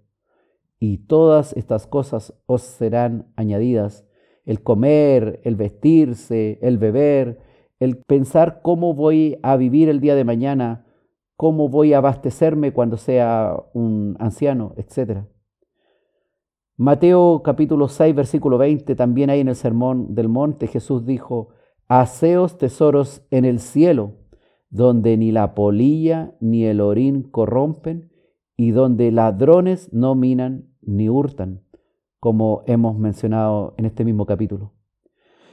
y 0.80 1.06
todas 1.06 1.52
estas 1.52 1.86
cosas 1.86 2.34
os 2.46 2.62
serán 2.62 3.32
añadidas. 3.36 4.05
El 4.46 4.62
comer, 4.62 5.40
el 5.44 5.56
vestirse, 5.56 6.58
el 6.62 6.78
beber, 6.78 7.40
el 7.78 7.98
pensar 7.98 8.60
cómo 8.62 8.94
voy 8.94 9.38
a 9.42 9.56
vivir 9.56 9.90
el 9.90 10.00
día 10.00 10.14
de 10.14 10.24
mañana, 10.24 10.86
cómo 11.36 11.68
voy 11.68 11.92
a 11.92 11.98
abastecerme 11.98 12.72
cuando 12.72 12.96
sea 12.96 13.54
un 13.74 14.16
anciano, 14.18 14.72
etc. 14.78 15.24
Mateo 16.78 17.42
capítulo 17.42 17.88
6, 17.88 18.14
versículo 18.14 18.56
20, 18.56 18.94
también 18.94 19.30
ahí 19.30 19.40
en 19.40 19.48
el 19.48 19.56
Sermón 19.56 20.14
del 20.14 20.28
Monte, 20.28 20.66
Jesús 20.66 21.04
dijo, 21.04 21.48
Haceos 21.88 22.58
tesoros 22.58 23.26
en 23.30 23.44
el 23.44 23.60
cielo, 23.60 24.14
donde 24.70 25.16
ni 25.16 25.32
la 25.32 25.54
polilla 25.54 26.34
ni 26.40 26.64
el 26.64 26.80
orín 26.80 27.22
corrompen, 27.22 28.10
y 28.56 28.70
donde 28.70 29.10
ladrones 29.10 29.92
no 29.92 30.14
minan 30.14 30.70
ni 30.80 31.08
hurtan, 31.08 31.62
como 32.26 32.64
hemos 32.66 32.98
mencionado 32.98 33.74
en 33.76 33.84
este 33.84 34.04
mismo 34.04 34.26
capítulo. 34.26 34.72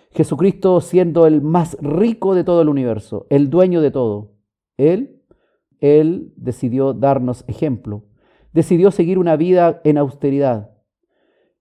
Jesucristo 0.10 0.82
siendo 0.82 1.28
el 1.28 1.40
más 1.40 1.78
rico 1.80 2.34
de 2.34 2.44
todo 2.44 2.64
el 2.64 2.68
universo, 2.68 3.28
el 3.30 3.52
dueño 3.52 3.80
de 3.80 3.92
todo, 3.92 4.32
Él, 4.78 5.22
Él 5.82 6.34
decidió 6.36 6.94
darnos 6.94 7.46
ejemplo, 7.48 8.06
decidió 8.54 8.90
seguir 8.90 9.20
una 9.20 9.36
vida 9.36 9.82
en 9.84 10.00
austeridad. 10.00 10.72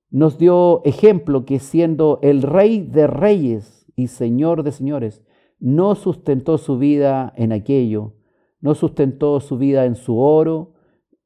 Nos 0.08 0.38
dio 0.38 0.82
ejemplo 0.86 1.44
que 1.44 1.58
siendo 1.58 2.18
el 2.22 2.40
rey 2.40 2.80
de 2.80 3.06
reyes 3.06 3.84
y 3.94 4.06
señor 4.06 4.62
de 4.62 4.72
señores, 4.72 5.22
no 5.58 5.94
sustentó 5.94 6.56
su 6.56 6.78
vida 6.78 7.34
en 7.36 7.52
aquello, 7.52 8.14
no 8.62 8.74
sustentó 8.74 9.40
su 9.40 9.58
vida 9.58 9.84
en 9.84 9.94
su 9.94 10.16
oro, 10.16 10.72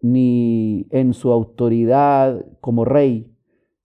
ni 0.01 0.89
en 0.91 1.15
su 1.15 1.31
autoridad 1.31 2.45
como 2.61 2.85
rey, 2.85 3.33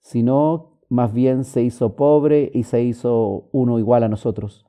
sino 0.02 0.80
más 0.90 1.14
bien 1.14 1.46
se 1.46 1.62
hizo 1.62 1.96
pobre 1.96 2.52
y 2.54 2.64
se 2.64 2.84
hizo 2.84 3.48
uno 3.52 3.80
igual 3.80 4.04
a 4.04 4.10
nosotros, 4.10 4.68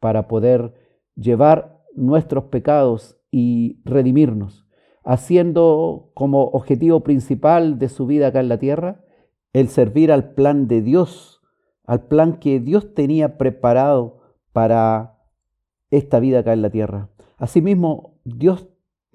para 0.00 0.26
poder 0.26 0.74
llevar 1.14 1.80
nuestros 1.94 2.44
pecados 2.44 3.20
y 3.30 3.80
redimirnos, 3.84 4.66
haciendo 5.04 6.10
como 6.14 6.44
objetivo 6.44 7.00
principal 7.00 7.78
de 7.78 7.88
su 7.88 8.06
vida 8.06 8.28
acá 8.28 8.40
en 8.40 8.48
la 8.48 8.58
tierra 8.58 9.04
el 9.52 9.68
servir 9.68 10.12
al 10.12 10.34
plan 10.34 10.68
de 10.68 10.82
Dios, 10.82 11.40
al 11.84 12.06
plan 12.06 12.38
que 12.38 12.60
Dios 12.60 12.94
tenía 12.94 13.36
preparado 13.36 14.20
para 14.52 15.18
esta 15.90 16.20
vida 16.20 16.40
acá 16.40 16.52
en 16.52 16.62
la 16.62 16.70
tierra. 16.70 17.10
Asimismo, 17.36 18.14
Dios 18.24 18.68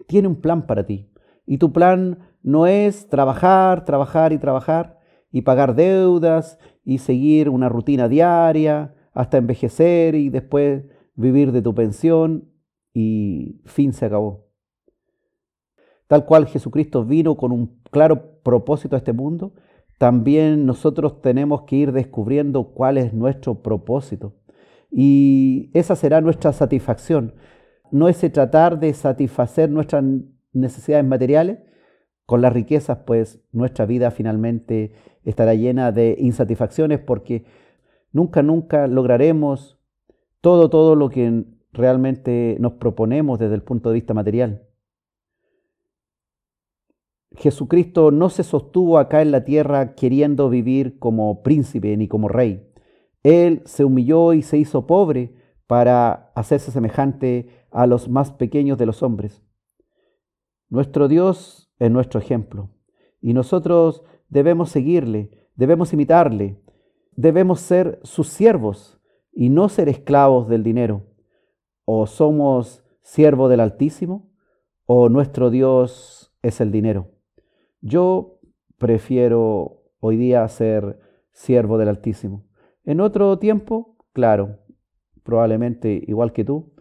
tiene 0.07 0.28
un 0.28 0.36
plan 0.36 0.68
para 0.68 0.86
ti, 0.86 1.09
y 1.45 1.57
tu 1.57 1.72
plan 1.72 2.20
no 2.41 2.68
es 2.68 3.07
trabajar, 3.07 3.86
trabajar 3.86 4.34
y 4.34 4.38
trabajar, 4.38 4.95
y 5.36 5.42
pagar 5.42 5.76
deudas 5.76 6.60
y 6.86 7.00
seguir 7.00 7.50
una 7.50 7.68
rutina 7.68 8.08
diaria 8.08 8.96
hasta 9.12 9.38
envejecer 9.38 10.16
y 10.16 10.30
después 10.30 10.86
vivir 11.14 11.52
de 11.52 11.62
tu 11.62 11.76
pensión 11.76 12.54
y 12.94 13.60
fin 13.66 13.92
se 13.92 14.06
acabó. 14.06 14.48
Tal 16.08 16.26
cual 16.26 16.48
Jesucristo 16.48 17.04
vino 17.04 17.36
con 17.36 17.52
un 17.52 17.82
claro 17.92 18.40
propósito 18.44 18.96
a 18.96 19.00
este 19.00 19.12
mundo, 19.12 19.52
también 19.98 20.66
nosotros 20.66 21.22
tenemos 21.22 21.64
que 21.64 21.76
ir 21.76 21.92
descubriendo 21.92 22.72
cuál 22.72 22.98
es 22.98 23.14
nuestro 23.14 23.62
propósito. 23.62 24.38
Y 24.90 25.70
esa 25.74 25.98
será 25.98 26.22
nuestra 26.22 26.54
satisfacción. 26.54 27.36
No 27.92 28.08
es 28.08 28.20
tratar 28.32 28.80
de 28.80 28.94
satisfacer 28.94 29.70
nuestras 29.70 30.02
necesidades 30.54 31.06
materiales, 31.06 31.60
con 32.26 32.42
las 32.42 32.54
riquezas, 32.54 33.00
pues 33.06 33.40
nuestra 33.52 33.86
vida 33.86 34.12
finalmente 34.12 34.94
estará 35.26 35.53
llena 35.53 35.91
de 35.91 36.15
insatisfacciones 36.19 36.99
porque 36.99 37.45
nunca, 38.11 38.41
nunca 38.43 38.88
lograremos 38.88 39.78
todo, 40.41 40.69
todo 40.69 40.95
lo 40.95 41.09
que 41.09 41.43
realmente 41.73 42.57
nos 42.59 42.73
proponemos 42.73 43.39
desde 43.39 43.55
el 43.55 43.63
punto 43.63 43.89
de 43.89 43.95
vista 43.95 44.13
material. 44.13 44.67
Jesucristo 47.38 48.11
no 48.11 48.30
se 48.30 48.43
sostuvo 48.43 48.97
acá 48.97 49.21
en 49.21 49.32
la 49.32 49.43
tierra 49.43 49.95
queriendo 49.95 50.49
vivir 50.49 50.99
como 50.99 51.43
príncipe 51.43 51.97
ni 51.97 52.07
como 52.07 52.30
rey. 52.30 52.71
Él 53.23 53.61
se 53.65 53.84
humilló 53.84 54.34
y 54.34 54.41
se 54.41 54.57
hizo 54.57 54.88
pobre 54.88 55.36
para 55.67 56.32
hacerse 56.36 56.71
semejante 56.71 57.49
a 57.71 57.88
los 57.88 58.07
más 58.07 58.32
pequeños 58.32 58.78
de 58.78 58.86
los 58.86 59.03
hombres. 59.03 59.43
Nuestro 60.69 61.07
Dios 61.07 61.71
es 61.80 61.91
nuestro 61.91 62.19
ejemplo. 62.19 62.69
Y 63.21 63.34
nosotros 63.34 64.03
debemos 64.30 64.69
seguirle, 64.69 65.32
debemos 65.55 65.93
imitarle, 65.93 66.59
debemos 67.15 67.59
ser 67.59 67.99
sus 68.03 68.28
siervos 68.28 68.99
y 69.32 69.49
no 69.49 69.69
ser 69.69 69.89
esclavos 69.89 70.47
del 70.47 70.63
dinero. 70.63 71.03
O 71.86 72.07
somos 72.07 72.84
siervos 73.01 73.49
del 73.49 73.59
Altísimo 73.59 74.32
o 74.86 75.09
nuestro 75.09 75.49
Dios 75.49 76.34
es 76.41 76.61
el 76.61 76.71
dinero. 76.71 77.11
Yo 77.82 78.39
prefiero 78.78 79.84
hoy 79.99 80.17
día 80.17 80.47
ser 80.47 80.99
siervo 81.32 81.78
del 81.78 81.89
Altísimo. 81.89 82.45
En 82.84 83.01
otro 83.01 83.39
tiempo, 83.39 83.97
claro, 84.13 84.59
probablemente 85.23 86.03
igual 86.07 86.34
que 86.34 86.45
tú, 86.45 86.73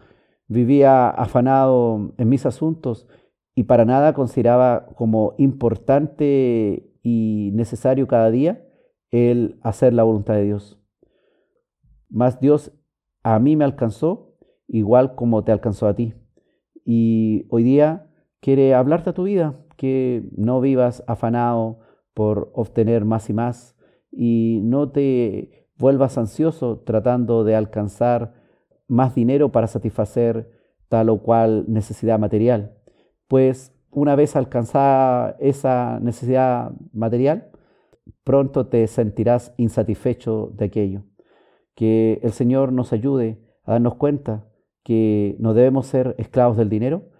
vivía 0.47 1.09
afanado 1.09 2.15
en 2.19 2.29
mis 2.29 2.47
asuntos 2.47 3.09
y 3.55 3.65
para 3.65 3.85
nada 3.85 4.13
consideraba 4.13 4.87
como 4.97 5.35
importante 5.39 6.94
y 7.05 7.53
necesario 7.55 8.09
cada 8.09 8.33
día 8.33 8.67
el 9.11 9.61
hacer 9.63 9.93
la 9.93 10.03
voluntad 10.03 10.35
de 10.35 10.43
Dios. 10.43 10.81
Más 12.09 12.41
Dios 12.41 12.73
a 13.23 13.39
mí 13.39 13.55
me 13.55 13.65
alcanzó 13.65 14.37
igual 14.67 15.15
como 15.15 15.45
te 15.45 15.53
alcanzó 15.53 15.87
a 15.87 15.95
ti. 15.95 16.15
Y 16.85 17.47
hoy 17.51 17.63
día 17.63 18.11
quiere 18.41 18.75
hablarte 18.75 19.11
a 19.11 19.15
tu 19.15 19.23
vida, 19.23 19.65
que 19.77 20.25
no 20.37 20.61
vivas 20.61 21.05
afanado 21.07 21.79
por 22.15 22.51
obtener 22.55 23.05
más 23.05 23.31
y 23.31 23.35
más 23.35 23.77
y 24.11 24.61
no 24.63 24.91
te 24.91 25.69
vuelvas 25.77 26.19
ansioso 26.19 26.81
tratando 26.81 27.45
de 27.45 27.55
alcanzar 27.55 28.35
más 28.89 29.15
dinero 29.15 29.53
para 29.53 29.67
satisfacer 29.67 30.51
tal 30.89 31.09
o 31.09 31.23
cual 31.23 31.65
necesidad 31.67 32.19
material 32.19 32.79
pues 33.29 33.74
una 33.95 34.17
vez 34.17 34.37
alcanzada 34.37 35.37
esa 35.41 35.99
necesidad 36.01 36.73
material, 36.93 37.51
pronto 38.25 38.67
te 38.67 38.87
sentirás 38.87 39.55
insatisfecho 39.57 40.53
de 40.55 40.67
aquello. 40.67 41.05
Que 41.75 42.21
el 42.23 42.33
Señor 42.33 42.73
nos 42.73 42.93
ayude 42.93 43.41
a 43.65 43.73
darnos 43.73 43.97
cuenta 43.97 44.47
que 44.83 45.37
no 45.39 45.55
debemos 45.55 45.87
ser 45.87 46.15
esclavos 46.19 46.57
del 46.57 46.69
dinero, 46.69 47.11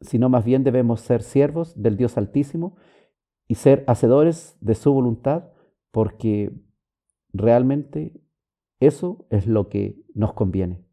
sino 0.00 0.28
más 0.28 0.44
bien 0.44 0.64
debemos 0.64 1.00
ser 1.00 1.22
siervos 1.22 1.80
del 1.80 1.96
Dios 1.96 2.18
Altísimo 2.18 2.76
y 3.46 3.54
ser 3.54 3.84
hacedores 3.86 4.56
de 4.60 4.74
su 4.74 4.92
voluntad, 4.92 5.50
porque 5.90 6.52
realmente 7.32 8.20
eso 8.80 9.26
es 9.30 9.46
lo 9.46 9.68
que 9.68 10.02
nos 10.14 10.32
conviene. 10.32 10.84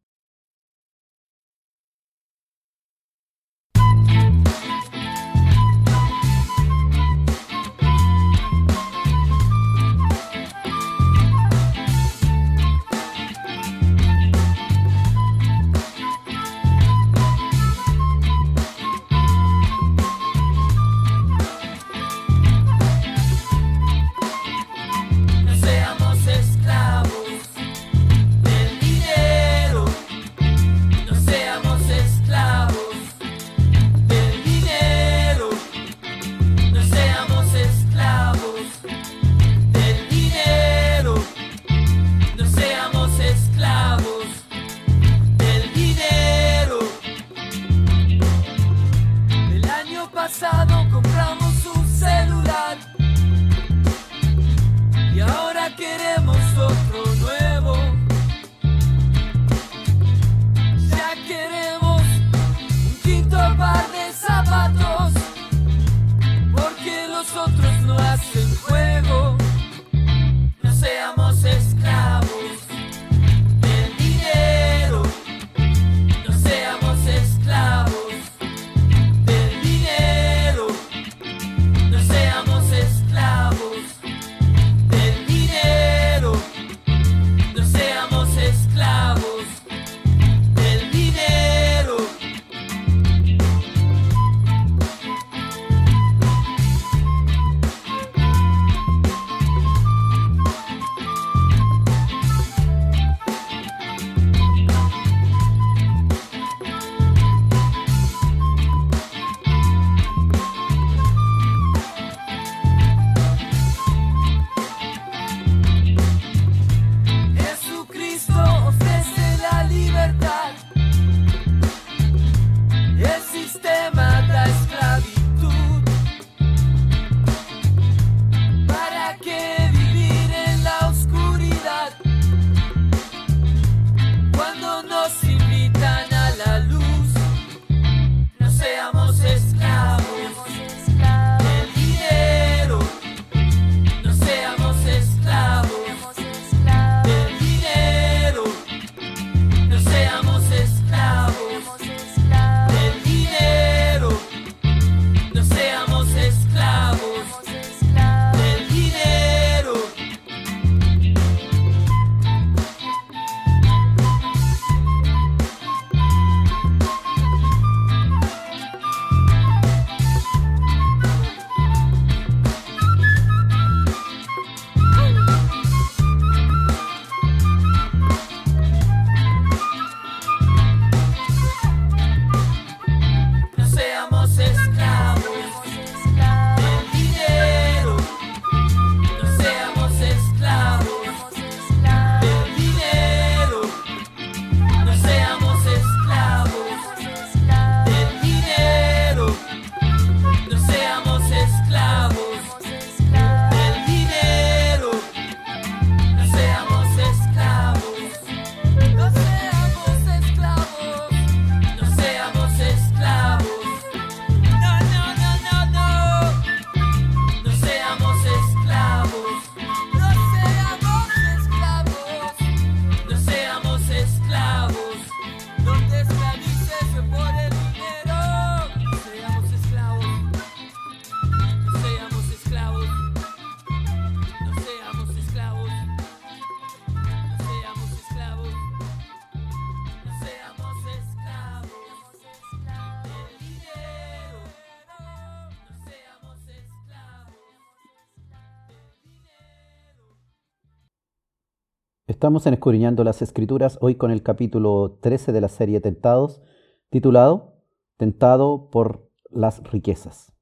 Estamos 252.19 252.45
en 252.47 252.59
las 253.05 253.21
Escrituras, 253.21 253.77
hoy 253.79 253.95
con 253.95 254.11
el 254.11 254.21
capítulo 254.23 254.97
13 254.99 255.31
de 255.31 255.39
la 255.39 255.47
serie 255.47 255.79
Tentados, 255.79 256.41
titulado 256.89 257.53
Tentado 257.95 258.69
por 258.71 259.09
las 259.29 259.63
riquezas. 259.63 260.33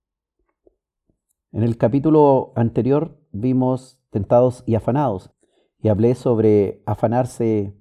En 1.52 1.62
el 1.62 1.78
capítulo 1.78 2.52
anterior 2.56 3.20
vimos 3.32 4.02
tentados 4.10 4.64
y 4.66 4.74
afanados, 4.74 5.30
y 5.78 5.90
hablé 5.90 6.16
sobre 6.16 6.82
afanarse 6.88 7.78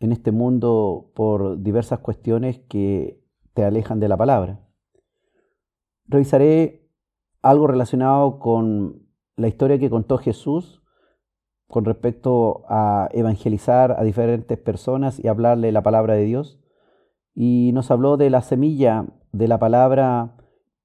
en 0.00 0.12
este 0.12 0.32
mundo 0.32 1.10
por 1.14 1.62
diversas 1.62 1.98
cuestiones 1.98 2.60
que 2.60 3.22
te 3.52 3.62
alejan 3.62 4.00
de 4.00 4.08
la 4.08 4.16
palabra. 4.16 4.66
Revisaré 6.06 6.88
algo 7.42 7.66
relacionado 7.66 8.38
con 8.38 9.06
la 9.36 9.48
historia 9.48 9.78
que 9.78 9.90
contó 9.90 10.16
Jesús 10.16 10.81
con 11.72 11.86
respecto 11.86 12.64
a 12.68 13.08
evangelizar 13.12 13.96
a 13.98 14.04
diferentes 14.04 14.58
personas 14.58 15.18
y 15.18 15.28
hablarle 15.28 15.72
la 15.72 15.82
palabra 15.82 16.12
de 16.12 16.24
Dios. 16.24 16.60
Y 17.34 17.70
nos 17.72 17.90
habló 17.90 18.18
de 18.18 18.28
la 18.28 18.42
semilla 18.42 19.06
de 19.32 19.48
la 19.48 19.58
palabra 19.58 20.36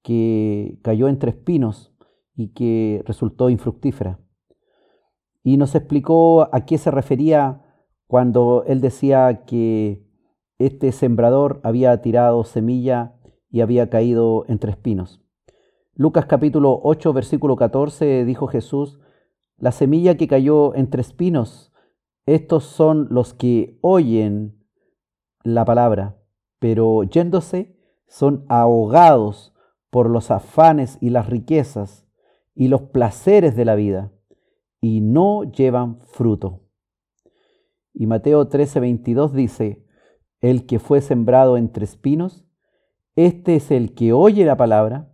que 0.02 0.78
cayó 0.80 1.08
entre 1.08 1.32
espinos 1.32 1.94
y 2.34 2.54
que 2.54 3.02
resultó 3.04 3.50
infructífera. 3.50 4.18
Y 5.42 5.58
nos 5.58 5.74
explicó 5.74 6.48
a 6.54 6.64
qué 6.64 6.78
se 6.78 6.90
refería 6.90 7.66
cuando 8.06 8.64
él 8.66 8.80
decía 8.80 9.44
que 9.44 10.08
este 10.56 10.92
sembrador 10.92 11.60
había 11.64 12.00
tirado 12.00 12.44
semilla 12.44 13.20
y 13.50 13.60
había 13.60 13.90
caído 13.90 14.46
entre 14.48 14.70
espinos. 14.70 15.20
Lucas 15.92 16.24
capítulo 16.24 16.80
8, 16.82 17.12
versículo 17.12 17.56
14 17.56 18.24
dijo 18.24 18.46
Jesús, 18.46 18.98
la 19.58 19.72
semilla 19.72 20.16
que 20.16 20.28
cayó 20.28 20.74
entre 20.74 21.00
espinos, 21.00 21.72
estos 22.26 22.64
son 22.64 23.08
los 23.10 23.34
que 23.34 23.78
oyen 23.80 24.64
la 25.42 25.64
palabra, 25.64 26.18
pero 26.58 27.02
yéndose 27.02 27.76
son 28.06 28.44
ahogados 28.48 29.54
por 29.90 30.10
los 30.10 30.30
afanes 30.30 30.98
y 31.00 31.10
las 31.10 31.28
riquezas 31.28 32.06
y 32.54 32.68
los 32.68 32.82
placeres 32.82 33.56
de 33.56 33.64
la 33.64 33.74
vida, 33.74 34.12
y 34.80 35.00
no 35.00 35.44
llevan 35.44 36.00
fruto. 36.02 36.62
Y 37.92 38.06
Mateo 38.06 38.48
13:22 38.48 39.32
dice, 39.32 39.84
el 40.40 40.66
que 40.66 40.78
fue 40.78 41.00
sembrado 41.00 41.56
entre 41.56 41.84
espinos, 41.84 42.44
este 43.16 43.56
es 43.56 43.70
el 43.72 43.94
que 43.94 44.12
oye 44.12 44.44
la 44.44 44.56
palabra, 44.56 45.12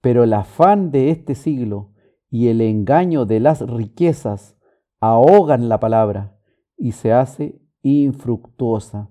pero 0.00 0.24
el 0.24 0.32
afán 0.32 0.90
de 0.90 1.10
este 1.10 1.34
siglo 1.34 1.91
y 2.32 2.48
el 2.48 2.62
engaño 2.62 3.26
de 3.26 3.40
las 3.40 3.60
riquezas 3.60 4.56
ahogan 5.00 5.68
la 5.68 5.78
palabra 5.78 6.38
y 6.78 6.92
se 6.92 7.12
hace 7.12 7.60
infructuosa. 7.82 9.10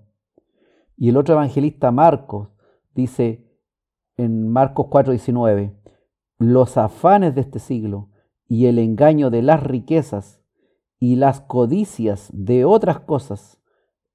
Y 0.97 1.09
el 1.09 1.17
otro 1.17 1.35
evangelista 1.35 1.91
Marcos 1.91 2.49
dice 2.95 3.47
en 4.17 4.47
Marcos 4.47 4.87
4:19, 4.87 5.71
los 6.39 6.77
afanes 6.77 7.35
de 7.35 7.41
este 7.41 7.59
siglo 7.59 8.09
y 8.47 8.65
el 8.65 8.79
engaño 8.79 9.29
de 9.29 9.43
las 9.43 9.61
riquezas 9.61 10.41
y 10.99 11.15
las 11.15 11.41
codicias 11.41 12.27
de 12.33 12.65
otras 12.65 13.01
cosas 13.01 13.61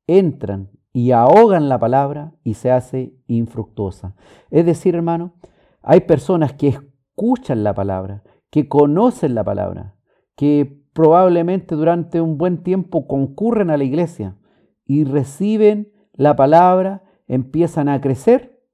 entran 0.08 0.72
y 0.92 1.12
ahogan 1.12 1.68
la 1.68 1.78
palabra 1.78 2.34
y 2.42 2.54
se 2.54 2.72
hace 2.72 3.14
infructuosa. 3.28 4.16
Es 4.50 4.66
decir, 4.66 4.96
hermano, 4.96 5.34
hay 5.80 6.00
personas 6.00 6.54
que 6.54 6.68
escuchan 6.68 7.62
la 7.62 7.72
palabra, 7.72 8.24
que 8.56 8.68
conocen 8.68 9.34
la 9.34 9.44
palabra, 9.44 9.96
que 10.34 10.82
probablemente 10.94 11.74
durante 11.74 12.22
un 12.22 12.38
buen 12.38 12.62
tiempo 12.62 13.06
concurren 13.06 13.68
a 13.68 13.76
la 13.76 13.84
iglesia 13.84 14.38
y 14.86 15.04
reciben 15.04 15.92
la 16.14 16.36
palabra, 16.36 17.02
empiezan 17.26 17.90
a 17.90 18.00
crecer, 18.00 18.64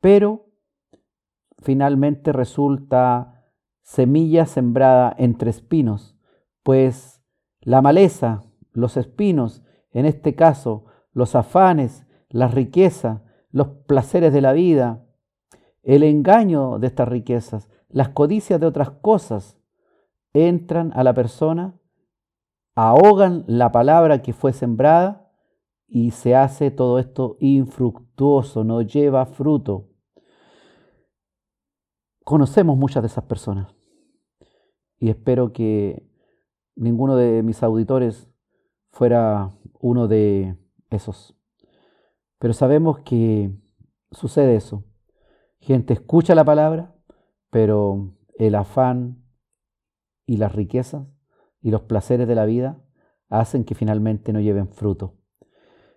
pero 0.00 0.46
finalmente 1.58 2.32
resulta 2.32 3.44
semilla 3.82 4.46
sembrada 4.46 5.14
entre 5.18 5.50
espinos, 5.50 6.16
pues 6.62 7.22
la 7.60 7.82
maleza, 7.82 8.44
los 8.72 8.96
espinos, 8.96 9.62
en 9.92 10.06
este 10.06 10.34
caso 10.34 10.86
los 11.12 11.34
afanes, 11.34 12.06
la 12.30 12.48
riqueza, 12.48 13.22
los 13.50 13.68
placeres 13.86 14.32
de 14.32 14.40
la 14.40 14.54
vida, 14.54 15.04
el 15.82 16.04
engaño 16.04 16.78
de 16.78 16.86
estas 16.86 17.06
riquezas, 17.06 17.68
las 17.90 18.10
codicias 18.10 18.60
de 18.60 18.66
otras 18.66 18.90
cosas 18.90 19.58
entran 20.32 20.92
a 20.94 21.04
la 21.04 21.14
persona, 21.14 21.78
ahogan 22.74 23.44
la 23.46 23.72
palabra 23.72 24.22
que 24.22 24.32
fue 24.32 24.52
sembrada 24.52 25.30
y 25.86 26.12
se 26.12 26.36
hace 26.36 26.70
todo 26.70 26.98
esto 26.98 27.36
infructuoso, 27.40 28.62
no 28.64 28.82
lleva 28.82 29.26
fruto. 29.26 29.88
Conocemos 32.24 32.76
muchas 32.76 33.02
de 33.02 33.08
esas 33.08 33.24
personas 33.24 33.74
y 34.98 35.10
espero 35.10 35.52
que 35.52 36.08
ninguno 36.76 37.16
de 37.16 37.42
mis 37.42 37.62
auditores 37.62 38.30
fuera 38.90 39.50
uno 39.80 40.06
de 40.06 40.56
esos. 40.90 41.36
Pero 42.38 42.52
sabemos 42.52 43.00
que 43.00 43.52
sucede 44.12 44.56
eso. 44.56 44.84
Gente 45.58 45.92
escucha 45.92 46.34
la 46.34 46.44
palabra, 46.44 46.94
pero 47.50 48.14
el 48.38 48.54
afán 48.54 49.24
y 50.26 50.36
las 50.36 50.54
riquezas 50.54 51.06
y 51.60 51.70
los 51.70 51.82
placeres 51.82 52.26
de 52.26 52.34
la 52.34 52.46
vida 52.46 52.82
hacen 53.28 53.64
que 53.64 53.74
finalmente 53.74 54.32
no 54.32 54.40
lleven 54.40 54.68
fruto. 54.68 55.16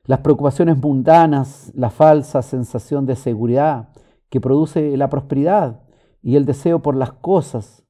Las 0.05 0.19
preocupaciones 0.19 0.77
mundanas, 0.77 1.71
la 1.75 1.89
falsa 1.89 2.41
sensación 2.41 3.05
de 3.05 3.15
seguridad 3.15 3.93
que 4.29 4.41
produce 4.41 4.97
la 4.97 5.09
prosperidad 5.09 5.83
y 6.21 6.35
el 6.35 6.45
deseo 6.45 6.81
por 6.81 6.95
las 6.95 7.13
cosas 7.13 7.87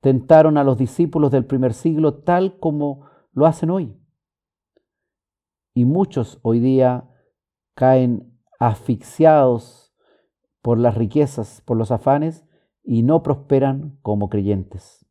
tentaron 0.00 0.56
a 0.58 0.64
los 0.64 0.78
discípulos 0.78 1.30
del 1.30 1.46
primer 1.46 1.74
siglo 1.74 2.14
tal 2.22 2.58
como 2.60 3.08
lo 3.32 3.46
hacen 3.46 3.70
hoy. 3.70 3.98
Y 5.74 5.84
muchos 5.84 6.38
hoy 6.42 6.60
día 6.60 7.08
caen 7.74 8.38
asfixiados 8.58 9.94
por 10.62 10.78
las 10.78 10.96
riquezas, 10.96 11.62
por 11.64 11.76
los 11.76 11.90
afanes 11.90 12.47
y 12.90 13.02
no 13.02 13.22
prosperan 13.22 13.98
como 14.00 14.30
creyentes. 14.30 15.04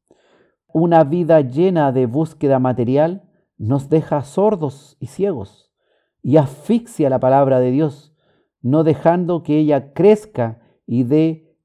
Una 0.74 1.04
vida 1.04 1.42
llena 1.42 1.92
de 1.92 2.08
búsqueda 2.08 2.58
material 2.58 3.30
nos 3.60 3.88
deja 3.88 4.24
sordos 4.24 4.98
y 5.00 5.06
ciegos 5.06 5.72
y 6.24 6.38
asfixia 6.38 7.08
la 7.12 7.20
palabra 7.20 7.60
de 7.60 7.70
Dios, 7.70 8.16
no 8.64 8.84
dejando 8.84 9.44
que 9.44 9.60
ella 9.60 9.94
crezca 9.94 10.60
y 10.88 11.04
dé 11.04 11.56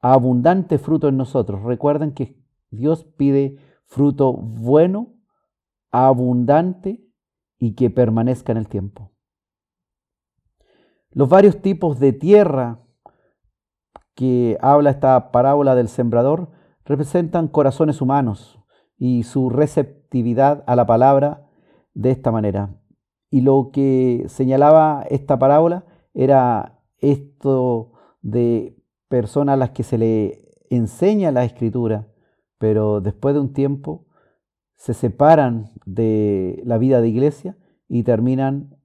abundante 0.00 0.76
fruto 0.78 1.06
en 1.06 1.16
nosotros. 1.16 1.62
Recuerden 1.62 2.14
que 2.14 2.36
Dios 2.72 3.04
pide 3.04 3.58
fruto 3.86 4.32
bueno, 4.32 5.14
abundante 5.92 7.00
y 7.60 7.76
que 7.76 7.90
permanezca 7.90 8.50
en 8.50 8.58
el 8.58 8.66
tiempo. 8.66 9.12
Los 11.12 11.28
varios 11.28 11.62
tipos 11.62 12.00
de 12.00 12.12
tierra 12.12 12.80
que 14.20 14.58
habla 14.60 14.90
esta 14.90 15.32
parábola 15.32 15.74
del 15.74 15.88
sembrador 15.88 16.50
representan 16.84 17.48
corazones 17.48 18.02
humanos 18.02 18.62
y 18.98 19.22
su 19.22 19.48
receptividad 19.48 20.62
a 20.66 20.76
la 20.76 20.84
palabra 20.84 21.48
de 21.94 22.10
esta 22.10 22.30
manera. 22.30 22.76
Y 23.30 23.40
lo 23.40 23.70
que 23.72 24.26
señalaba 24.28 25.06
esta 25.08 25.38
parábola 25.38 25.86
era 26.12 26.82
esto 26.98 27.92
de 28.20 28.76
personas 29.08 29.54
a 29.54 29.56
las 29.56 29.70
que 29.70 29.84
se 29.84 29.96
le 29.96 30.50
enseña 30.68 31.32
la 31.32 31.44
escritura, 31.44 32.06
pero 32.58 33.00
después 33.00 33.34
de 33.34 33.40
un 33.40 33.54
tiempo 33.54 34.04
se 34.76 34.92
separan 34.92 35.70
de 35.86 36.60
la 36.66 36.76
vida 36.76 37.00
de 37.00 37.08
iglesia 37.08 37.56
y 37.88 38.02
terminan 38.02 38.76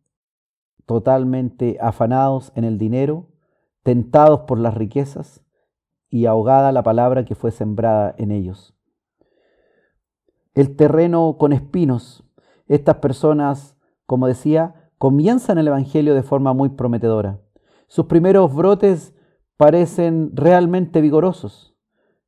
totalmente 0.86 1.78
afanados 1.82 2.54
en 2.56 2.64
el 2.64 2.78
dinero, 2.78 3.28
tentados 3.86 4.42
por 4.42 4.58
las 4.58 4.74
riquezas 4.74 5.46
y 6.10 6.26
ahogada 6.26 6.72
la 6.72 6.82
palabra 6.82 7.24
que 7.24 7.36
fue 7.36 7.52
sembrada 7.52 8.16
en 8.18 8.32
ellos. 8.32 8.76
El 10.56 10.76
terreno 10.76 11.38
con 11.38 11.54
espinos, 11.54 12.24
estas 12.66 12.96
personas, 12.96 13.78
como 14.08 14.26
decía, 14.26 14.90
comienzan 14.98 15.60
el 15.60 15.68
Evangelio 15.68 16.16
de 16.16 16.24
forma 16.24 16.54
muy 16.54 16.70
prometedora. 16.70 17.40
Sus 17.86 18.08
primeros 18.08 18.56
brotes 18.56 19.14
parecen 19.56 20.32
realmente 20.34 21.00
vigorosos 21.00 21.78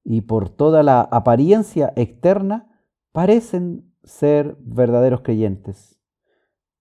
y 0.04 0.22
por 0.22 0.50
toda 0.50 0.84
la 0.84 1.02
apariencia 1.02 1.92
externa 1.96 2.84
parecen 3.12 3.92
ser 4.04 4.58
verdaderos 4.60 5.22
creyentes. 5.22 6.00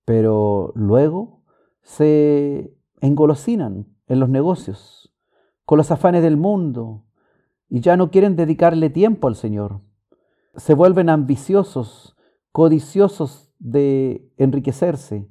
Pero 0.05 0.73
luego 0.75 1.45
se 1.81 2.77
engolosinan 3.01 3.96
en 4.09 4.21
los 4.21 4.29
negocios, 4.29 5.13
con 5.65 5.79
los 5.79 5.91
afanes 5.91 6.23
del 6.23 6.37
mundo, 6.37 7.05
y 7.69 7.81
ya 7.81 7.97
no 7.97 8.11
quieren 8.11 8.37
dedicarle 8.37 8.91
tiempo 8.91 9.29
al 9.29 9.35
Señor. 9.35 9.81
Se 10.57 10.75
vuelven 10.75 11.09
ambiciosos, 11.09 12.17
codiciosos 12.53 13.53
de 13.59 14.33
enriquecerse, 14.37 15.29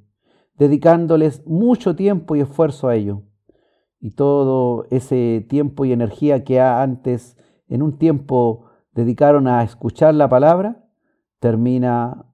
dedicándoles 0.54 1.46
mucho 1.46 1.96
tiempo 1.96 2.36
y 2.36 2.40
esfuerzo 2.40 2.88
a 2.88 2.94
ello. 2.94 3.22
Y 3.98 4.10
todo 4.12 4.86
ese 4.90 5.44
tiempo 5.48 5.84
y 5.84 5.92
energía 5.92 6.44
que 6.44 6.60
antes, 6.60 7.36
en 7.68 7.82
un 7.82 7.98
tiempo, 7.98 8.66
dedicaron 8.92 9.48
a 9.48 9.62
escuchar 9.62 10.14
la 10.14 10.28
palabra, 10.28 10.84
termina 11.38 12.26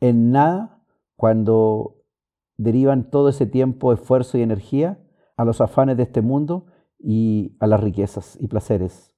en 0.00 0.30
nada 0.30 0.82
cuando 1.16 1.98
derivan 2.56 3.10
todo 3.10 3.28
ese 3.28 3.46
tiempo, 3.46 3.92
esfuerzo 3.92 4.38
y 4.38 4.42
energía 4.42 4.98
a 5.40 5.44
los 5.46 5.62
afanes 5.62 5.96
de 5.96 6.02
este 6.02 6.20
mundo 6.20 6.66
y 6.98 7.56
a 7.60 7.66
las 7.66 7.80
riquezas 7.80 8.36
y 8.38 8.46
placeres. 8.46 9.14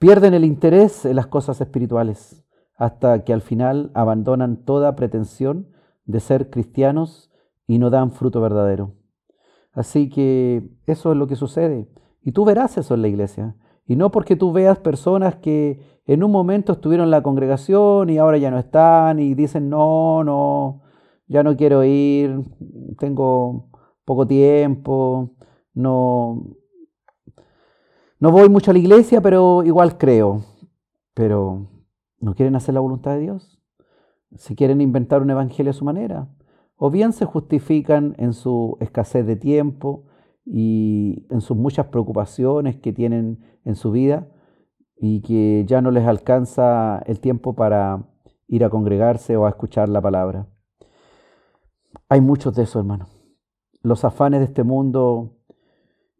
Pierden 0.00 0.34
el 0.34 0.44
interés 0.44 1.04
en 1.04 1.14
las 1.14 1.28
cosas 1.28 1.60
espirituales 1.60 2.44
hasta 2.74 3.22
que 3.22 3.32
al 3.32 3.40
final 3.40 3.92
abandonan 3.94 4.64
toda 4.64 4.96
pretensión 4.96 5.68
de 6.06 6.18
ser 6.18 6.50
cristianos 6.50 7.30
y 7.68 7.78
no 7.78 7.90
dan 7.90 8.10
fruto 8.10 8.40
verdadero. 8.40 8.94
Así 9.72 10.08
que 10.08 10.68
eso 10.86 11.12
es 11.12 11.18
lo 11.18 11.28
que 11.28 11.36
sucede. 11.36 11.88
Y 12.20 12.32
tú 12.32 12.44
verás 12.44 12.76
eso 12.76 12.94
en 12.94 13.02
la 13.02 13.08
iglesia. 13.08 13.54
Y 13.86 13.94
no 13.94 14.10
porque 14.10 14.34
tú 14.34 14.50
veas 14.50 14.80
personas 14.80 15.36
que 15.36 16.00
en 16.04 16.24
un 16.24 16.32
momento 16.32 16.72
estuvieron 16.72 17.04
en 17.04 17.12
la 17.12 17.22
congregación 17.22 18.10
y 18.10 18.18
ahora 18.18 18.38
ya 18.38 18.50
no 18.50 18.58
están 18.58 19.20
y 19.20 19.34
dicen, 19.34 19.70
no, 19.70 20.24
no, 20.24 20.82
ya 21.28 21.44
no 21.44 21.56
quiero 21.56 21.84
ir, 21.84 22.42
tengo 22.98 23.68
poco 24.04 24.26
tiempo, 24.26 25.36
no, 25.74 26.56
no 28.20 28.32
voy 28.32 28.48
mucho 28.48 28.70
a 28.70 28.74
la 28.74 28.80
iglesia, 28.80 29.20
pero 29.20 29.62
igual 29.64 29.96
creo. 29.96 30.42
Pero 31.14 31.68
no 32.20 32.34
quieren 32.34 32.56
hacer 32.56 32.74
la 32.74 32.80
voluntad 32.80 33.12
de 33.12 33.20
Dios. 33.20 33.60
Si 34.36 34.56
quieren 34.56 34.80
inventar 34.80 35.22
un 35.22 35.30
evangelio 35.30 35.70
a 35.70 35.74
su 35.74 35.84
manera. 35.84 36.28
O 36.76 36.90
bien 36.90 37.12
se 37.12 37.24
justifican 37.24 38.14
en 38.18 38.32
su 38.32 38.76
escasez 38.80 39.26
de 39.26 39.36
tiempo 39.36 40.06
y 40.44 41.26
en 41.30 41.40
sus 41.40 41.56
muchas 41.56 41.86
preocupaciones 41.86 42.76
que 42.76 42.92
tienen 42.92 43.44
en 43.64 43.74
su 43.74 43.90
vida 43.90 44.28
y 44.96 45.20
que 45.22 45.64
ya 45.66 45.80
no 45.80 45.90
les 45.90 46.06
alcanza 46.06 47.02
el 47.06 47.20
tiempo 47.20 47.54
para 47.54 48.08
ir 48.46 48.64
a 48.64 48.70
congregarse 48.70 49.36
o 49.36 49.46
a 49.46 49.50
escuchar 49.50 49.88
la 49.88 50.00
palabra. 50.00 50.48
Hay 52.08 52.20
muchos 52.20 52.54
de 52.54 52.62
eso, 52.62 52.78
hermano. 52.78 53.06
Los 53.82 54.04
afanes 54.04 54.40
de 54.40 54.46
este 54.46 54.64
mundo 54.64 55.37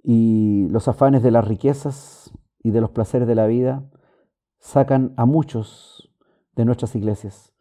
y 0.03 0.69
los 0.69 0.89
afanes 0.89 1.23
de 1.23 1.31
las 1.31 1.47
riquezas 1.47 2.33
y 2.63 2.71
de 2.71 2.81
los 2.81 2.91
placeres 2.91 3.29
de 3.29 3.35
la 3.35 3.47
vida 3.47 3.89
sacan 4.59 5.13
a 5.17 5.27
muchos 5.27 6.13
de 6.55 6.65
nuestras 6.65 6.95
iglesias. 6.95 7.53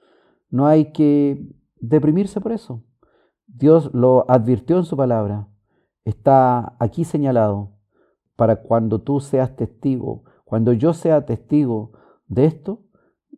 No 0.50 0.68
hay 0.68 0.92
que 0.92 1.56
deprimirse 1.80 2.42
por 2.42 2.52
eso. 2.52 2.84
Dios 3.48 3.94
lo 3.94 4.30
advirtió 4.30 4.78
en 4.78 4.86
su 4.86 4.98
palabra. 4.98 5.48
Está 6.06 6.76
aquí 6.80 7.04
señalado 7.04 7.74
para 8.36 8.62
cuando 8.62 9.02
tú 9.02 9.20
seas 9.20 9.56
testigo, 9.56 10.24
cuando 10.46 10.74
yo 10.74 10.94
sea 10.94 11.26
testigo 11.26 11.92
de 12.28 12.46
esto, 12.46 12.84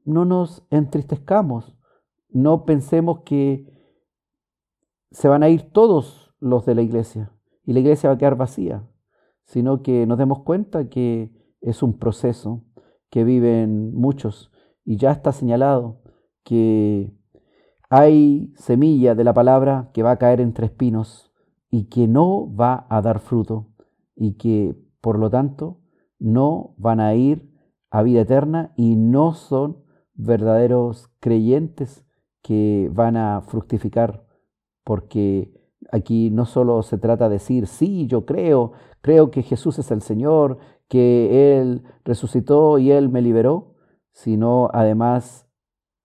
no 0.04 0.26
nos 0.26 0.66
entristezcamos, 0.70 1.76
no 2.30 2.66
pensemos 2.66 3.22
que 3.22 3.66
se 5.12 5.28
van 5.28 5.42
a 5.42 5.50
ir 5.50 5.72
todos 5.72 6.36
los 6.40 6.66
de 6.66 6.76
la 6.76 6.82
iglesia 6.82 7.32
y 7.70 7.74
la 7.74 7.82
iglesia 7.82 8.10
va 8.10 8.16
a 8.16 8.18
quedar 8.18 8.36
vacía, 8.36 8.82
sino 9.44 9.84
que 9.84 10.08
nos 10.08 10.18
demos 10.18 10.40
cuenta 10.42 10.90
que 10.90 11.32
es 11.62 11.84
un 11.84 12.00
proceso 12.00 12.66
que 13.12 13.24
viven 13.24 13.94
muchos. 13.94 14.52
Y 14.84 14.98
ya 14.98 15.12
está 15.12 15.32
señalado 15.32 16.02
que 16.44 17.14
hay 17.88 18.52
semilla 18.56 19.14
de 19.14 19.24
la 19.24 19.36
palabra 19.36 19.92
que 19.94 20.02
va 20.02 20.10
a 20.10 20.18
caer 20.18 20.42
entre 20.42 20.66
espinos 20.66 21.32
y 21.70 21.90
que 21.90 22.08
no 22.08 22.52
va 22.56 22.88
a 22.90 23.04
dar 23.04 23.20
fruto 23.20 23.68
y 24.16 24.34
que 24.34 24.76
por 25.00 25.20
lo 25.20 25.30
tanto 25.30 25.78
no 26.18 26.74
van 26.78 27.00
a 27.00 27.14
ir 27.14 27.54
a 27.92 28.02
vida 28.02 28.22
eterna 28.22 28.74
y 28.78 28.96
no 28.96 29.36
son 29.36 29.84
verdaderos 30.16 31.12
creyentes 31.20 32.04
que 32.42 32.90
van 32.92 33.16
a 33.16 33.42
fructificar 33.42 34.26
porque 34.84 35.59
aquí 35.92 36.30
no 36.30 36.46
solo 36.46 36.82
se 36.84 36.98
trata 36.98 37.30
de 37.30 37.36
decir, 37.36 37.68
sí, 37.68 38.08
yo 38.08 38.26
creo, 38.26 38.74
creo 39.02 39.32
que 39.32 39.44
Jesús 39.44 39.80
es 39.80 39.92
el 39.92 40.02
Señor, 40.02 40.58
que 40.88 41.60
Él 41.60 41.84
resucitó 42.04 42.78
y 42.80 42.92
Él 42.92 43.10
me 43.10 43.22
liberó, 43.22 43.76
sino 44.12 44.70
además 44.74 45.48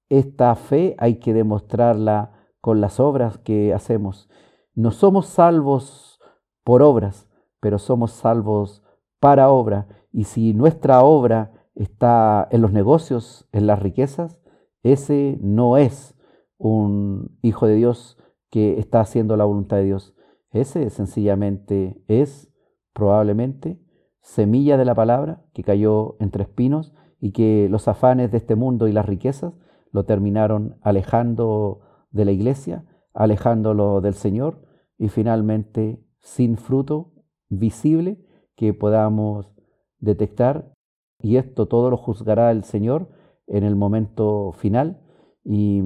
esta 0.09 0.55
fe 0.55 0.95
hay 0.99 1.17
que 1.17 1.35
demostrarla 1.35 2.33
con 2.61 2.81
las 2.81 3.01
obras 3.01 3.39
que 3.39 3.75
hacemos. 3.75 4.29
No 4.75 4.91
somos 4.91 5.27
salvos 5.27 6.21
por 6.63 6.83
obras, 6.83 7.29
pero 7.61 7.79
somos 7.79 8.13
salvos 8.13 8.83
para 9.21 9.51
obra. 9.51 9.87
Y 10.13 10.25
si 10.25 10.55
nuestra 10.55 11.03
obra 11.03 11.53
está 11.75 12.47
en 12.51 12.63
los 12.63 12.73
negocios, 12.73 13.49
en 13.53 13.67
las 13.67 13.81
riquezas, 13.81 14.41
ese 14.83 15.39
no 15.41 15.77
es 15.77 16.15
un 16.59 17.37
hijo 17.43 17.67
de 17.67 17.75
Dios 17.75 18.17
que 18.55 18.79
está 18.79 19.01
haciendo 19.01 19.37
la 19.37 19.47
voluntad 19.47 19.79
de 19.79 19.83
Dios. 19.87 20.15
Ese 20.53 20.89
sencillamente 20.89 22.01
es 22.07 22.55
probablemente 22.93 23.81
semilla 24.21 24.77
de 24.77 24.85
la 24.85 24.95
palabra 24.95 25.45
que 25.55 25.65
cayó 25.65 26.15
entre 26.21 26.45
espinos 26.45 26.95
y 27.19 27.33
que 27.33 27.67
los 27.69 27.89
afanes 27.89 28.31
de 28.31 28.37
este 28.39 28.55
mundo 28.55 28.87
y 28.87 28.93
las 28.93 29.07
riquezas 29.07 29.55
lo 29.91 30.05
terminaron 30.05 30.79
alejando 30.83 31.81
de 32.13 32.27
la 32.27 32.31
iglesia, 32.31 32.85
alejándolo 33.13 34.01
del 34.01 34.15
Señor 34.15 34.63
y 34.99 35.09
finalmente 35.09 36.01
sin 36.21 36.57
fruto 36.57 37.11
visible 37.49 38.25
que 38.55 38.73
podamos 38.73 39.53
detectar. 39.99 40.73
Y 41.19 41.39
esto 41.39 41.67
todo 41.67 41.91
lo 41.91 41.97
juzgará 41.97 42.53
el 42.53 42.63
Señor 42.63 43.11
en 43.49 43.65
el 43.65 43.75
momento 43.75 44.53
final. 44.53 45.01
Y 45.43 45.83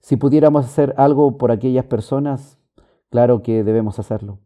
si 0.00 0.16
pudiéramos 0.16 0.64
hacer 0.64 0.94
algo 0.96 1.38
por 1.38 1.50
aquellas 1.50 1.84
personas, 1.84 2.58
claro 3.10 3.42
que 3.42 3.64
debemos 3.64 3.98
hacerlo, 3.98 4.40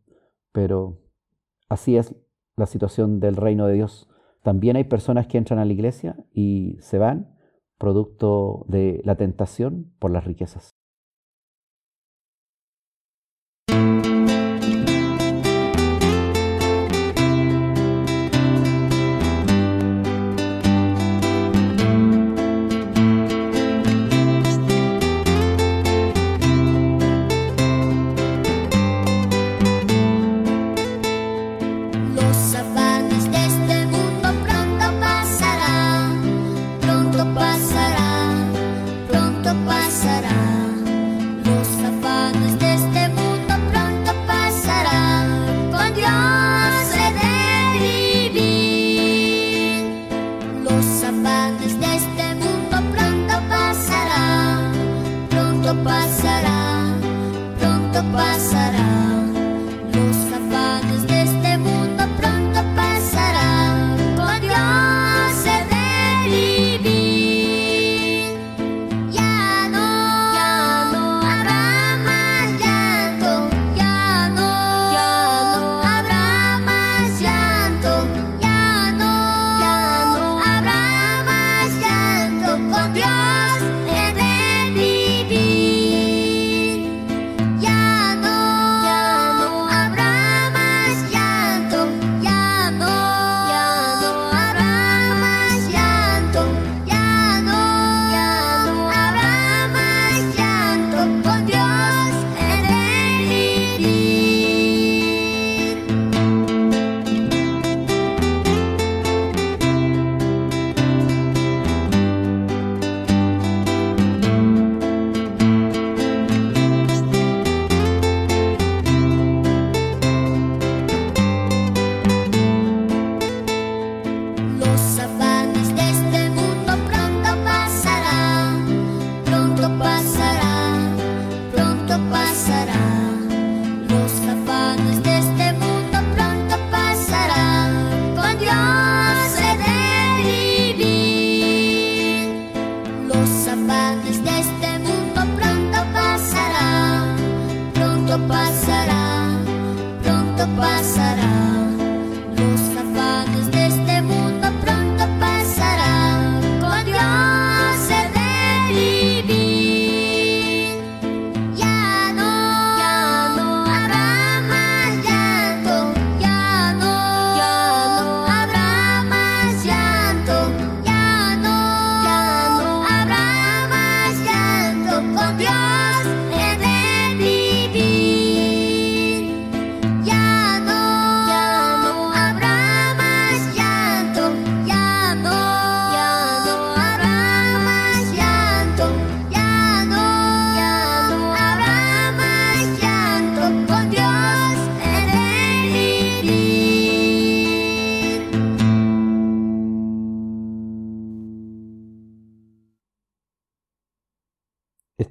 pero 0.53 0.99
así 1.69 1.97
es 1.97 2.15
la 2.57 2.67
situación 2.67 3.21
del 3.21 3.37
reino 3.37 3.67
de 3.67 3.75
Dios. 3.75 4.09
También 4.43 4.77
hay 4.77 4.85
personas 4.85 5.27
que 5.27 5.39
entran 5.39 5.59
a 5.59 5.65
la 5.65 5.73
iglesia 5.73 6.17
y 6.33 6.77
se 6.81 6.99
van 6.99 7.37
producto 7.79 8.65
de 8.69 9.01
la 9.05 9.17
tentación 9.17 9.93
por 9.99 10.11
las 10.11 10.25
riquezas. 10.25 10.77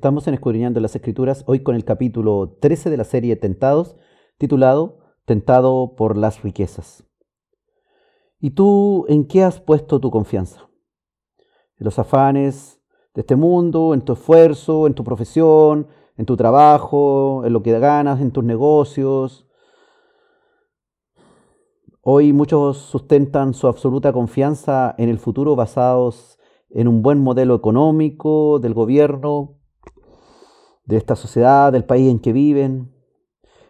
Estamos 0.02 0.28
en 0.28 0.34
Escudriñando 0.34 0.80
las 0.80 0.96
Escrituras, 0.96 1.44
hoy 1.46 1.60
con 1.60 1.76
el 1.76 1.86
capítulo 1.86 2.58
13 2.60 2.90
de 2.90 2.98
la 2.98 3.04
serie 3.04 3.36
Tentados, 3.36 3.98
titulado 4.40 4.98
Tentado 5.26 5.94
por 5.96 6.18
las 6.18 6.42
riquezas. 6.42 7.06
¿Y 8.40 8.50
tú 8.50 9.06
en 9.10 9.28
qué 9.28 9.44
has 9.44 9.60
puesto 9.60 10.00
tu 10.00 10.10
confianza? 10.10 10.68
¿En 11.78 11.86
los 11.86 12.00
afanes 12.00 12.82
de 13.14 13.22
este 13.22 13.36
mundo, 13.36 13.94
en 13.94 14.02
tu 14.02 14.14
esfuerzo, 14.14 14.88
en 14.88 14.96
tu 14.96 15.04
profesión, 15.04 15.88
en 16.18 16.26
tu 16.26 16.36
trabajo, 16.36 17.46
en 17.46 17.54
lo 17.54 17.62
que 17.62 17.78
ganas, 17.78 18.22
en 18.22 18.32
tus 18.32 18.44
negocios? 18.44 19.48
Hoy 22.02 22.34
muchos 22.34 22.78
sustentan 22.78 23.54
su 23.54 23.68
absoluta 23.68 24.12
confianza 24.12 24.96
en 24.98 25.10
el 25.10 25.20
futuro 25.20 25.56
basados 25.56 26.40
en 26.72 26.88
un 26.88 27.04
buen 27.04 27.20
modelo 27.20 27.54
económico 27.54 28.58
del 28.58 28.74
gobierno, 28.74 29.61
de 30.92 30.98
esta 30.98 31.16
sociedad, 31.16 31.72
del 31.72 31.86
país 31.86 32.12
en 32.12 32.20
que 32.20 32.34
viven. 32.34 32.94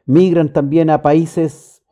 Migran 0.06 0.52
también 0.52 0.89
a 0.89 1.03
países 1.03 1.84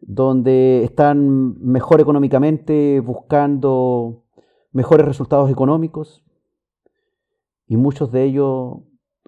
donde 0.00 0.82
están 0.84 1.60
mejor 1.60 2.00
económicamente, 2.00 3.00
buscando 3.00 4.24
mejores 4.72 5.04
resultados 5.04 5.50
económicos. 5.50 6.24
Y 7.66 7.76
muchos 7.76 8.10
de 8.10 8.24
ellos 8.24 8.78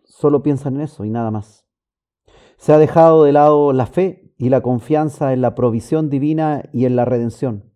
solo 0.05 0.43
piensan 0.43 0.77
en 0.77 0.81
eso 0.81 1.05
y 1.05 1.11
nada 1.11 1.31
más. 1.31 1.67
Se 2.57 2.73
ha 2.73 2.79
dejado 2.79 3.25
de 3.25 3.33
lado 3.33 3.75
la 3.75 3.85
fe 3.85 4.35
y 4.39 4.49
la 4.49 4.63
confianza 4.63 5.35
en 5.35 5.43
la 5.43 5.55
provisión 5.55 6.09
divina 6.09 6.63
y 6.73 6.87
en 6.87 6.97
la 6.97 7.05
redención. 7.05 7.71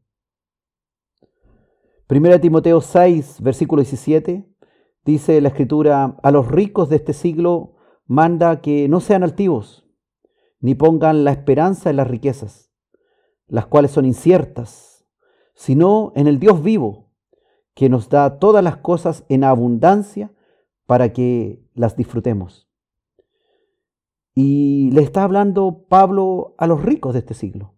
Primera 2.06 2.40
Timoteo 2.40 2.80
6, 2.80 3.42
versículo 3.42 3.82
17, 3.82 4.48
dice 5.06 5.40
la 5.40 5.48
escritura, 5.48 6.16
a 6.22 6.30
los 6.30 6.48
ricos 6.48 6.90
de 6.90 6.96
este 6.96 7.12
siglo 7.12 7.76
manda 8.06 8.60
que 8.60 8.88
no 8.88 9.00
sean 9.00 9.22
altivos, 9.22 9.88
ni 10.60 10.74
pongan 10.74 11.24
la 11.24 11.30
esperanza 11.30 11.88
en 11.88 11.96
las 11.96 12.08
riquezas, 12.08 12.72
las 13.46 13.66
cuales 13.66 13.92
son 13.92 14.04
inciertas, 14.04 15.06
sino 15.54 16.12
en 16.16 16.26
el 16.26 16.38
Dios 16.38 16.62
vivo, 16.62 17.12
que 17.74 17.88
nos 17.88 18.08
da 18.08 18.38
todas 18.38 18.64
las 18.64 18.78
cosas 18.78 19.24
en 19.28 19.44
abundancia 19.44 20.32
para 20.86 21.12
que 21.12 21.64
las 21.74 21.96
disfrutemos. 21.96 22.68
Y 24.34 24.90
le 24.92 25.02
está 25.02 25.24
hablando 25.24 25.86
Pablo 25.88 26.54
a 26.58 26.66
los 26.66 26.82
ricos 26.82 27.12
de 27.12 27.20
este 27.20 27.34
siglo. 27.34 27.74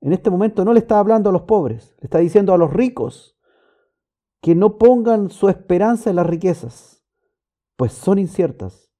En 0.00 0.12
este 0.12 0.30
momento 0.30 0.64
no 0.64 0.72
le 0.72 0.80
está 0.80 0.98
hablando 0.98 1.30
a 1.30 1.32
los 1.32 1.42
pobres, 1.42 1.94
le 2.00 2.06
está 2.06 2.18
diciendo 2.18 2.54
a 2.54 2.58
los 2.58 2.72
ricos 2.72 3.37
que 4.40 4.54
no 4.54 4.78
pongan 4.78 5.30
su 5.30 5.48
esperanza 5.48 6.10
en 6.10 6.16
las 6.16 6.26
riquezas, 6.26 7.04
pues 7.76 7.92
son 7.92 8.18
inciertas, 8.18 8.90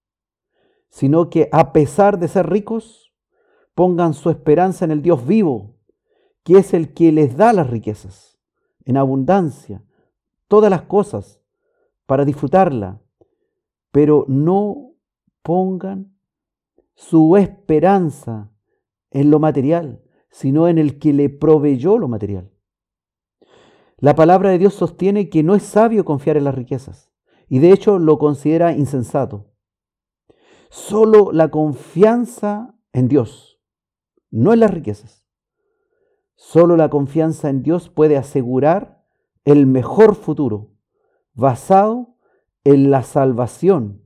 sino 0.89 1.31
que 1.31 1.49
a 1.53 1.73
pesar 1.73 2.19
de 2.19 2.29
ser 2.29 2.49
ricos, 2.49 3.13
pongan 3.75 4.15
su 4.15 4.31
esperanza 4.31 4.85
en 4.85 4.91
el 4.91 5.03
Dios 5.03 5.27
vivo, 5.27 5.77
que 6.43 6.59
es 6.59 6.75
el 6.75 6.95
que 6.95 7.13
les 7.13 7.37
da 7.37 7.53
las 7.53 7.71
riquezas, 7.71 8.39
en 8.85 8.97
abundancia, 8.97 9.85
todas 10.49 10.71
las 10.71 10.83
cosas, 10.83 11.41
para 12.07 12.25
disfrutarla, 12.25 13.01
pero 13.93 14.25
no 14.29 14.95
pongan 15.43 16.17
su 16.95 17.37
esperanza 17.37 18.51
en 19.11 19.31
lo 19.31 19.39
material, 19.39 20.03
sino 20.31 20.69
en 20.69 20.79
el 20.79 20.99
que 20.99 21.13
le 21.13 21.29
proveyó 21.29 21.99
lo 21.99 22.09
material. 22.09 22.51
La 24.01 24.15
palabra 24.15 24.51
de 24.51 24.59
Dios 24.59 24.75
sostiene 24.75 25.29
que 25.29 25.43
no 25.43 25.57
es 25.57 25.65
sabio 25.65 26.05
confiar 26.05 26.37
en 26.37 26.45
las 26.45 26.55
riquezas 26.55 27.13
y 27.49 27.59
de 27.59 27.73
hecho 27.73 27.99
lo 27.99 28.19
considera 28.19 28.73
insensato. 28.73 29.51
Solo 30.71 31.33
la 31.33 31.51
confianza 31.51 32.77
en 32.93 33.09
Dios, 33.09 33.61
no 34.31 34.53
en 34.53 34.61
las 34.61 34.71
riquezas. 34.71 35.27
Solo 36.37 36.77
la 36.77 36.91
confianza 36.91 37.51
en 37.51 37.65
Dios 37.65 37.89
puede 37.89 38.17
asegurar 38.17 39.05
el 39.45 39.67
mejor 39.67 40.15
futuro 40.15 40.71
basado 41.35 42.15
en 42.63 42.93
la 42.93 43.03
salvación 43.03 44.05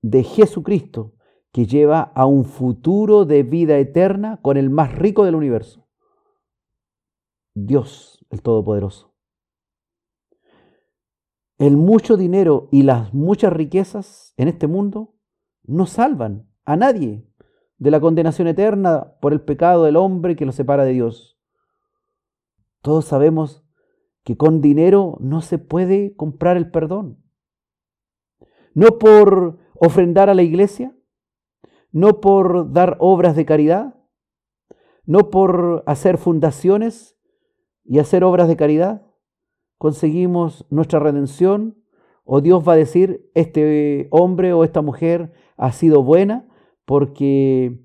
de 0.00 0.22
Jesucristo 0.22 1.14
que 1.50 1.66
lleva 1.66 2.12
a 2.14 2.26
un 2.26 2.44
futuro 2.44 3.24
de 3.24 3.42
vida 3.42 3.78
eterna 3.78 4.38
con 4.42 4.56
el 4.56 4.70
más 4.70 4.94
rico 4.94 5.24
del 5.24 5.34
universo, 5.34 5.88
Dios 7.54 8.18
el 8.30 8.42
Todopoderoso. 8.42 9.07
El 11.58 11.76
mucho 11.76 12.16
dinero 12.16 12.68
y 12.70 12.84
las 12.84 13.12
muchas 13.12 13.52
riquezas 13.52 14.32
en 14.36 14.46
este 14.46 14.68
mundo 14.68 15.16
no 15.64 15.86
salvan 15.86 16.48
a 16.64 16.76
nadie 16.76 17.26
de 17.78 17.90
la 17.90 18.00
condenación 18.00 18.46
eterna 18.46 19.14
por 19.20 19.32
el 19.32 19.40
pecado 19.40 19.84
del 19.84 19.96
hombre 19.96 20.36
que 20.36 20.46
lo 20.46 20.52
separa 20.52 20.84
de 20.84 20.92
Dios. 20.92 21.36
Todos 22.80 23.06
sabemos 23.06 23.64
que 24.22 24.36
con 24.36 24.60
dinero 24.60 25.16
no 25.20 25.40
se 25.40 25.58
puede 25.58 26.14
comprar 26.14 26.56
el 26.56 26.70
perdón. 26.70 27.24
No 28.74 28.98
por 28.98 29.58
ofrendar 29.74 30.30
a 30.30 30.34
la 30.34 30.42
iglesia, 30.42 30.96
no 31.90 32.20
por 32.20 32.72
dar 32.72 32.96
obras 33.00 33.34
de 33.34 33.46
caridad, 33.46 33.96
no 35.04 35.30
por 35.30 35.82
hacer 35.86 36.18
fundaciones 36.18 37.18
y 37.84 37.98
hacer 37.98 38.22
obras 38.22 38.46
de 38.46 38.56
caridad, 38.56 39.07
conseguimos 39.78 40.66
nuestra 40.70 40.98
redención 40.98 41.76
o 42.24 42.40
Dios 42.42 42.66
va 42.66 42.74
a 42.74 42.76
decir, 42.76 43.30
este 43.34 44.08
hombre 44.10 44.52
o 44.52 44.64
esta 44.64 44.82
mujer 44.82 45.32
ha 45.56 45.72
sido 45.72 46.02
buena 46.02 46.46
porque 46.84 47.80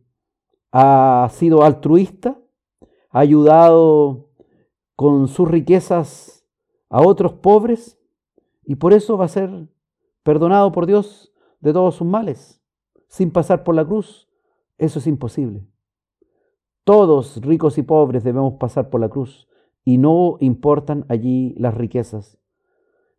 ha 0.72 1.30
sido 1.32 1.64
altruista, 1.64 2.38
ha 3.10 3.20
ayudado 3.20 4.32
con 4.96 5.28
sus 5.28 5.48
riquezas 5.48 6.46
a 6.90 7.02
otros 7.02 7.34
pobres 7.34 7.98
y 8.66 8.76
por 8.76 8.92
eso 8.92 9.18
va 9.18 9.26
a 9.26 9.30
ser 9.30 9.70
perdonado 10.24 10.72
por 10.72 10.88
Dios 10.88 11.32
de 11.60 11.72
todos 11.72 11.96
sus 11.96 12.08
males, 12.08 12.62
sin 13.08 13.32
pasar 13.32 13.64
por 13.64 13.76
la 13.76 13.86
cruz. 13.86 14.28
Eso 14.78 15.00
es 15.00 15.08
imposible. 15.08 15.66
Todos, 16.84 17.40
ricos 17.42 17.78
y 17.78 17.84
pobres, 17.84 18.24
debemos 18.24 18.56
pasar 18.56 18.90
por 18.90 19.00
la 19.00 19.10
cruz 19.10 19.48
y 19.86 19.98
no 19.98 20.38
importan 20.40 21.06
allí 21.10 21.56
las 21.58 21.76
riquezas. 21.76 22.38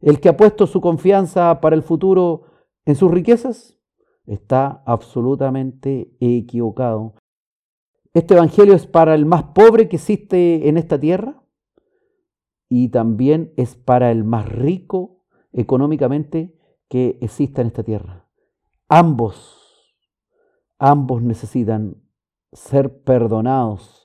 El 0.00 0.20
que 0.20 0.28
ha 0.28 0.36
puesto 0.36 0.66
su 0.66 0.80
confianza 0.80 1.60
para 1.60 1.76
el 1.76 1.82
futuro 1.82 2.44
en 2.84 2.94
sus 2.94 3.10
riquezas 3.10 3.78
está 4.26 4.82
absolutamente 4.86 6.14
equivocado. 6.20 7.14
Este 8.12 8.34
Evangelio 8.34 8.74
es 8.74 8.86
para 8.86 9.14
el 9.14 9.26
más 9.26 9.44
pobre 9.54 9.88
que 9.88 9.96
existe 9.96 10.68
en 10.68 10.76
esta 10.76 11.00
tierra 11.00 11.42
y 12.68 12.88
también 12.88 13.52
es 13.56 13.76
para 13.76 14.10
el 14.10 14.24
más 14.24 14.48
rico 14.48 15.24
económicamente 15.52 16.56
que 16.88 17.18
exista 17.20 17.60
en 17.60 17.68
esta 17.68 17.82
tierra. 17.82 18.28
Ambos, 18.88 19.96
ambos 20.78 21.22
necesitan 21.22 21.96
ser 22.52 23.02
perdonados 23.02 24.03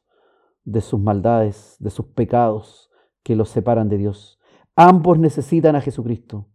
de 0.71 0.81
sus 0.81 0.99
maldades, 0.99 1.75
de 1.79 1.89
sus 1.89 2.05
pecados 2.07 2.89
que 3.23 3.35
los 3.35 3.49
separan 3.49 3.89
de 3.89 3.97
Dios. 3.97 4.39
Ambos 4.75 5.19
necesitan 5.19 5.75
a 5.75 5.81
Jesucristo. 5.81 6.47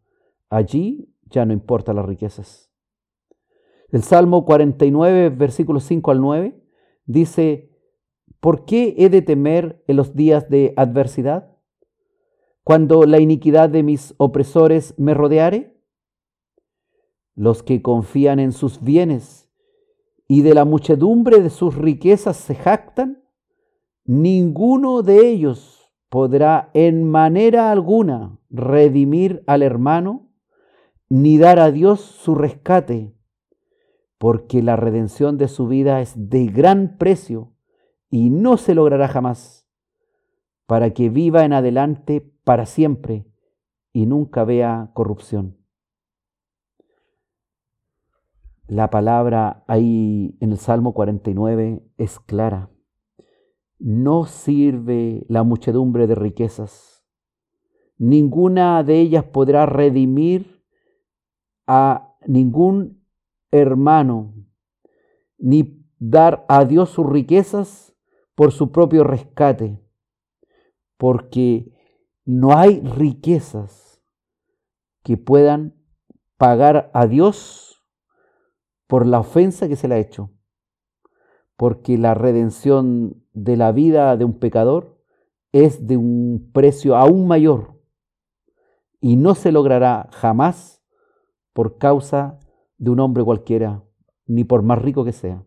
Allí 0.49 1.15
ya 1.31 1.45
no 1.45 1.53
importan 1.53 1.97
las 1.97 2.07
riquezas. 2.07 2.71
El 3.91 4.03
Salmo 4.03 4.45
49, 4.45 5.31
versículos 5.31 5.85
5 5.85 6.11
al 6.11 6.21
9, 6.21 6.63
dice, 7.07 7.71
¿por 8.41 8.65
qué 8.65 8.95
he 8.99 9.09
de 9.09 9.23
temer 9.23 9.83
en 9.87 9.97
los 9.97 10.15
días 10.15 10.49
de 10.49 10.75
adversidad? 10.77 11.57
Cuando 12.63 13.05
la 13.05 13.21
iniquidad 13.21 13.69
de 13.69 13.83
mis 13.83 14.15
opresores 14.17 14.95
me 14.97 15.13
rodeare? 15.13 15.77
Los 17.35 17.63
que 17.63 17.83
confían 17.83 18.39
en 18.39 18.53
sus 18.53 18.83
bienes 18.83 19.51
y 20.29 20.43
de 20.43 20.55
la 20.55 20.65
muchedumbre 20.65 21.41
de 21.41 21.51
sus 21.51 21.75
riquezas 21.75 22.37
se 22.37 22.55
jactan, 22.55 23.24
ninguno 24.05 25.03
de 25.03 25.29
ellos 25.29 25.93
podrá 26.09 26.71
en 26.75 27.11
manera 27.11 27.71
alguna 27.71 28.39
redimir 28.51 29.43
al 29.47 29.63
hermano, 29.63 30.31
ni 31.09 31.39
dar 31.39 31.59
a 31.59 31.71
Dios 31.71 32.01
su 32.01 32.35
rescate 32.35 33.15
porque 34.25 34.63
la 34.63 34.77
redención 34.77 35.37
de 35.37 35.49
su 35.49 35.69
vida 35.69 36.01
es 36.01 36.15
de 36.31 36.47
gran 36.47 36.97
precio 36.97 37.53
y 38.09 38.31
no 38.31 38.57
se 38.57 38.75
logrará 38.75 39.07
jamás, 39.07 39.69
para 40.65 40.95
que 40.95 41.11
viva 41.11 41.45
en 41.45 41.53
adelante 41.53 42.33
para 42.43 42.65
siempre 42.65 43.27
y 43.93 44.07
nunca 44.07 44.45
vea 44.45 44.93
corrupción. 44.95 45.59
La 48.67 48.89
palabra 48.89 49.63
ahí 49.67 50.39
en 50.41 50.53
el 50.53 50.59
Salmo 50.59 50.95
49 50.95 51.85
es 51.99 52.19
clara. 52.19 52.71
No 53.87 54.25
sirve 54.25 55.27
la 55.29 55.43
muchedumbre 55.43 56.07
de 56.07 56.15
riquezas. 56.15 57.05
Ninguna 57.99 58.83
de 58.83 58.99
ellas 58.99 59.25
podrá 59.25 59.67
redimir 59.67 60.65
a 61.67 62.17
ningún 62.27 63.07
hermano, 63.51 64.33
ni 65.37 65.87
dar 65.99 66.47
a 66.49 66.65
Dios 66.65 66.89
sus 66.89 67.07
riquezas 67.07 67.95
por 68.35 68.53
su 68.53 68.73
propio 68.73 69.05
rescate, 69.05 69.87
porque 70.97 71.71
no 72.25 72.57
hay 72.57 72.81
riquezas 72.81 74.03
que 75.03 75.19
puedan 75.19 75.75
pagar 76.39 76.91
a 76.95 77.07
Dios 77.07 77.85
por 78.87 79.07
la 79.07 79.21
ofensa 79.21 79.69
que 79.69 79.77
se 79.77 79.89
le 79.89 79.97
ha 79.97 79.99
hecho, 79.99 80.34
porque 81.57 81.99
la 81.99 82.15
redención 82.15 83.23
de 83.33 83.57
la 83.57 83.73
vida 83.73 84.17
de 84.17 84.25
un 84.25 84.39
pecador 84.39 85.01
es 85.53 85.87
de 85.87 85.97
un 85.97 86.51
precio 86.53 86.97
aún 86.97 87.27
mayor 87.29 87.81
y 89.01 89.17
no 89.17 89.35
se 89.35 89.53
logrará 89.53 90.09
jamás 90.13 90.83
por 91.53 91.79
causa 91.79 92.41
de 92.79 92.91
un 92.91 93.01
hombre 93.01 93.23
cualquiera, 93.23 93.85
ni 94.27 94.45
por 94.45 94.63
más 94.63 94.81
rico 94.81 95.05
que 95.05 95.13
sea. 95.13 95.45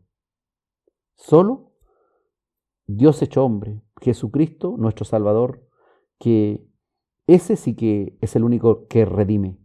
Solo 1.16 1.74
Dios 2.86 3.22
hecho 3.22 3.44
hombre, 3.44 3.82
Jesucristo, 4.02 4.76
nuestro 4.78 5.04
Salvador, 5.04 5.68
que 6.20 6.66
ese 7.28 7.58
sí 7.58 7.76
que 7.76 8.18
es 8.22 8.36
el 8.36 8.44
único 8.44 8.88
que 8.88 9.04
redime. 9.04 9.58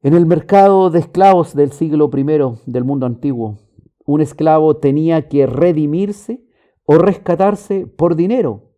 En 0.00 0.14
el 0.14 0.26
mercado 0.26 0.90
de 0.90 0.98
esclavos 0.98 1.54
del 1.54 1.70
siglo 1.70 2.10
I 2.12 2.24
del 2.66 2.84
mundo 2.84 3.06
antiguo, 3.06 3.58
un 4.04 4.20
esclavo 4.20 4.76
tenía 4.76 5.28
que 5.28 5.46
redimirse 5.46 6.44
o 6.84 6.98
rescatarse 6.98 7.86
por 7.86 8.16
dinero 8.16 8.74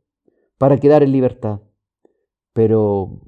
para 0.58 0.78
quedar 0.78 1.02
en 1.02 1.12
libertad. 1.12 1.60
Pero 2.52 3.20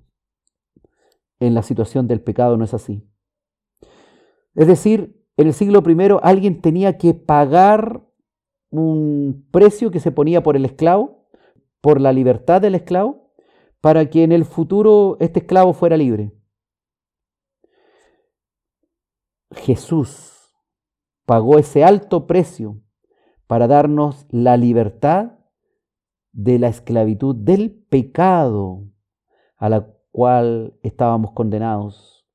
en 1.41 1.55
la 1.55 1.63
situación 1.63 2.09
del 2.09 2.21
pecado 2.21 2.57
no 2.57 2.65
es 2.65 2.75
así. 2.75 3.09
Es 4.55 4.67
decir, 4.67 5.25
en 5.37 5.47
el 5.47 5.55
siglo 5.55 5.83
I 5.87 6.19
alguien 6.23 6.61
tenía 6.61 6.99
que 6.99 7.15
pagar 7.15 8.05
un 8.71 9.47
precio 9.51 9.91
que 9.91 10.01
se 10.01 10.13
ponía 10.13 10.43
por 10.43 10.57
el 10.57 10.65
esclavo, 10.65 11.29
por 11.81 12.01
la 12.01 12.13
libertad 12.13 12.61
del 12.61 12.75
esclavo, 12.75 13.33
para 13.81 14.11
que 14.11 14.25
en 14.25 14.33
el 14.33 14.45
futuro 14.45 15.17
este 15.21 15.41
esclavo 15.41 15.73
fuera 15.73 15.97
libre. 15.97 16.33
Jesús 19.53 20.38
pagó 21.29 21.59
ese 21.59 21.85
alto 21.85 22.27
precio 22.27 22.81
para 23.47 23.67
darnos 23.67 24.25
la 24.31 24.57
libertad 24.57 25.33
de 26.33 26.59
la 26.59 26.69
esclavitud 26.69 27.37
del 27.37 27.71
pecado 27.71 28.87
a 29.59 29.69
la 29.69 29.95
cual 30.11 30.79
estábamos 30.83 31.33
condenados 31.33 32.27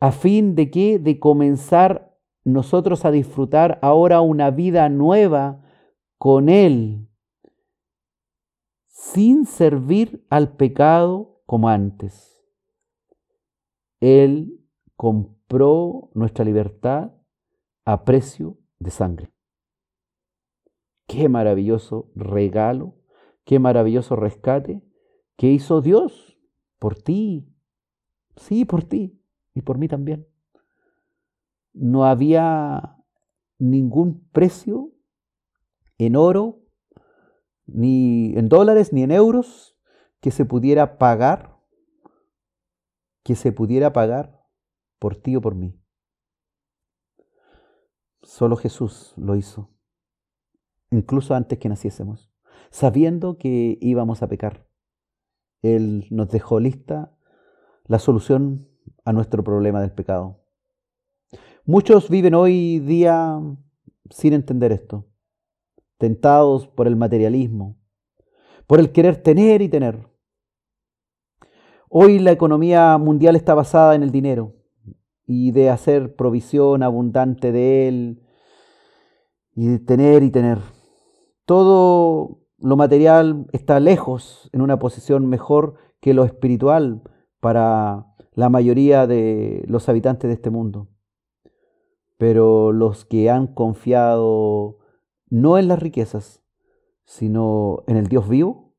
a 0.00 0.12
fin 0.12 0.54
de 0.54 0.70
que 0.70 0.98
de 0.98 1.18
comenzar 1.18 2.14
nosotros 2.44 3.06
a 3.06 3.10
disfrutar 3.10 3.78
ahora 3.80 4.20
una 4.20 4.50
vida 4.50 4.90
nueva 4.90 5.62
con 6.18 6.50
Él, 6.50 7.08
sin 8.86 9.46
servir 9.46 10.26
al 10.28 10.56
pecado 10.56 11.40
como 11.46 11.70
antes. 11.70 12.38
Él 13.98 14.60
compró 14.94 16.10
nuestra 16.12 16.44
libertad 16.44 17.12
a 17.92 18.04
precio 18.04 18.56
de 18.78 18.92
sangre. 18.92 19.32
Qué 21.08 21.28
maravilloso 21.28 22.12
regalo, 22.14 22.94
qué 23.44 23.58
maravilloso 23.58 24.14
rescate 24.14 24.80
que 25.36 25.48
hizo 25.48 25.80
Dios 25.80 26.38
por 26.78 26.94
ti. 26.94 27.52
Sí, 28.36 28.64
por 28.64 28.84
ti 28.84 29.20
y 29.54 29.62
por 29.62 29.78
mí 29.78 29.88
también. 29.88 30.28
No 31.72 32.04
había 32.04 32.96
ningún 33.58 34.28
precio 34.30 34.92
en 35.98 36.14
oro, 36.14 36.62
ni 37.66 38.36
en 38.36 38.48
dólares, 38.48 38.92
ni 38.92 39.02
en 39.02 39.10
euros 39.10 39.76
que 40.20 40.30
se 40.30 40.44
pudiera 40.44 40.96
pagar, 40.96 41.58
que 43.24 43.34
se 43.34 43.50
pudiera 43.50 43.92
pagar 43.92 44.46
por 45.00 45.16
ti 45.16 45.34
o 45.34 45.40
por 45.40 45.56
mí. 45.56 45.79
Solo 48.22 48.56
Jesús 48.56 49.14
lo 49.16 49.34
hizo, 49.34 49.70
incluso 50.90 51.34
antes 51.34 51.58
que 51.58 51.70
naciésemos, 51.70 52.30
sabiendo 52.70 53.38
que 53.38 53.78
íbamos 53.80 54.22
a 54.22 54.28
pecar. 54.28 54.66
Él 55.62 56.06
nos 56.10 56.28
dejó 56.28 56.60
lista 56.60 57.16
la 57.86 57.98
solución 57.98 58.68
a 59.04 59.12
nuestro 59.12 59.42
problema 59.42 59.80
del 59.80 59.92
pecado. 59.92 60.44
Muchos 61.64 62.10
viven 62.10 62.34
hoy 62.34 62.78
día 62.80 63.40
sin 64.10 64.34
entender 64.34 64.72
esto, 64.72 65.06
tentados 65.96 66.68
por 66.68 66.86
el 66.86 66.96
materialismo, 66.96 67.78
por 68.66 68.80
el 68.80 68.92
querer 68.92 69.22
tener 69.22 69.62
y 69.62 69.68
tener. 69.68 70.08
Hoy 71.88 72.18
la 72.18 72.32
economía 72.32 72.98
mundial 72.98 73.34
está 73.34 73.54
basada 73.54 73.94
en 73.94 74.02
el 74.02 74.10
dinero 74.10 74.59
y 75.32 75.52
de 75.52 75.70
hacer 75.70 76.16
provisión 76.16 76.82
abundante 76.82 77.52
de 77.52 77.86
él 77.86 78.20
y 79.54 79.68
de 79.68 79.78
tener 79.78 80.24
y 80.24 80.32
tener. 80.32 80.58
Todo 81.44 82.40
lo 82.58 82.76
material 82.76 83.46
está 83.52 83.78
lejos 83.78 84.50
en 84.52 84.60
una 84.60 84.80
posición 84.80 85.28
mejor 85.28 85.74
que 86.00 86.14
lo 86.14 86.24
espiritual 86.24 87.04
para 87.38 88.12
la 88.32 88.48
mayoría 88.48 89.06
de 89.06 89.62
los 89.68 89.88
habitantes 89.88 90.26
de 90.26 90.34
este 90.34 90.50
mundo. 90.50 90.88
Pero 92.18 92.72
los 92.72 93.04
que 93.04 93.30
han 93.30 93.46
confiado 93.46 94.78
no 95.28 95.58
en 95.58 95.68
las 95.68 95.78
riquezas, 95.78 96.42
sino 97.04 97.84
en 97.86 97.98
el 97.98 98.08
Dios 98.08 98.28
vivo, 98.28 98.74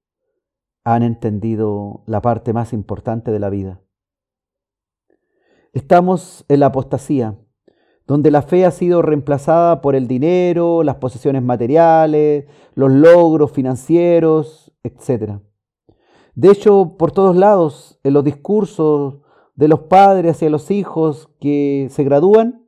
han 0.83 1.03
entendido 1.03 2.03
la 2.07 2.21
parte 2.21 2.51
más 2.51 2.73
importante 2.73 3.31
de 3.31 3.39
la 3.39 3.49
vida. 3.49 3.81
Estamos 5.73 6.43
en 6.49 6.60
la 6.60 6.65
apostasía, 6.65 7.39
donde 8.06 8.30
la 8.30 8.41
fe 8.41 8.65
ha 8.65 8.72
sido 8.72 9.02
reemplazada 9.02 9.80
por 9.80 9.95
el 9.95 10.06
dinero, 10.06 10.84
las 10.84 10.95
posesiones 10.95 11.43
materiales, 11.43 12.45
los 12.76 12.91
logros 12.91 13.53
financieros, 13.53 14.73
etc. 14.84 15.39
De 16.35 16.52
hecho, 16.52 16.98
por 16.98 17.14
todos 17.14 17.38
lados, 17.38 18.02
en 18.03 18.11
los 18.11 18.26
discursos 18.26 19.19
de 19.56 19.69
los 19.69 19.80
padres 19.84 20.35
hacia 20.35 20.49
los 20.49 20.72
hijos 20.72 21.30
que 21.39 21.88
se 21.89 22.03
gradúan, 22.03 22.68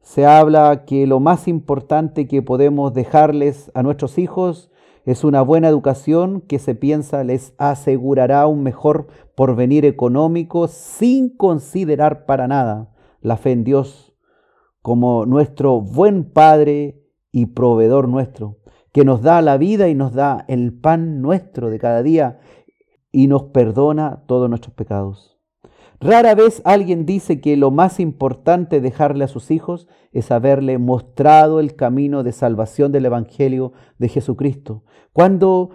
se 0.00 0.26
habla 0.26 0.84
que 0.84 1.06
lo 1.06 1.20
más 1.20 1.46
importante 1.46 2.26
que 2.26 2.42
podemos 2.42 2.92
dejarles 2.92 3.70
a 3.74 3.84
nuestros 3.84 4.18
hijos 4.18 4.71
es 5.04 5.24
una 5.24 5.42
buena 5.42 5.68
educación 5.68 6.40
que 6.42 6.58
se 6.58 6.74
piensa 6.74 7.24
les 7.24 7.54
asegurará 7.58 8.46
un 8.46 8.62
mejor 8.62 9.08
porvenir 9.34 9.84
económico 9.84 10.68
sin 10.68 11.36
considerar 11.36 12.24
para 12.26 12.46
nada 12.48 12.92
la 13.20 13.36
fe 13.36 13.52
en 13.52 13.64
Dios 13.64 14.12
como 14.82 15.26
nuestro 15.26 15.80
buen 15.80 16.24
Padre 16.24 17.02
y 17.30 17.46
proveedor 17.46 18.08
nuestro, 18.08 18.58
que 18.92 19.04
nos 19.04 19.22
da 19.22 19.40
la 19.40 19.56
vida 19.56 19.88
y 19.88 19.94
nos 19.94 20.12
da 20.12 20.44
el 20.48 20.72
pan 20.72 21.22
nuestro 21.22 21.70
de 21.70 21.78
cada 21.78 22.02
día 22.02 22.40
y 23.12 23.28
nos 23.28 23.44
perdona 23.44 24.24
todos 24.26 24.50
nuestros 24.50 24.74
pecados. 24.74 25.31
Rara 26.02 26.34
vez 26.34 26.62
alguien 26.64 27.06
dice 27.06 27.40
que 27.40 27.56
lo 27.56 27.70
más 27.70 28.00
importante 28.00 28.80
dejarle 28.80 29.22
a 29.22 29.28
sus 29.28 29.52
hijos 29.52 29.86
es 30.10 30.32
haberle 30.32 30.78
mostrado 30.78 31.60
el 31.60 31.76
camino 31.76 32.24
de 32.24 32.32
salvación 32.32 32.90
del 32.90 33.06
Evangelio 33.06 33.72
de 33.98 34.08
Jesucristo. 34.08 34.82
Cuando 35.12 35.70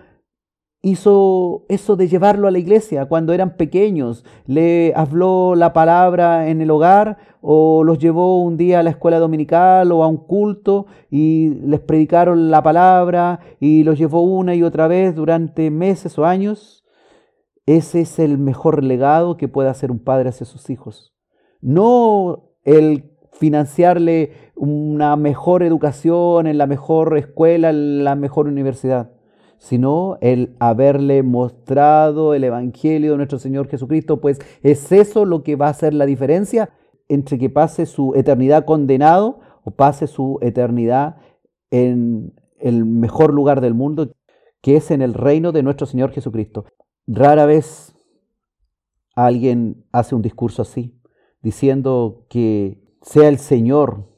hizo 0.82 1.64
eso 1.70 1.96
de 1.96 2.10
llevarlo 2.10 2.50
a 2.50 2.52
la 2.52 2.60
iglesia 2.60 3.06
cuando 3.06 3.32
eran 3.32 3.56
pequeños, 3.56 4.26
le 4.46 4.92
habló 4.98 5.56
la 5.56 5.72
palabra 5.72 6.50
en 6.50 6.60
el 6.60 6.72
hogar 6.72 7.18
o 7.40 7.86
los 7.86 7.98
llevó 7.98 8.44
un 8.44 8.58
día 8.58 8.82
a 8.82 8.84
la 8.84 8.90
escuela 8.90 9.20
dominical 9.20 9.94
o 9.94 10.04
a 10.04 10.08
un 10.08 10.18
culto 10.18 10.88
y 11.10 11.52
les 11.66 11.80
predicaron 11.80 12.52
la 12.52 12.62
palabra 12.62 13.40
y 13.62 13.86
los 13.86 13.98
llevó 13.98 14.24
una 14.24 14.56
y 14.56 14.64
otra 14.64 14.90
vez 14.90 15.16
durante 15.16 15.72
meses 15.72 16.20
o 16.20 16.26
años. 16.26 16.77
Ese 17.68 18.02
es 18.02 18.18
el 18.18 18.40
mejor 18.40 18.84
legado 18.84 19.38
que 19.38 19.48
puede 19.48 19.70
hacer 19.70 19.92
un 19.92 20.00
padre 20.00 20.30
hacia 20.30 20.48
sus 20.48 20.72
hijos. 20.72 21.14
No 21.62 22.56
el 22.64 23.12
financiarle 23.34 24.32
una 24.56 25.16
mejor 25.16 25.62
educación 25.62 26.48
en 26.48 26.58
la 26.58 26.66
mejor 26.66 27.16
escuela, 27.16 27.70
en 27.70 28.04
la 28.04 28.16
mejor 28.16 28.48
universidad 28.48 29.12
sino 29.60 30.18
el 30.22 30.56
haberle 30.60 31.24
mostrado 31.24 32.34
el 32.34 32.44
Evangelio 32.44 33.12
de 33.12 33.18
nuestro 33.18 33.40
Señor 33.40 33.68
Jesucristo, 33.68 34.22
pues 34.22 34.40
es 34.62 34.92
eso 34.92 35.26
lo 35.26 35.44
que 35.44 35.56
va 35.56 35.68
a 35.68 35.72
hacer 35.72 35.94
la 35.94 36.06
diferencia 36.06 36.70
entre 37.08 37.38
que 37.38 37.50
pase 37.50 37.86
su 37.86 38.14
eternidad 38.16 38.66
condenado 38.66 39.40
o 39.64 39.72
pase 39.72 40.08
su 40.08 40.38
eternidad 40.42 41.18
en 41.72 42.34
el 42.60 42.86
mejor 42.86 43.34
lugar 43.34 43.62
del 43.62 43.74
mundo, 43.74 44.12
que 44.62 44.78
es 44.78 44.92
en 44.92 45.02
el 45.02 45.14
reino 45.14 45.52
de 45.52 45.64
nuestro 45.64 45.88
Señor 45.88 46.12
Jesucristo. 46.12 46.66
Rara 47.10 47.46
vez 47.46 47.96
alguien 49.16 49.86
hace 49.94 50.14
un 50.14 50.22
discurso 50.22 50.62
así, 50.62 51.00
diciendo 51.42 52.26
que 52.30 52.84
sea 53.02 53.30
el 53.30 53.38
Señor 53.38 54.10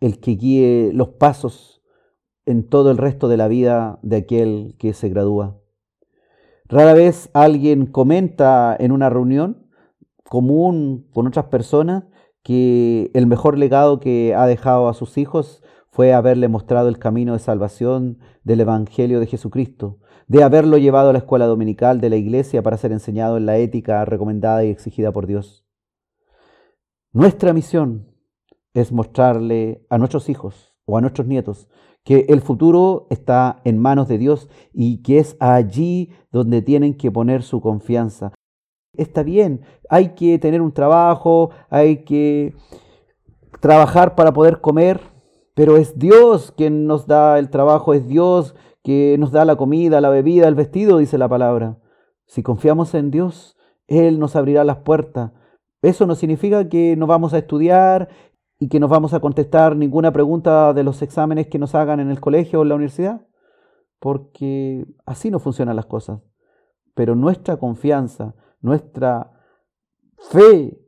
el 0.00 0.18
que 0.18 0.30
guíe 0.32 0.92
los 0.94 1.10
pasos 1.10 1.82
en 2.46 2.66
todo 2.66 2.90
el 2.90 2.96
resto 2.96 3.28
de 3.28 3.36
la 3.36 3.48
vida 3.48 3.98
de 4.02 4.16
aquel 4.16 4.76
que 4.78 4.94
se 4.94 5.10
gradúa. 5.10 5.60
Rara 6.64 6.94
vez 6.94 7.28
alguien 7.34 7.84
comenta 7.84 8.74
en 8.78 8.92
una 8.92 9.10
reunión 9.10 9.68
común 10.24 11.08
con 11.12 11.26
otras 11.26 11.46
personas 11.46 12.04
que 12.42 13.10
el 13.12 13.26
mejor 13.26 13.58
legado 13.58 14.00
que 14.00 14.34
ha 14.34 14.46
dejado 14.46 14.88
a 14.88 14.94
sus 14.94 15.18
hijos 15.18 15.62
fue 15.90 16.14
haberle 16.14 16.48
mostrado 16.48 16.88
el 16.88 16.98
camino 16.98 17.34
de 17.34 17.40
salvación 17.40 18.20
del 18.42 18.60
Evangelio 18.60 19.20
de 19.20 19.26
Jesucristo, 19.26 19.98
de 20.26 20.42
haberlo 20.42 20.78
llevado 20.78 21.10
a 21.10 21.12
la 21.12 21.18
escuela 21.18 21.46
dominical 21.46 22.00
de 22.00 22.10
la 22.10 22.16
iglesia 22.16 22.62
para 22.62 22.76
ser 22.76 22.92
enseñado 22.92 23.36
en 23.36 23.46
la 23.46 23.58
ética 23.58 24.04
recomendada 24.04 24.64
y 24.64 24.70
exigida 24.70 25.12
por 25.12 25.26
Dios. 25.26 25.64
Nuestra 27.12 27.52
misión 27.52 28.08
es 28.74 28.92
mostrarle 28.92 29.86
a 29.88 29.98
nuestros 29.98 30.28
hijos 30.28 30.74
o 30.84 30.98
a 30.98 31.00
nuestros 31.00 31.26
nietos 31.26 31.68
que 32.06 32.26
el 32.28 32.40
futuro 32.40 33.08
está 33.10 33.60
en 33.64 33.78
manos 33.78 34.06
de 34.06 34.16
Dios 34.16 34.48
y 34.72 35.02
que 35.02 35.18
es 35.18 35.36
allí 35.40 36.12
donde 36.30 36.62
tienen 36.62 36.94
que 36.94 37.10
poner 37.10 37.42
su 37.42 37.60
confianza. 37.60 38.32
Está 38.96 39.24
bien, 39.24 39.62
hay 39.90 40.10
que 40.10 40.38
tener 40.38 40.62
un 40.62 40.72
trabajo, 40.72 41.50
hay 41.68 42.04
que 42.04 42.54
trabajar 43.60 44.14
para 44.14 44.32
poder 44.32 44.60
comer, 44.60 45.00
pero 45.54 45.76
es 45.76 45.98
Dios 45.98 46.52
quien 46.56 46.86
nos 46.86 47.08
da 47.08 47.40
el 47.40 47.50
trabajo, 47.50 47.92
es 47.92 48.06
Dios 48.06 48.54
que 48.86 49.16
nos 49.18 49.32
da 49.32 49.44
la 49.44 49.56
comida, 49.56 50.00
la 50.00 50.10
bebida, 50.10 50.46
el 50.46 50.54
vestido, 50.54 50.98
dice 50.98 51.18
la 51.18 51.28
palabra. 51.28 51.76
Si 52.24 52.44
confiamos 52.44 52.94
en 52.94 53.10
Dios, 53.10 53.56
Él 53.88 54.20
nos 54.20 54.36
abrirá 54.36 54.62
las 54.62 54.76
puertas. 54.76 55.32
Eso 55.82 56.06
no 56.06 56.14
significa 56.14 56.68
que 56.68 56.94
no 56.94 57.08
vamos 57.08 57.34
a 57.34 57.38
estudiar 57.38 58.08
y 58.60 58.68
que 58.68 58.78
nos 58.78 58.88
vamos 58.88 59.12
a 59.12 59.18
contestar 59.18 59.74
ninguna 59.74 60.12
pregunta 60.12 60.72
de 60.72 60.84
los 60.84 61.02
exámenes 61.02 61.48
que 61.48 61.58
nos 61.58 61.74
hagan 61.74 61.98
en 61.98 62.12
el 62.12 62.20
colegio 62.20 62.60
o 62.60 62.62
en 62.62 62.68
la 62.68 62.74
universidad, 62.76 63.26
porque 63.98 64.86
así 65.04 65.32
no 65.32 65.40
funcionan 65.40 65.74
las 65.74 65.86
cosas. 65.86 66.20
Pero 66.94 67.16
nuestra 67.16 67.56
confianza, 67.56 68.36
nuestra 68.60 69.32
fe 70.30 70.78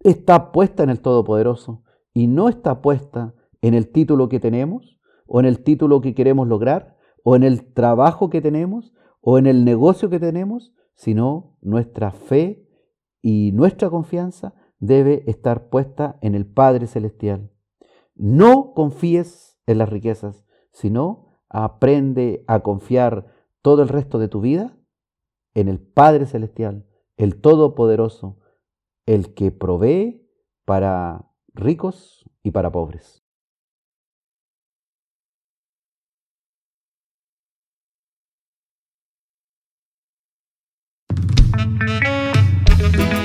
está 0.00 0.52
puesta 0.52 0.84
en 0.84 0.88
el 0.88 1.00
Todopoderoso 1.00 1.82
y 2.14 2.28
no 2.28 2.48
está 2.48 2.80
puesta 2.80 3.34
en 3.60 3.74
el 3.74 3.92
título 3.92 4.30
que 4.30 4.40
tenemos 4.40 4.98
o 5.26 5.38
en 5.38 5.44
el 5.44 5.62
título 5.62 6.00
que 6.00 6.14
queremos 6.14 6.48
lograr 6.48 6.91
o 7.24 7.36
en 7.36 7.42
el 7.42 7.72
trabajo 7.72 8.30
que 8.30 8.40
tenemos 8.40 8.92
o 9.20 9.38
en 9.38 9.46
el 9.46 9.64
negocio 9.64 10.10
que 10.10 10.18
tenemos, 10.18 10.74
sino 10.94 11.56
nuestra 11.60 12.10
fe 12.10 12.68
y 13.20 13.52
nuestra 13.52 13.88
confianza 13.88 14.54
debe 14.78 15.22
estar 15.30 15.68
puesta 15.68 16.18
en 16.22 16.34
el 16.34 16.44
Padre 16.44 16.86
Celestial. 16.86 17.52
No 18.14 18.74
confíes 18.74 19.58
en 19.66 19.78
las 19.78 19.88
riquezas, 19.88 20.44
sino 20.72 21.40
aprende 21.48 22.44
a 22.48 22.60
confiar 22.60 23.32
todo 23.62 23.82
el 23.82 23.88
resto 23.88 24.18
de 24.18 24.28
tu 24.28 24.40
vida 24.40 24.76
en 25.54 25.68
el 25.68 25.78
Padre 25.78 26.26
Celestial, 26.26 26.86
el 27.16 27.40
Todopoderoso, 27.40 28.38
el 29.06 29.34
que 29.34 29.52
provee 29.52 30.28
para 30.64 31.30
ricos 31.54 32.28
y 32.42 32.50
para 32.50 32.72
pobres. 32.72 33.21
Que 42.82 42.90
quieras, 42.90 43.21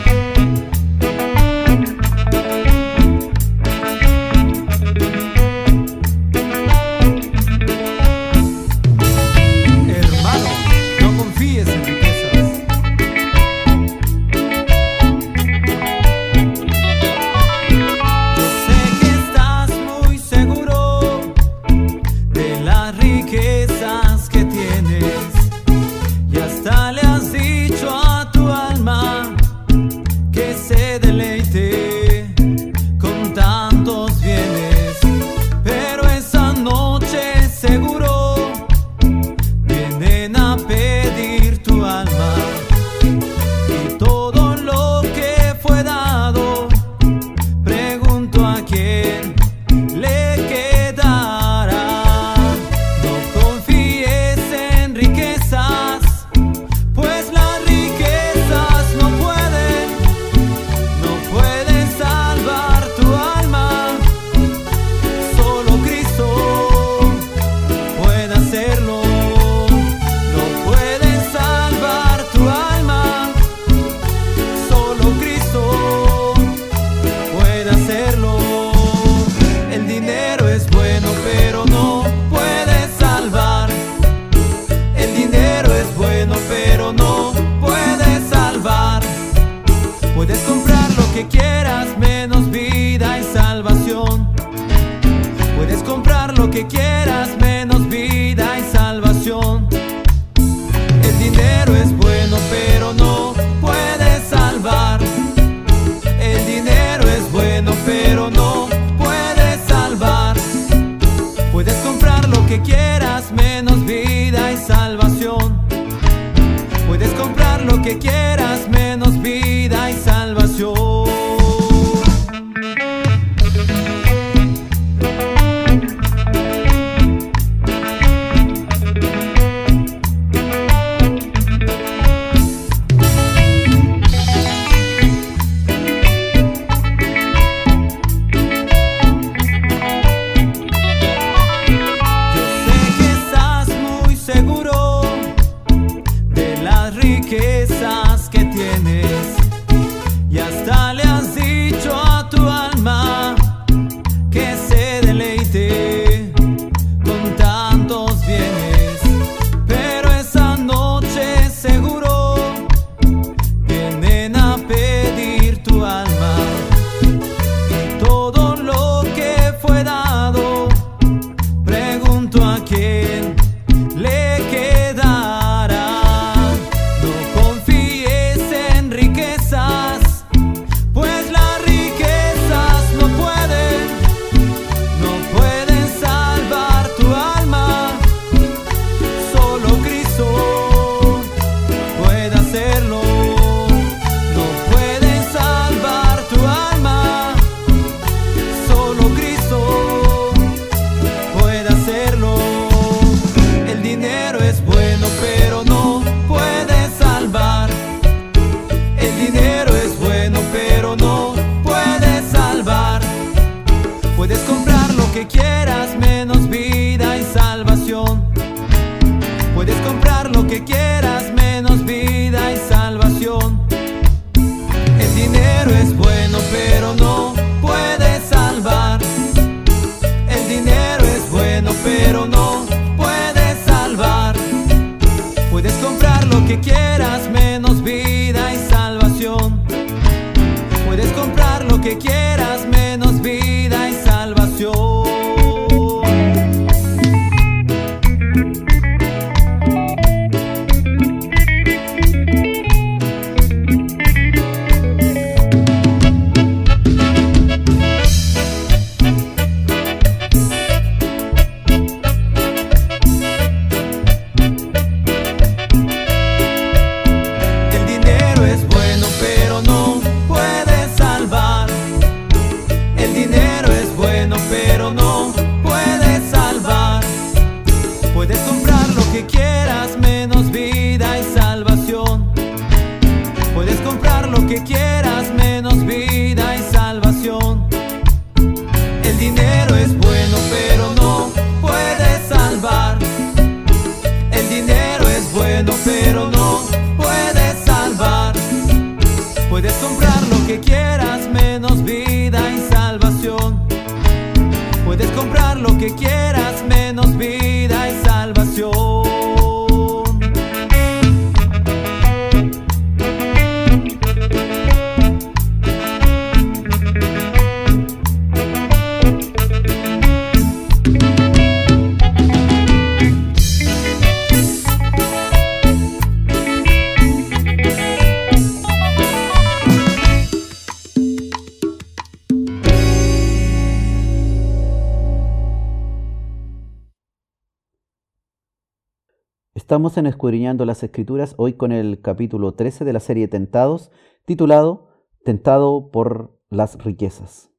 Estamos 339.77 339.95
Escudriñando 339.95 340.65
las 340.65 340.81
Escrituras, 340.81 341.35
hoy 341.37 341.53
con 341.53 341.71
el 341.71 342.01
capítulo 342.01 342.55
13 342.55 342.83
de 342.83 342.93
la 342.93 342.99
serie 342.99 343.27
Tentados, 343.27 343.91
titulado 344.25 344.89
Tentado 345.23 345.91
por 345.91 346.35
las 346.49 346.83
riquezas. 346.83 347.51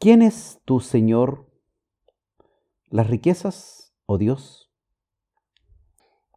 ¿Quién 0.00 0.22
es 0.22 0.60
tu 0.64 0.80
Señor? 0.80 1.46
¿Las 2.88 3.08
riquezas 3.08 3.94
o 4.06 4.18
Dios? 4.18 4.72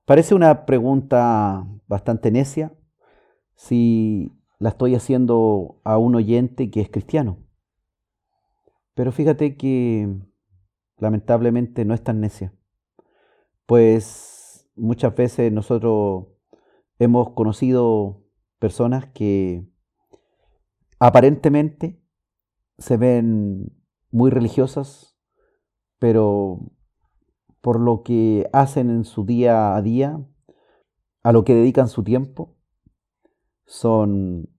Parece 0.05 0.35
una 0.35 0.67
pregunta 0.67 1.65
bastante 1.87 2.29
necia 2.29 2.71
si 3.55 4.31
la 4.59 4.69
estoy 4.69 4.93
haciendo 4.93 5.81
a 5.83 5.97
un 5.97 6.13
oyente 6.13 6.69
que 6.69 6.81
es 6.81 6.91
cristiano. 6.91 7.39
Pero 8.93 9.11
fíjate 9.11 9.57
que 9.57 10.19
lamentablemente 11.03 11.83
no 11.83 11.93
es 11.93 12.01
tan 12.01 12.21
necia, 12.21 12.53
pues 13.65 14.69
muchas 14.75 15.13
veces 15.13 15.51
nosotros 15.51 16.27
hemos 16.97 17.31
conocido 17.31 18.23
personas 18.57 19.07
que 19.07 19.67
aparentemente 20.99 22.01
se 22.77 22.95
ven 22.95 23.75
muy 24.11 24.31
religiosas, 24.31 25.19
pero 25.99 26.71
por 27.59 27.81
lo 27.81 28.03
que 28.03 28.49
hacen 28.53 28.89
en 28.89 29.03
su 29.03 29.25
día 29.25 29.75
a 29.75 29.81
día, 29.81 30.25
a 31.21 31.33
lo 31.33 31.43
que 31.43 31.53
dedican 31.53 31.89
su 31.89 32.03
tiempo, 32.03 32.55
son 33.65 34.49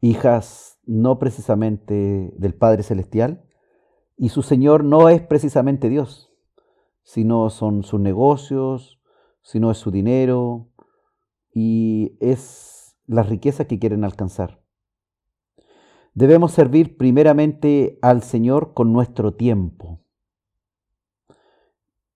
hijas 0.00 0.80
no 0.84 1.20
precisamente 1.20 2.32
del 2.36 2.54
Padre 2.54 2.82
Celestial, 2.82 3.44
y 4.22 4.28
su 4.28 4.42
Señor 4.42 4.84
no 4.84 5.08
es 5.08 5.20
precisamente 5.20 5.88
Dios, 5.88 6.32
sino 7.02 7.50
son 7.50 7.82
sus 7.82 7.98
negocios, 7.98 9.00
sino 9.40 9.72
es 9.72 9.78
su 9.78 9.90
dinero 9.90 10.70
y 11.52 12.16
es 12.20 12.96
la 13.06 13.24
riqueza 13.24 13.64
que 13.64 13.80
quieren 13.80 14.04
alcanzar. 14.04 14.62
Debemos 16.14 16.52
servir 16.52 16.96
primeramente 16.96 17.98
al 18.00 18.22
Señor 18.22 18.74
con 18.74 18.92
nuestro 18.92 19.34
tiempo. 19.34 20.04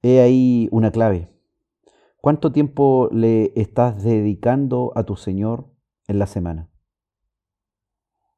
He 0.00 0.20
ahí 0.20 0.68
una 0.70 0.92
clave. 0.92 1.36
¿Cuánto 2.20 2.52
tiempo 2.52 3.08
le 3.10 3.52
estás 3.56 4.00
dedicando 4.04 4.92
a 4.94 5.02
tu 5.02 5.16
Señor 5.16 5.72
en 6.06 6.20
la 6.20 6.28
semana? 6.28 6.70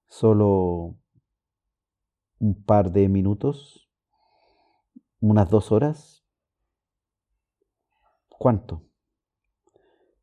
¿Solo 0.06 0.96
un 2.38 2.62
par 2.62 2.92
de 2.92 3.08
minutos? 3.08 3.88
¿Unas 5.20 5.50
dos 5.50 5.72
horas? 5.72 6.24
¿Cuánto? 8.28 8.82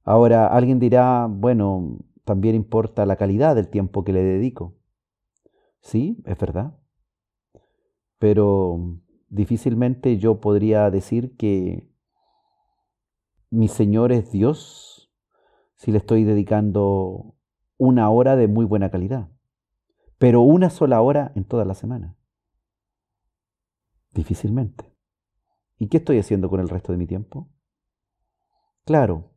Ahora 0.03 0.47
alguien 0.47 0.79
dirá, 0.79 1.27
bueno, 1.29 1.97
también 2.23 2.55
importa 2.55 3.05
la 3.05 3.17
calidad 3.17 3.55
del 3.55 3.69
tiempo 3.69 4.03
que 4.03 4.13
le 4.13 4.23
dedico. 4.23 4.75
Sí, 5.81 6.17
es 6.25 6.37
verdad. 6.37 6.77
Pero 8.19 8.99
difícilmente 9.29 10.17
yo 10.17 10.39
podría 10.39 10.89
decir 10.89 11.35
que 11.35 11.89
mi 13.49 13.67
Señor 13.67 14.11
es 14.11 14.31
Dios 14.31 15.11
si 15.75 15.91
le 15.91 15.97
estoy 15.97 16.23
dedicando 16.23 17.35
una 17.77 18.09
hora 18.09 18.35
de 18.35 18.47
muy 18.47 18.65
buena 18.65 18.89
calidad 18.89 19.29
pero 20.25 20.41
una 20.41 20.71
sola 20.71 21.03
hora 21.03 21.31
en 21.35 21.43
toda 21.43 21.65
la 21.65 21.75
semana. 21.75 22.17
Difícilmente. 24.11 24.91
¿Y 25.77 25.87
qué 25.87 25.97
estoy 25.97 26.17
haciendo 26.17 26.49
con 26.49 26.59
el 26.59 26.67
resto 26.67 26.91
de 26.91 26.97
mi 26.97 27.05
tiempo? 27.05 27.47
Claro, 28.85 29.35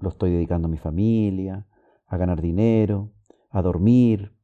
lo 0.00 0.08
estoy 0.08 0.32
dedicando 0.32 0.66
a 0.66 0.70
mi 0.72 0.78
familia, 0.78 1.68
a 2.06 2.16
ganar 2.16 2.42
dinero, 2.42 3.12
a 3.50 3.62
dormir. 3.62 4.36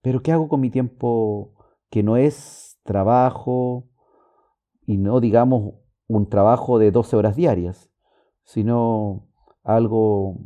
Pero 0.00 0.22
¿qué 0.22 0.32
hago 0.32 0.48
con 0.48 0.60
mi 0.60 0.70
tiempo 0.70 1.52
que 1.90 2.02
no 2.02 2.16
es 2.16 2.80
trabajo 2.84 3.90
y 4.86 4.96
no 4.96 5.20
digamos 5.20 5.74
un 6.06 6.26
trabajo 6.26 6.78
de 6.78 6.90
12 6.90 7.16
horas 7.16 7.36
diarias, 7.36 7.90
sino 8.44 9.28
algo 9.62 10.38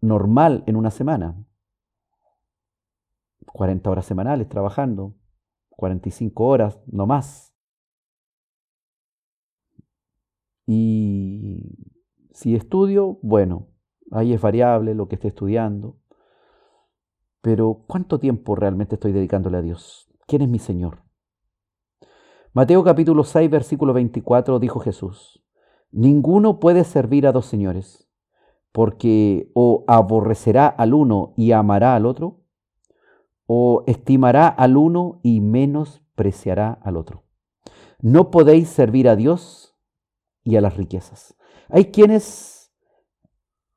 normal 0.00 0.62
en 0.68 0.76
una 0.76 0.92
semana? 0.92 1.45
40 3.52 3.90
horas 3.90 4.06
semanales 4.06 4.48
trabajando, 4.48 5.14
45 5.70 6.44
horas, 6.44 6.78
no 6.86 7.06
más. 7.06 7.54
Y 10.66 11.90
si 12.32 12.54
estudio, 12.54 13.18
bueno, 13.22 13.68
ahí 14.10 14.32
es 14.32 14.40
variable 14.40 14.94
lo 14.94 15.08
que 15.08 15.14
esté 15.14 15.28
estudiando. 15.28 15.98
Pero 17.40 17.84
¿cuánto 17.86 18.18
tiempo 18.18 18.56
realmente 18.56 18.96
estoy 18.96 19.12
dedicándole 19.12 19.58
a 19.58 19.62
Dios? 19.62 20.10
¿Quién 20.26 20.42
es 20.42 20.48
mi 20.48 20.58
Señor? 20.58 21.02
Mateo 22.52 22.82
capítulo 22.82 23.22
6, 23.22 23.50
versículo 23.50 23.92
24 23.92 24.58
dijo 24.58 24.80
Jesús, 24.80 25.44
Ninguno 25.92 26.58
puede 26.58 26.84
servir 26.84 27.26
a 27.26 27.32
dos 27.32 27.46
señores, 27.46 28.08
porque 28.72 29.50
o 29.54 29.84
aborrecerá 29.86 30.66
al 30.66 30.94
uno 30.94 31.34
y 31.36 31.52
amará 31.52 31.94
al 31.94 32.06
otro, 32.06 32.45
o 33.46 33.84
estimará 33.86 34.48
al 34.48 34.76
uno 34.76 35.20
y 35.22 35.40
menospreciará 35.40 36.78
al 36.82 36.96
otro. 36.96 37.24
No 38.00 38.30
podéis 38.30 38.68
servir 38.68 39.08
a 39.08 39.16
Dios 39.16 39.74
y 40.44 40.56
a 40.56 40.60
las 40.60 40.76
riquezas. 40.76 41.36
Hay 41.68 41.86
quienes 41.90 42.72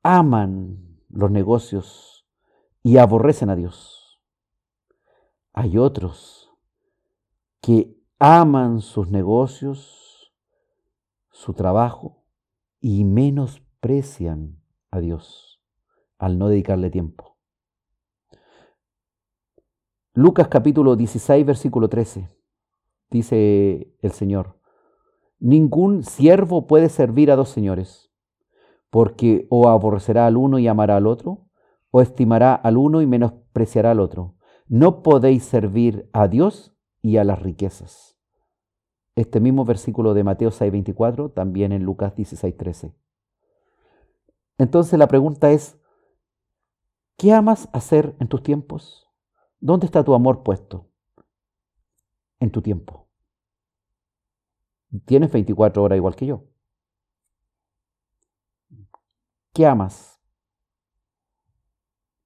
aman 0.02 1.00
los 1.08 1.30
negocios 1.30 2.26
y 2.82 2.98
aborrecen 2.98 3.50
a 3.50 3.56
Dios. 3.56 4.20
Hay 5.52 5.78
otros 5.78 6.50
que 7.60 7.96
aman 8.18 8.80
sus 8.80 9.10
negocios, 9.10 10.32
su 11.30 11.54
trabajo 11.54 12.24
y 12.80 13.04
menosprecian 13.04 14.62
a 14.90 15.00
Dios 15.00 15.62
al 16.18 16.38
no 16.38 16.48
dedicarle 16.48 16.90
tiempo. 16.90 17.29
Lucas 20.12 20.48
capítulo 20.48 20.96
16, 20.96 21.46
versículo 21.46 21.88
13, 21.88 22.28
dice 23.10 23.94
el 24.02 24.10
Señor, 24.10 24.58
ningún 25.38 26.02
siervo 26.02 26.66
puede 26.66 26.88
servir 26.88 27.30
a 27.30 27.36
dos 27.36 27.50
señores, 27.50 28.10
porque 28.90 29.46
o 29.50 29.68
aborrecerá 29.68 30.26
al 30.26 30.36
uno 30.36 30.58
y 30.58 30.66
amará 30.66 30.96
al 30.96 31.06
otro, 31.06 31.46
o 31.92 32.00
estimará 32.00 32.56
al 32.56 32.76
uno 32.76 33.02
y 33.02 33.06
menospreciará 33.06 33.92
al 33.92 34.00
otro. 34.00 34.34
No 34.66 35.04
podéis 35.04 35.44
servir 35.44 36.10
a 36.12 36.26
Dios 36.26 36.74
y 37.02 37.18
a 37.18 37.24
las 37.24 37.40
riquezas. 37.40 38.18
Este 39.14 39.38
mismo 39.38 39.64
versículo 39.64 40.12
de 40.12 40.24
Mateo 40.24 40.50
6:24, 40.50 41.30
también 41.30 41.70
en 41.70 41.84
Lucas 41.84 42.16
16:13. 42.16 42.96
Entonces 44.58 44.98
la 44.98 45.06
pregunta 45.06 45.52
es, 45.52 45.78
¿qué 47.16 47.32
amas 47.32 47.68
hacer 47.72 48.16
en 48.18 48.26
tus 48.26 48.42
tiempos? 48.42 49.09
¿Dónde 49.60 49.86
está 49.86 50.02
tu 50.02 50.14
amor 50.14 50.42
puesto? 50.42 50.88
En 52.40 52.50
tu 52.50 52.62
tiempo. 52.62 53.08
Tienes 55.04 55.30
24 55.30 55.82
horas 55.82 55.96
igual 55.96 56.16
que 56.16 56.26
yo. 56.26 56.44
¿Qué 59.52 59.66
amas? 59.66 60.18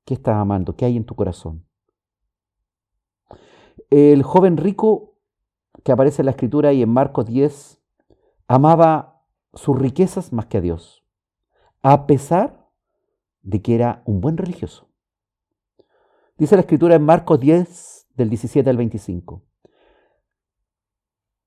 ¿Qué 0.05 0.15
estás 0.15 0.37
amando? 0.37 0.77
¿Qué 0.77 0.85
hay 0.85 0.97
en 0.97 1.05
tu 1.05 1.15
corazón? 1.15 1.67
El 3.91 4.23
joven 4.23 4.57
rico 4.57 5.19
que 5.83 5.93
aparece 5.93 6.23
en 6.23 6.27
la 6.27 6.33
escritura 6.33 6.73
y 6.73 6.83
en 6.83 6.91
Marcos 6.91 7.27
10 7.27 7.83
amaba 8.47 9.27
sus 9.55 9.79
riquezas 9.79 10.33
más 10.33 10.47
que 10.47 10.59
a 10.59 10.61
Dios, 10.61 11.05
a 11.83 12.07
pesar 12.07 12.71
de 13.43 13.63
que 13.63 13.75
era 13.75 14.03
un 14.07 14.21
buen 14.21 14.37
religioso. 14.37 14.89
Dice 16.37 16.57
la 16.57 16.63
escritura 16.63 16.97
en 16.97 17.05
Marcos 17.05 17.39
10, 17.39 18.09
del 18.17 18.29
17 18.29 18.69
al 18.69 18.77
25. 18.77 19.45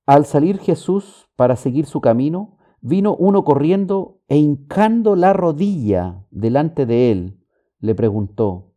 Al 0.06 0.26
salir 0.26 0.60
Jesús 0.60 1.30
para 1.36 1.58
seguir 1.58 1.86
su 1.86 2.00
camino, 2.00 2.58
vino 2.80 3.14
uno 3.14 3.44
corriendo 3.44 4.22
e 4.30 4.38
hincando 4.38 5.18
la 5.18 5.34
rodilla 5.34 6.26
delante 6.32 6.86
de 6.86 7.12
él, 7.12 7.44
le 7.80 7.96
preguntó, 7.96 8.76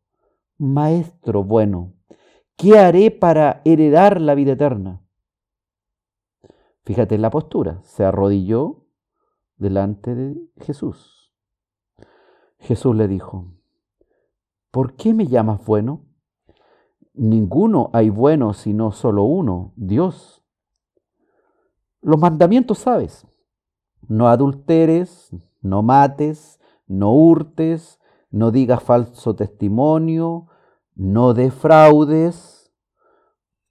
Maestro 0.59 1.45
bueno, 1.45 1.95
¿qué 2.57 2.77
haré 2.77 3.13
para 3.13 3.63
heredar 3.65 4.21
la 4.21 4.35
vida 4.35 4.53
eterna? 4.53 5.07
Fíjate 6.83 7.15
en 7.15 7.23
la 7.23 7.31
postura, 7.31 7.83
se 7.85 8.05
arrodilló 8.05 8.85
delante 9.59 10.17
de 10.17 10.41
Jesús. 10.57 11.33
Jesús 12.59 12.97
le 12.97 13.07
dijo, 13.07 13.60
¿por 14.71 14.95
qué 14.95 15.15
me 15.15 15.27
llamas 15.27 15.65
bueno? 15.65 16.07
Ninguno 17.15 17.91
hay 17.93 18.11
bueno 18.11 18.55
sino 18.55 18.93
solo 18.93 19.25
uno, 19.25 19.73
Dios. 19.77 20.43
Los 22.01 22.19
mandamientos 22.19 22.79
sabes, 22.79 23.27
no 24.09 24.29
adulteres, 24.29 25.31
no 25.61 25.83
mates, 25.83 26.61
no 26.87 27.13
hurtes, 27.13 28.01
no 28.31 28.51
digas 28.51 28.83
falso 28.83 29.35
testimonio, 29.35 30.47
no 30.95 31.35
defraudes, 31.35 32.73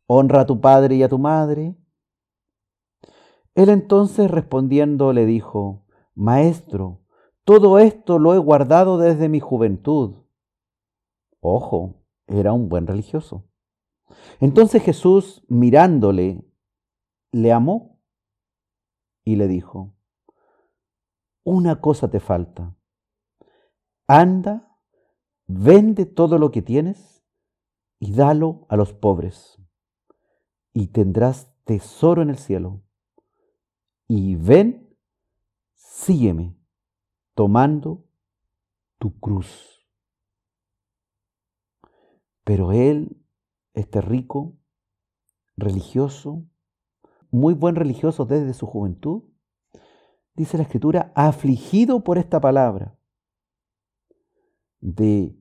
honra 0.05 0.41
a 0.41 0.45
tu 0.45 0.61
padre 0.61 0.95
y 0.95 1.03
a 1.03 1.09
tu 1.09 1.17
madre. 1.17 1.75
Él 3.55 3.69
entonces 3.69 4.29
respondiendo 4.29 5.11
le 5.11 5.25
dijo, 5.25 5.85
Maestro, 6.13 7.01
todo 7.43 7.79
esto 7.79 8.19
lo 8.19 8.33
he 8.33 8.37
guardado 8.37 8.97
desde 8.97 9.27
mi 9.29 9.39
juventud. 9.39 10.15
Ojo, 11.39 12.03
era 12.27 12.53
un 12.53 12.69
buen 12.69 12.87
religioso. 12.87 13.49
Entonces 14.39 14.83
Jesús, 14.83 15.43
mirándole, 15.47 16.43
le 17.31 17.51
amó 17.51 18.01
y 19.23 19.35
le 19.35 19.47
dijo, 19.47 19.95
una 21.43 21.81
cosa 21.81 22.09
te 22.09 22.19
falta. 22.19 22.75
Anda, 24.07 24.77
vende 25.47 26.05
todo 26.05 26.37
lo 26.37 26.51
que 26.51 26.61
tienes 26.61 27.23
y 27.99 28.13
dalo 28.13 28.65
a 28.69 28.77
los 28.77 28.93
pobres, 28.93 29.61
y 30.73 30.87
tendrás 30.87 31.53
tesoro 31.65 32.21
en 32.21 32.29
el 32.29 32.37
cielo. 32.37 32.83
Y 34.07 34.35
ven, 34.35 34.97
sígueme, 35.73 36.57
tomando 37.35 38.07
tu 38.97 39.19
cruz. 39.19 39.78
Pero 42.49 42.71
él, 42.71 43.15
este 43.75 44.01
rico, 44.01 44.57
religioso, 45.55 46.47
muy 47.29 47.53
buen 47.53 47.75
religioso 47.75 48.25
desde 48.25 48.55
su 48.55 48.65
juventud, 48.65 49.21
dice 50.33 50.57
la 50.57 50.63
escritura, 50.63 51.11
afligido 51.13 52.03
por 52.03 52.17
esta 52.17 52.41
palabra, 52.41 52.97
de 54.79 55.39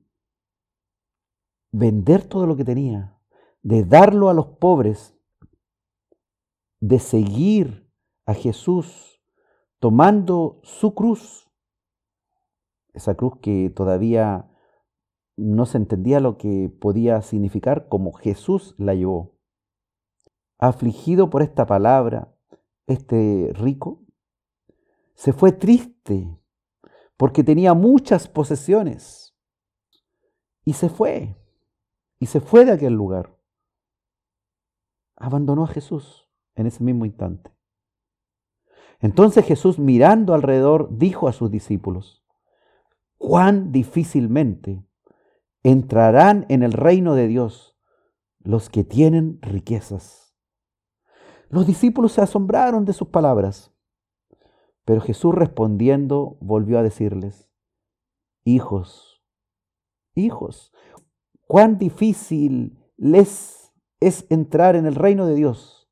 vender 1.71 2.25
todo 2.25 2.45
lo 2.45 2.55
que 2.55 2.63
tenía, 2.63 3.17
de 3.63 3.85
darlo 3.85 4.29
a 4.29 4.35
los 4.35 4.45
pobres, 4.59 5.17
de 6.79 6.99
seguir 6.99 7.91
a 8.27 8.35
Jesús 8.35 9.19
tomando 9.79 10.59
su 10.61 10.93
cruz, 10.93 11.49
esa 12.93 13.15
cruz 13.15 13.39
que 13.41 13.71
todavía 13.71 14.48
no 15.39 15.65
se 15.65 15.77
entendía 15.77 16.19
lo 16.19 16.37
que 16.37 16.69
podía 16.69 17.21
significar 17.21 17.87
como 17.87 18.13
Jesús 18.13 18.75
la 18.77 18.93
llevó. 18.93 19.37
Afligido 20.57 21.29
por 21.29 21.41
esta 21.41 21.65
palabra, 21.65 22.35
este 22.87 23.51
rico 23.53 24.03
se 25.15 25.33
fue 25.33 25.51
triste 25.51 26.37
porque 27.17 27.43
tenía 27.43 27.73
muchas 27.73 28.27
posesiones 28.27 29.35
y 30.65 30.73
se 30.73 30.89
fue, 30.89 31.35
y 32.19 32.27
se 32.27 32.41
fue 32.41 32.65
de 32.65 32.71
aquel 32.71 32.93
lugar. 32.93 33.37
Abandonó 35.15 35.63
a 35.63 35.67
Jesús 35.67 36.29
en 36.55 36.67
ese 36.67 36.83
mismo 36.83 37.05
instante. 37.05 37.51
Entonces 38.99 39.45
Jesús 39.45 39.79
mirando 39.79 40.33
alrededor 40.33 40.97
dijo 40.97 41.27
a 41.27 41.33
sus 41.33 41.49
discípulos, 41.49 42.23
cuán 43.17 43.71
difícilmente 43.71 44.85
entrarán 45.63 46.45
en 46.49 46.63
el 46.63 46.73
reino 46.73 47.15
de 47.15 47.27
Dios 47.27 47.77
los 48.39 48.69
que 48.69 48.83
tienen 48.83 49.39
riquezas. 49.41 50.35
Los 51.49 51.67
discípulos 51.67 52.13
se 52.13 52.21
asombraron 52.21 52.85
de 52.85 52.93
sus 52.93 53.09
palabras, 53.09 53.73
pero 54.85 55.01
Jesús 55.01 55.35
respondiendo 55.35 56.37
volvió 56.39 56.79
a 56.79 56.83
decirles, 56.83 57.49
hijos, 58.43 59.23
hijos, 60.15 60.73
cuán 61.47 61.77
difícil 61.77 62.79
les 62.97 63.73
es 63.99 64.25
entrar 64.29 64.75
en 64.75 64.85
el 64.85 64.95
reino 64.95 65.25
de 65.25 65.35
Dios 65.35 65.89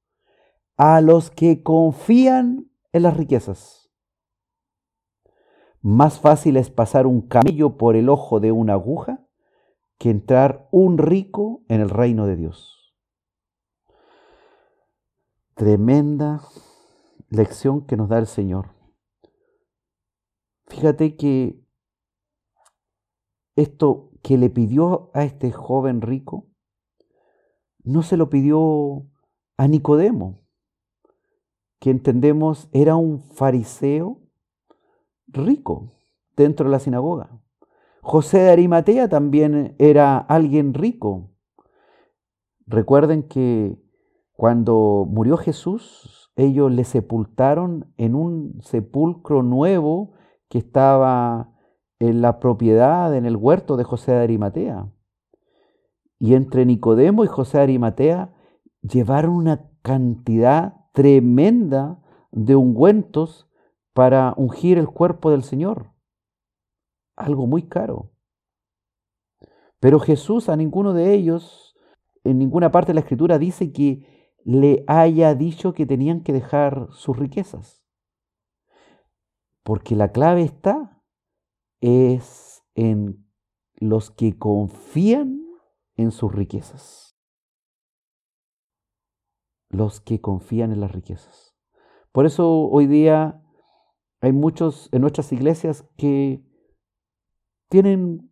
a 0.77 1.01
los 1.01 1.31
que 1.31 1.63
confían 1.63 2.71
en 2.93 3.03
las 3.03 3.17
riquezas. 3.17 3.91
Más 5.81 6.19
fácil 6.19 6.57
es 6.57 6.69
pasar 6.69 7.07
un 7.07 7.21
camello 7.21 7.77
por 7.77 7.95
el 7.95 8.09
ojo 8.09 8.39
de 8.39 8.51
una 8.51 8.73
aguja 8.73 9.26
que 9.97 10.09
entrar 10.09 10.67
un 10.71 10.97
rico 10.97 11.63
en 11.67 11.81
el 11.81 11.89
reino 11.89 12.25
de 12.27 12.35
Dios. 12.35 12.95
Tremenda 15.55 16.41
lección 17.29 17.85
que 17.85 17.97
nos 17.97 18.09
da 18.09 18.19
el 18.19 18.27
Señor. 18.27 18.69
Fíjate 20.67 21.15
que 21.15 21.59
esto 23.55 24.11
que 24.21 24.37
le 24.37 24.49
pidió 24.49 25.09
a 25.13 25.23
este 25.23 25.51
joven 25.51 26.01
rico, 26.01 26.47
no 27.83 28.03
se 28.03 28.17
lo 28.17 28.29
pidió 28.29 29.07
a 29.57 29.67
Nicodemo, 29.67 30.41
que 31.79 31.89
entendemos 31.89 32.69
era 32.71 32.95
un 32.95 33.19
fariseo 33.21 34.21
rico 35.27 35.91
dentro 36.35 36.65
de 36.65 36.71
la 36.71 36.79
sinagoga. 36.79 37.41
José 38.09 38.37
de 38.37 38.51
Arimatea 38.51 39.09
también 39.09 39.75
era 39.79 40.17
alguien 40.17 40.73
rico. 40.73 41.31
Recuerden 42.65 43.23
que 43.23 43.77
cuando 44.31 45.05
murió 45.05 45.35
Jesús, 45.35 46.31
ellos 46.37 46.71
le 46.71 46.85
sepultaron 46.85 47.93
en 47.97 48.15
un 48.15 48.61
sepulcro 48.61 49.43
nuevo 49.43 50.13
que 50.47 50.57
estaba 50.57 51.51
en 51.99 52.21
la 52.21 52.39
propiedad, 52.39 53.13
en 53.13 53.25
el 53.25 53.35
huerto 53.35 53.75
de 53.75 53.83
José 53.83 54.13
de 54.13 54.19
Arimatea. 54.23 54.89
Y 56.17 56.35
entre 56.35 56.65
Nicodemo 56.65 57.25
y 57.25 57.27
José 57.27 57.57
de 57.57 57.63
Arimatea 57.63 58.33
llevaron 58.83 59.31
una 59.31 59.69
cantidad 59.81 60.75
tremenda 60.93 61.99
de 62.31 62.55
ungüentos 62.55 63.49
para 63.91 64.33
ungir 64.37 64.77
el 64.77 64.87
cuerpo 64.87 65.29
del 65.29 65.43
Señor. 65.43 65.96
Algo 67.17 67.47
muy 67.47 67.63
caro. 67.63 68.11
Pero 69.79 69.99
Jesús 69.99 70.49
a 70.49 70.55
ninguno 70.55 70.93
de 70.93 71.13
ellos, 71.13 71.75
en 72.23 72.39
ninguna 72.39 72.71
parte 72.71 72.91
de 72.91 72.93
la 72.95 73.01
escritura, 73.01 73.37
dice 73.37 73.73
que 73.73 74.33
le 74.45 74.85
haya 74.87 75.35
dicho 75.35 75.73
que 75.73 75.85
tenían 75.85 76.21
que 76.21 76.31
dejar 76.31 76.87
sus 76.91 77.17
riquezas. 77.17 77.83
Porque 79.63 79.95
la 79.95 80.13
clave 80.13 80.43
está 80.43 81.03
es 81.81 82.63
en 82.75 83.27
los 83.75 84.09
que 84.09 84.37
confían 84.37 85.41
en 85.97 86.11
sus 86.11 86.33
riquezas. 86.33 87.17
Los 89.69 89.99
que 89.99 90.21
confían 90.21 90.71
en 90.71 90.79
las 90.79 90.91
riquezas. 90.91 91.55
Por 92.11 92.25
eso 92.25 92.69
hoy 92.69 92.87
día 92.87 93.43
hay 94.21 94.31
muchos 94.31 94.89
en 94.93 95.01
nuestras 95.01 95.31
iglesias 95.33 95.85
que 95.97 96.46
tienen 97.69 98.31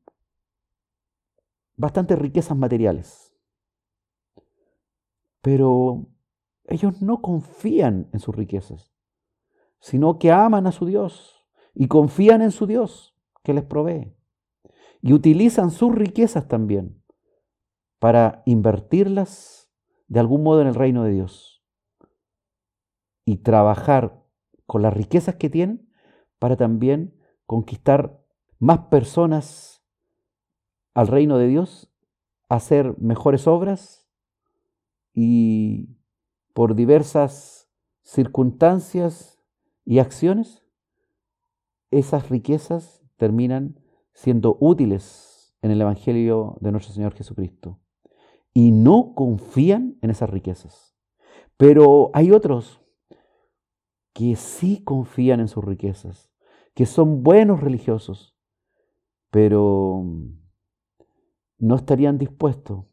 bastantes 1.76 2.18
riquezas 2.18 2.57
materiales, 2.57 3.36
pero 5.41 6.07
ellos 6.66 7.02
no 7.02 7.22
confían 7.22 8.10
en 8.14 8.20
sus 8.20 8.36
riquezas, 8.36 8.94
sino 9.80 10.18
que 10.18 10.32
aman 10.32 10.68
a 10.68 10.72
su 10.72 10.86
Dios 10.86 11.45
y 11.74 11.88
confían 11.88 12.41
en 12.41 12.52
su 12.52 12.66
Dios 12.66 13.16
que 13.44 13.53
les 13.53 13.64
provee. 13.64 14.16
Y 15.02 15.14
utilizan 15.14 15.70
sus 15.70 15.94
riquezas 15.94 16.48
también 16.48 17.03
para 17.99 18.41
invertirlas 18.45 19.72
de 20.07 20.20
algún 20.20 20.41
modo 20.41 20.62
en 20.62 20.68
el 20.68 20.76
reino 20.76 21.03
de 21.03 21.12
Dios 21.12 21.64
y 23.26 23.38
trabajar 23.38 24.24
con 24.66 24.82
las 24.82 24.94
riquezas 24.94 25.36
que 25.36 25.49
tienen 25.49 25.91
para 26.40 26.56
también 26.56 27.16
conquistar 27.45 28.25
más 28.60 28.80
personas 28.88 29.84
al 30.94 31.07
reino 31.07 31.38
de 31.38 31.48
Dios, 31.48 31.91
hacer 32.49 32.95
mejores 32.99 33.48
obras 33.48 34.07
y 35.14 35.90
por 36.53 36.76
diversas 36.76 37.69
circunstancias 38.03 39.41
y 39.84 39.99
acciones, 39.99 40.64
esas 41.91 42.30
riquezas 42.30 43.03
terminan 43.18 43.80
siendo 44.14 44.57
útiles 44.60 45.56
en 45.61 45.72
el 45.72 45.82
Evangelio 45.82 46.57
de 46.61 46.72
nuestro 46.72 46.94
Señor 46.94 47.14
Jesucristo. 47.14 47.80
Y 48.53 48.72
no 48.72 49.14
confían 49.15 49.98
en 50.02 50.10
esas 50.10 50.30
riquezas. 50.30 50.95
Pero 51.57 52.11
hay 52.14 52.32
otros 52.32 52.82
que 54.14 54.36
sí 54.36 54.84
confían 54.84 55.40
en 55.41 55.48
sus 55.48 55.64
riquezas, 55.64 56.32
que 56.73 56.86
son 56.86 57.23
buenos 57.23 57.60
religiosos, 57.61 58.35
pero 59.36 60.02
no 61.57 61.76
estarían 61.76 62.18
dispuestos 62.18 62.86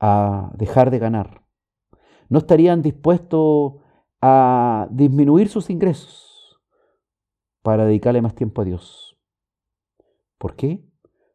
a 0.00 0.50
dejar 0.56 0.90
de 0.90 0.98
ganar, 0.98 1.46
no 2.28 2.38
estarían 2.38 2.82
dispuestos 2.82 3.74
a 4.20 4.88
disminuir 4.90 5.48
sus 5.48 5.70
ingresos 5.70 6.60
para 7.62 7.84
dedicarle 7.84 8.20
más 8.20 8.34
tiempo 8.34 8.62
a 8.62 8.64
Dios. 8.64 9.16
¿Por 10.38 10.56
qué? 10.56 10.84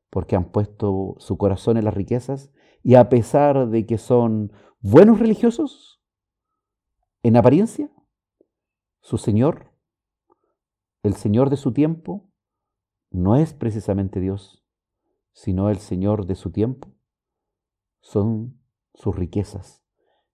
Porque 0.09 0.35
han 0.35 0.51
puesto 0.51 1.15
su 1.19 1.37
corazón 1.37 1.77
en 1.77 1.85
las 1.85 1.93
riquezas 1.93 2.51
y 2.83 2.95
a 2.95 3.07
pesar 3.07 3.69
de 3.69 3.85
que 3.85 3.97
son 3.97 4.51
buenos 4.81 5.17
religiosos, 5.17 6.03
en 7.23 7.37
apariencia, 7.37 7.89
su 8.99 9.17
Señor, 9.17 9.71
el 11.03 11.13
Señor 11.13 11.49
de 11.49 11.55
su 11.55 11.71
tiempo, 11.71 12.26
no 13.09 13.35
es 13.35 13.53
precisamente 13.53 14.19
Dios, 14.19 14.65
sino 15.33 15.69
el 15.69 15.77
Señor 15.77 16.25
de 16.25 16.35
su 16.35 16.51
tiempo. 16.51 16.89
Son 17.99 18.59
sus 18.93 19.15
riquezas, 19.15 19.83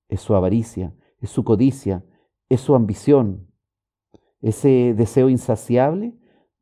es 0.08 0.22
su 0.22 0.36
avaricia, 0.36 0.96
es 1.20 1.30
su 1.30 1.44
codicia, 1.44 2.06
es 2.50 2.62
su 2.62 2.76
ambición, 2.76 3.52
ese 4.42 4.94
deseo 4.96 5.30
insaciable 5.30 6.18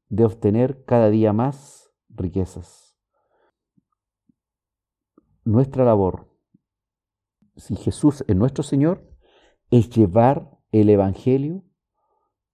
de 0.10 0.26
obtener 0.26 0.84
cada 0.86 1.10
día 1.10 1.34
más 1.34 1.92
riquezas. 2.10 2.96
Nuestra 5.44 5.84
labor, 5.84 6.28
si 7.56 7.76
Jesús 7.76 8.24
es 8.28 8.36
nuestro 8.36 8.64
Señor, 8.64 9.10
es 9.72 9.90
llevar 9.90 10.60
el 10.72 10.90
Evangelio 10.90 11.64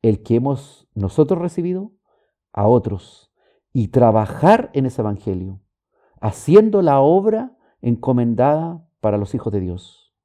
el 0.01 0.23
que 0.23 0.35
hemos 0.35 0.87
nosotros 0.93 1.39
recibido 1.41 1.91
a 2.53 2.67
otros 2.67 3.26
y 3.77 3.89
trabajar 3.89 4.71
en 4.73 4.87
ese 4.87 5.03
Evangelio, 5.03 5.61
haciendo 6.19 6.81
la 6.81 6.99
obra 6.99 7.55
encomendada 7.79 8.83
para 9.01 9.19
los 9.19 9.35
hijos 9.35 9.53
de 9.53 9.59
Dios. 9.59 10.15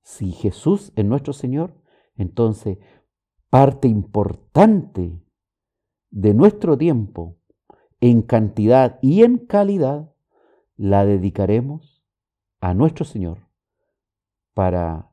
Si 0.00 0.32
Jesús 0.32 0.90
es 0.96 1.04
nuestro 1.04 1.34
Señor, 1.34 1.74
entonces 2.16 2.78
parte 3.50 3.86
importante 3.86 5.22
de 6.08 6.32
nuestro 6.32 6.78
tiempo, 6.78 7.36
en 8.00 8.22
cantidad 8.22 8.98
y 9.02 9.24
en 9.24 9.36
calidad, 9.36 10.14
la 10.74 11.04
dedicaremos 11.04 12.02
a 12.60 12.72
nuestro 12.72 13.04
Señor 13.04 13.46
para 14.54 15.12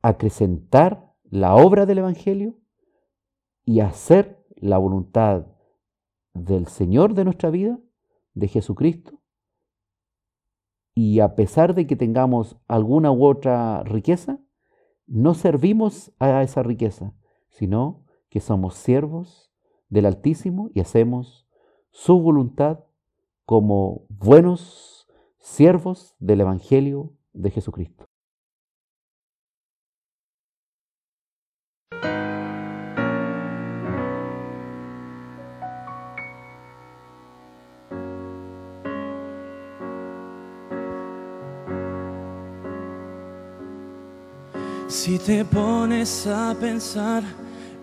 acrecentar 0.00 1.12
la 1.24 1.54
obra 1.54 1.84
del 1.84 1.98
Evangelio 1.98 2.56
y 3.66 3.80
hacer 3.80 4.42
la 4.56 4.78
voluntad 4.78 5.48
del 6.36 6.66
Señor 6.66 7.14
de 7.14 7.24
nuestra 7.24 7.50
vida, 7.50 7.78
de 8.34 8.48
Jesucristo. 8.48 9.20
Y 10.94 11.20
a 11.20 11.34
pesar 11.34 11.74
de 11.74 11.86
que 11.86 11.96
tengamos 11.96 12.56
alguna 12.68 13.10
u 13.10 13.24
otra 13.24 13.82
riqueza, 13.84 14.38
no 15.06 15.34
servimos 15.34 16.12
a 16.18 16.42
esa 16.42 16.62
riqueza, 16.62 17.14
sino 17.48 18.04
que 18.28 18.40
somos 18.40 18.74
siervos 18.74 19.52
del 19.88 20.06
Altísimo 20.06 20.70
y 20.74 20.80
hacemos 20.80 21.46
su 21.90 22.20
voluntad 22.20 22.80
como 23.44 24.06
buenos 24.08 25.06
siervos 25.38 26.16
del 26.18 26.40
Evangelio 26.40 27.12
de 27.32 27.50
Jesucristo. 27.50 28.08
Si 45.06 45.20
te 45.20 45.44
pones 45.44 46.26
a 46.26 46.52
pensar 46.60 47.22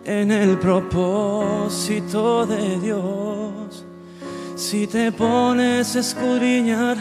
en 0.04 0.30
el 0.30 0.60
propósito 0.60 2.46
de 2.46 2.78
Dios, 2.82 3.86
si 4.58 4.88
te 4.88 5.10
pones 5.10 5.96
a 5.96 6.02
escudriñar 6.02 6.98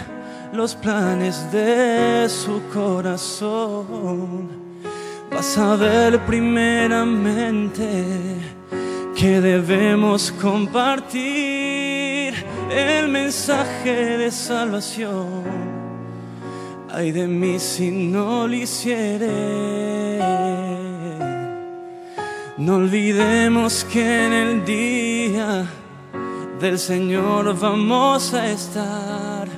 los 0.53 0.77
planes 0.77 1.51
de 1.51 2.29
su 2.29 2.63
corazón, 2.73 4.49
vas 5.29 5.59
a 5.59 5.75
ver 5.75 6.25
primeramente 6.25 8.05
que 9.17 9.41
debemos 9.41 10.31
compartir 10.41 12.33
el 12.71 13.09
mensaje 13.09 14.19
de 14.19 14.31
salvación 14.31 15.72
ay 16.93 17.11
de 17.13 17.27
mí 17.27 17.59
si 17.59 17.91
no 17.91 18.47
lo 18.47 18.55
hiciere. 18.55 19.31
No 22.59 22.77
olvidemos 22.77 23.85
que 23.85 24.27
en 24.27 24.33
el 24.33 24.65
día 24.65 25.67
del 26.61 26.79
Señor 26.79 27.59
vamos 27.59 28.35
a 28.35 28.49
estar 28.49 29.49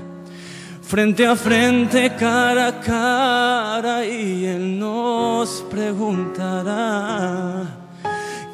frente 0.81 1.27
a 1.27 1.35
frente, 1.35 2.15
cara 2.16 2.69
a 2.69 2.81
cara, 2.81 4.06
y 4.06 4.47
Él 4.47 4.78
nos 4.78 5.65
preguntará, 5.70 7.66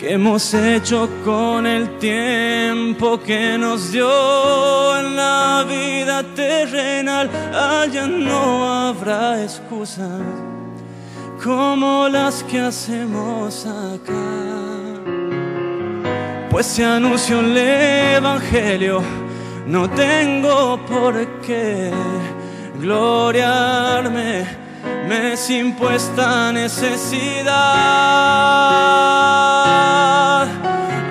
¿Qué 0.00 0.14
hemos 0.14 0.54
hecho 0.54 1.10
con 1.26 1.66
el 1.66 1.98
tiempo 1.98 3.20
que 3.20 3.58
nos 3.58 3.92
dio 3.92 4.98
en 4.98 5.14
la 5.14 5.62
vida 5.68 6.22
terrenal? 6.34 7.28
Allá 7.54 8.06
no 8.06 8.64
habrá 8.72 9.42
excusas 9.42 10.22
como 11.44 12.08
las 12.08 12.42
que 12.44 12.60
hacemos 12.60 13.66
acá. 13.66 14.14
Pues 16.48 16.64
se 16.64 16.82
anunció 16.82 17.40
el 17.40 17.54
Evangelio, 17.58 19.02
no 19.66 19.90
tengo 19.90 20.80
por 20.86 21.40
qué 21.42 21.90
gloriarme, 22.80 24.46
me 25.08 25.32
es 25.32 25.50
impuesta 25.50 26.52
necesidad. 26.52 27.50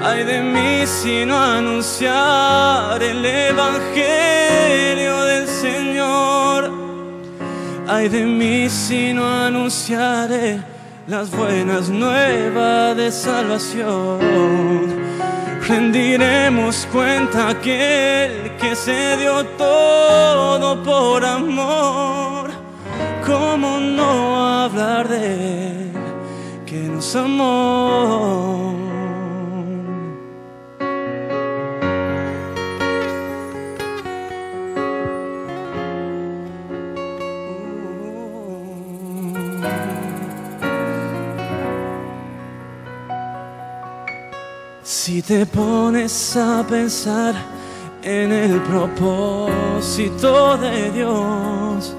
Ay 0.04 0.24
de 0.24 0.42
mí 0.42 0.88
si 0.88 1.26
no 1.26 1.38
anunciar 1.38 3.02
el 3.04 3.26
Evangelio 3.26 5.24
del 5.24 5.48
Señor. 5.48 6.72
Ay 7.88 8.10
de 8.10 8.24
mí 8.24 8.70
si 8.70 9.14
no 9.14 9.28
anunciaré 9.28 10.62
las 11.08 11.30
buenas 11.32 11.90
nuevas 11.90 12.96
de 12.96 13.12
salvación 13.12 14.90
rendiremos 15.70 16.88
cuenta 16.92 17.50
aquel 17.50 18.56
que 18.60 18.76
se 18.76 19.18
dio 19.18 19.46
todo 19.56 20.84
por 20.84 21.24
amor. 21.24 22.39
¿Cómo 23.30 23.80
no 23.80 24.64
hablar 24.64 25.08
de 25.08 25.92
que 26.66 26.80
nos 26.90 27.16
amó? 27.16 28.74
Si 44.82 45.22
te 45.22 45.46
pones 45.46 46.36
a 46.36 46.66
pensar 46.68 47.36
en 48.02 48.32
el 48.32 48.60
propósito 48.64 50.58
de 50.58 50.90
Dios, 50.90 51.96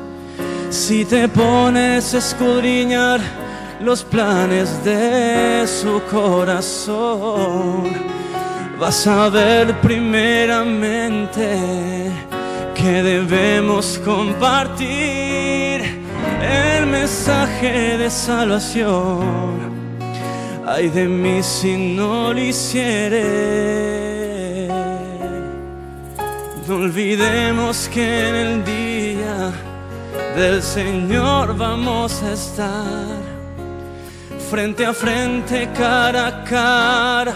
si 0.70 1.04
te 1.04 1.28
pones 1.28 2.14
a 2.14 2.18
escudriñar 2.18 3.20
los 3.80 4.02
planes 4.02 4.82
de 4.84 5.66
su 5.66 6.00
corazón, 6.10 7.90
vas 8.78 9.06
a 9.06 9.28
ver 9.28 9.78
primeramente 9.80 12.10
que 12.74 13.02
debemos 13.02 14.00
compartir 14.04 15.82
el 16.42 16.86
mensaje 16.86 17.98
de 17.98 18.08
salvación 18.08 19.70
ay 20.70 20.88
de 20.88 21.06
mí 21.06 21.42
si 21.42 21.94
no 21.96 22.32
lo 22.32 22.40
hiciere. 22.40 23.26
No 26.66 26.76
olvidemos 26.76 27.88
que 27.88 28.28
en 28.28 28.34
el 28.36 28.64
día 28.64 29.52
del 30.36 30.62
Señor 30.62 31.56
vamos 31.56 32.22
a 32.22 32.32
estar 32.32 33.20
frente 34.50 34.84
a 34.84 34.92
frente, 34.92 35.68
cara 35.76 36.26
a 36.26 36.44
cara, 36.44 37.34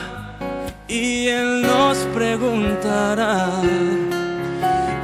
y 0.89 1.29
Él 1.29 1.63
nos 1.63 1.99
preguntará. 2.15 3.51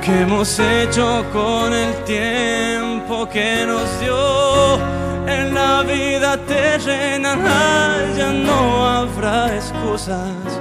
¿Qué 0.03 0.23
hemos 0.23 0.59
hecho 0.59 1.25
con 1.33 1.73
el 1.73 1.95
tiempo 2.05 3.29
que 3.29 3.65
nos 3.67 4.01
dio? 4.01 5.01
en 5.27 5.55
la 5.55 5.83
vida 5.83 6.37
terrenal 6.47 8.15
ya 8.17 8.33
no 8.33 8.87
habrá 8.87 9.55
excusas 9.55 10.61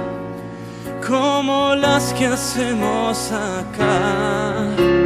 como 1.06 1.74
las 1.74 2.12
que 2.14 2.26
hacemos 2.26 3.32
acá. 3.32 4.99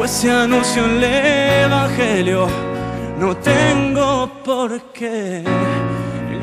Pues 0.00 0.12
se 0.12 0.30
anunció 0.30 0.86
el 0.86 1.04
Evangelio, 1.04 2.48
no 3.18 3.36
tengo 3.36 4.30
por 4.42 4.80
qué 4.94 5.44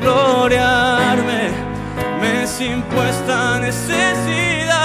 gloriarme, 0.00 1.50
me 2.20 2.44
es 2.44 2.60
impuesta 2.60 3.58
necesidad. 3.58 4.78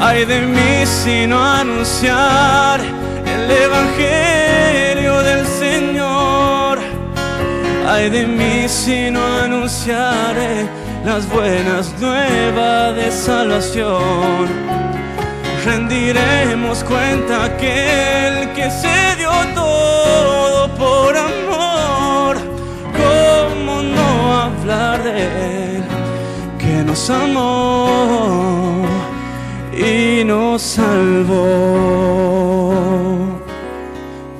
Ay 0.00 0.24
de 0.24 0.40
mí 0.40 0.84
si 0.84 1.28
no 1.28 1.40
anunciar 1.40 2.80
el 2.80 3.48
Evangelio 3.48 5.22
del 5.22 5.46
Señor. 5.46 6.80
Ay 7.86 8.10
de 8.10 8.26
mí 8.26 8.68
si 8.68 9.08
no 9.08 9.24
anunciaré 9.24 10.68
las 11.04 11.28
buenas 11.28 11.94
nuevas 12.00 12.96
de 12.96 13.12
salvación. 13.12 14.68
Rendiremos 15.64 16.84
cuenta 16.84 17.44
aquel 17.44 18.52
que 18.54 18.70
se 18.70 19.16
dio 19.16 19.30
todo 19.54 20.68
por 20.76 21.16
amor. 21.16 22.36
¿Cómo 23.02 23.82
no 23.82 24.34
hablar 24.34 25.02
de 25.02 25.76
él 25.76 25.82
que 26.58 26.82
nos 26.84 27.10
amó 27.10 28.84
y 29.72 30.24
nos 30.24 30.62
salvó? 30.62 31.98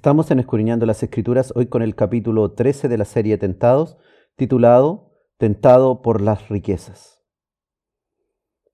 Estamos 0.00 0.30
en 0.30 0.38
Escudriñando 0.38 0.86
las 0.86 1.02
Escrituras 1.02 1.52
hoy 1.54 1.66
con 1.66 1.82
el 1.82 1.94
capítulo 1.94 2.52
13 2.52 2.88
de 2.88 2.96
la 2.96 3.04
serie 3.04 3.36
Tentados, 3.36 3.98
titulado 4.34 5.12
Tentado 5.36 6.00
por 6.00 6.22
las 6.22 6.48
riquezas. 6.48 7.22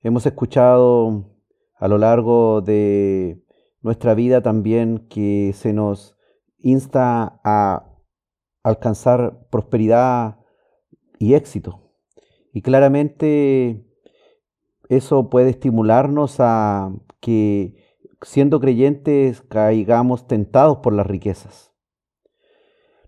Hemos 0.03 0.25
escuchado 0.25 1.37
a 1.75 1.89
lo 1.89 1.99
largo 1.99 2.61
de 2.61 3.45
nuestra 3.81 4.15
vida 4.15 4.41
también 4.41 5.09
que 5.09 5.53
se 5.53 5.73
nos 5.73 6.17
insta 6.59 7.41
a 7.43 7.93
alcanzar 8.63 9.49
prosperidad 9.51 10.39
y 11.19 11.35
éxito. 11.35 11.91
Y 12.53 12.63
claramente 12.63 13.85
eso 14.89 15.29
puede 15.29 15.51
estimularnos 15.51 16.37
a 16.39 16.93
que 17.19 17.86
siendo 18.23 18.61
creyentes, 18.61 19.43
caigamos 19.43 20.27
tentados 20.27 20.79
por 20.79 20.93
las 20.93 21.07
riquezas. 21.07 21.73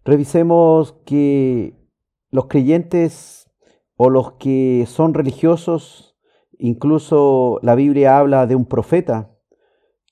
Revisemos 0.04 0.92
que 1.04 1.74
los 2.30 2.46
creyentes 2.46 3.50
o 3.96 4.10
los 4.10 4.32
que 4.32 4.84
son 4.86 5.14
religiosos, 5.14 6.16
incluso 6.58 7.58
la 7.62 7.74
Biblia 7.74 8.18
habla 8.18 8.46
de 8.46 8.54
un 8.54 8.66
profeta 8.66 9.36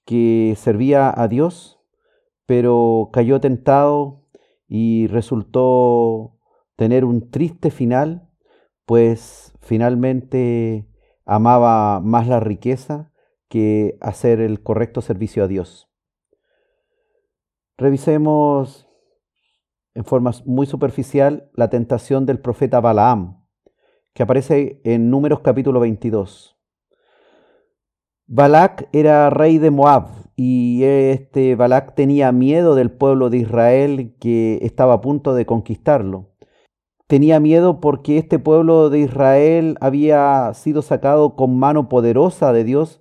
que 0.05 0.55
servía 0.57 1.13
a 1.15 1.29
Dios, 1.29 1.81
pero 2.47 3.11
cayó 3.13 3.41
tentado 3.41 4.27
y 4.69 5.07
resultó 5.09 6.39
tener 6.77 7.05
un 7.05 7.31
triste 7.31 7.71
final, 7.71 8.29
pues 8.85 9.55
finalmente 9.61 10.89
amaba 11.25 12.01
más 12.01 12.29
la 12.29 12.41
riqueza 12.41 13.13
que 13.49 13.97
hacer 14.01 14.41
el 14.41 14.63
correcto 14.63 15.01
servicio 15.01 15.45
a 15.45 15.49
Dios. 15.49 15.89
Revisemos 17.79 18.89
en 19.95 20.05
forma 20.05 20.33
muy 20.45 20.67
superficial 20.67 21.51
la 21.55 21.71
tentación 21.71 22.27
del 22.27 22.39
profeta 22.39 22.81
Balaam, 22.81 23.45
que 24.15 24.23
aparece 24.23 24.81
en 24.85 25.11
Números 25.11 25.41
capítulo 25.41 25.81
22. 25.81 26.57
Balac 28.29 28.89
era 28.93 29.31
rey 29.31 29.59
de 29.59 29.71
Moab 29.71 30.09
y 30.35 30.83
este 30.83 31.55
Balac 31.55 31.95
tenía 31.95 32.33
miedo 32.33 32.75
del 32.75 32.91
pueblo 32.91 33.31
de 33.31 33.39
Israel 33.39 34.17
que 34.19 34.59
estaba 34.63 34.95
a 34.95 35.01
punto 35.01 35.35
de 35.35 35.47
conquistarlo. 35.47 36.35
Tenía 37.07 37.39
miedo 37.39 37.81
porque 37.81 38.19
este 38.19 38.41
pueblo 38.41 38.91
de 38.91 38.99
Israel 38.99 39.77
había 39.81 40.53
sido 40.55 40.83
sacado 40.83 41.37
con 41.37 41.57
mano 41.57 41.89
poderosa 41.89 42.53
de 42.53 42.65
Dios 42.65 43.01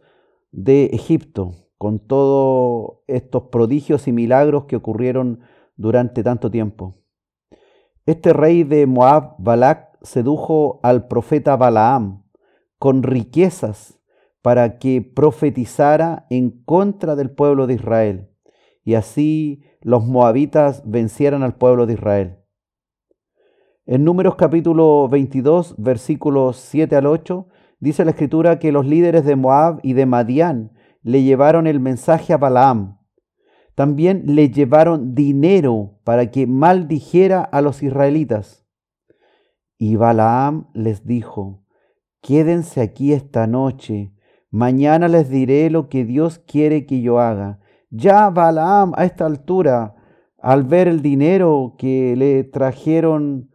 de 0.55 0.85
Egipto, 0.93 1.51
con 1.77 1.99
todos 1.99 2.99
estos 3.07 3.43
prodigios 3.51 4.07
y 4.07 4.13
milagros 4.13 4.65
que 4.65 4.77
ocurrieron 4.77 5.41
durante 5.75 6.23
tanto 6.23 6.49
tiempo. 6.49 6.95
Este 8.05 8.31
rey 8.31 8.63
de 8.63 8.87
Moab, 8.87 9.35
Balac, 9.37 9.97
sedujo 10.01 10.79
al 10.81 11.07
profeta 11.07 11.57
Balaam 11.57 12.23
con 12.79 13.03
riquezas 13.03 13.99
para 14.41 14.79
que 14.79 15.01
profetizara 15.01 16.25
en 16.29 16.51
contra 16.63 17.15
del 17.15 17.31
pueblo 17.31 17.67
de 17.67 17.73
Israel, 17.73 18.29
y 18.83 18.93
así 18.93 19.63
los 19.81 20.05
moabitas 20.05 20.83
vencieran 20.85 21.43
al 21.43 21.57
pueblo 21.57 21.85
de 21.85 21.93
Israel. 21.93 22.39
En 23.85 24.05
Números 24.05 24.35
capítulo 24.35 25.09
22, 25.09 25.75
versículos 25.77 26.57
7 26.57 26.95
al 26.95 27.07
8, 27.07 27.47
dice 27.85 28.03
la 28.03 28.11
escritura 28.11 28.59
que 28.59 28.73
los 28.73 28.85
líderes 28.85 29.23
de 29.23 29.37
Moab 29.37 29.79
y 29.83 29.93
de 29.93 30.05
Madián 30.05 30.73
le 31.01 31.23
llevaron 31.23 31.67
el 31.67 31.79
mensaje 31.79 32.33
a 32.33 32.37
Balaam. 32.37 32.97
También 33.75 34.23
le 34.25 34.49
llevaron 34.49 35.15
dinero 35.15 35.99
para 36.03 36.31
que 36.31 36.47
maldijera 36.47 37.41
a 37.43 37.61
los 37.61 37.83
israelitas. 37.83 38.65
Y 39.77 39.95
Balaam 39.95 40.67
les 40.73 41.05
dijo, 41.05 41.63
quédense 42.21 42.81
aquí 42.81 43.13
esta 43.13 43.47
noche 43.47 44.15
Mañana 44.55 45.09
les 45.09 45.29
diré 45.29 45.69
lo 45.69 45.89
que 45.89 46.05
Dios 46.05 46.39
quiere 46.39 46.85
que 46.85 47.01
yo 47.01 47.19
haga. 47.19 47.59
Ya 47.89 48.29
Balaam 48.29 48.93
a 48.95 49.03
esta 49.03 49.25
altura, 49.25 49.95
al 50.39 50.63
ver 50.63 50.87
el 50.87 51.01
dinero 51.01 51.75
que 51.77 52.15
le 52.15 52.45
trajeron 52.45 53.51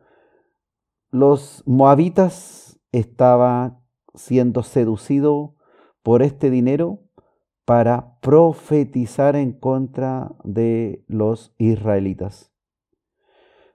los 1.11 1.63
moabitas, 1.65 2.79
estaba 2.93 3.80
siendo 4.15 4.63
seducido 4.63 5.55
por 6.03 6.23
este 6.23 6.51
dinero 6.51 7.01
para 7.65 8.19
profetizar 8.21 9.37
en 9.37 9.53
contra 9.53 10.33
de 10.45 11.05
los 11.07 11.55
israelitas. 11.59 12.53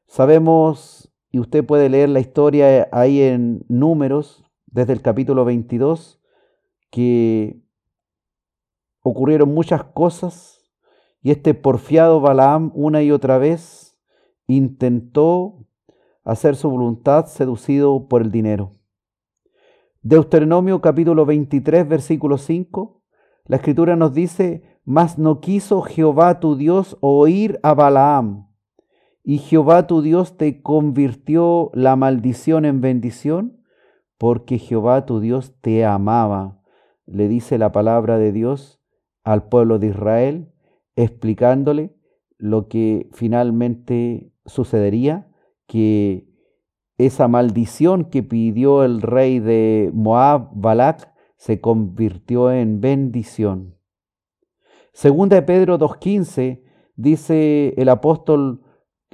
Sabemos, 0.07 1.13
y 1.31 1.39
usted 1.39 1.65
puede 1.65 1.89
leer 1.89 2.09
la 2.09 2.19
historia 2.19 2.87
ahí 2.91 3.21
en 3.21 3.65
números, 3.67 4.43
desde 4.67 4.93
el 4.93 5.01
capítulo 5.01 5.45
22, 5.45 6.21
que 6.89 7.61
ocurrieron 9.01 9.53
muchas 9.53 9.83
cosas 9.83 10.71
y 11.21 11.31
este 11.31 11.53
porfiado 11.53 12.21
Balaam 12.21 12.71
una 12.75 13.01
y 13.01 13.11
otra 13.11 13.37
vez 13.37 13.97
intentó 14.47 15.65
hacer 16.23 16.55
su 16.55 16.69
voluntad 16.69 17.27
seducido 17.27 18.07
por 18.07 18.21
el 18.21 18.31
dinero. 18.31 18.75
Deuteronomio 20.07 20.81
capítulo 20.81 21.25
23 21.25 21.89
versículo 21.89 22.37
5, 22.37 23.01
la 23.47 23.55
escritura 23.55 23.95
nos 23.95 24.13
dice, 24.13 24.61
mas 24.83 25.17
no 25.17 25.41
quiso 25.41 25.81
Jehová 25.81 26.39
tu 26.39 26.55
Dios 26.55 26.95
oír 27.01 27.59
a 27.63 27.73
Balaam, 27.73 28.47
y 29.23 29.39
Jehová 29.39 29.87
tu 29.87 30.03
Dios 30.03 30.37
te 30.37 30.61
convirtió 30.61 31.71
la 31.73 31.95
maldición 31.95 32.65
en 32.65 32.81
bendición, 32.81 33.63
porque 34.19 34.59
Jehová 34.59 35.07
tu 35.07 35.21
Dios 35.21 35.55
te 35.61 35.85
amaba 35.85 36.61
le 37.07 37.27
dice 37.27 37.57
la 37.57 37.71
palabra 37.71 38.19
de 38.19 38.31
Dios 38.31 38.79
al 39.23 39.47
pueblo 39.49 39.79
de 39.79 39.87
Israel, 39.87 40.53
explicándole 40.95 41.95
lo 42.37 42.67
que 42.67 43.09
finalmente 43.11 44.31
sucedería, 44.45 45.31
que 45.65 46.27
esa 46.97 47.27
maldición 47.27 48.05
que 48.05 48.23
pidió 48.23 48.83
el 48.83 49.01
rey 49.01 49.39
de 49.39 49.91
Moab, 49.93 50.49
Balak, 50.53 51.13
se 51.37 51.59
convirtió 51.59 52.51
en 52.51 52.81
bendición. 52.81 53.75
Segunda 54.93 55.35
de 55.35 55.41
Pedro 55.41 55.77
2.15 55.77 56.63
dice 56.95 57.73
el 57.77 57.89
apóstol, 57.89 58.63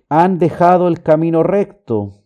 han 0.10 0.38
dejado 0.38 0.88
el 0.88 1.02
camino 1.02 1.42
recto, 1.42 2.26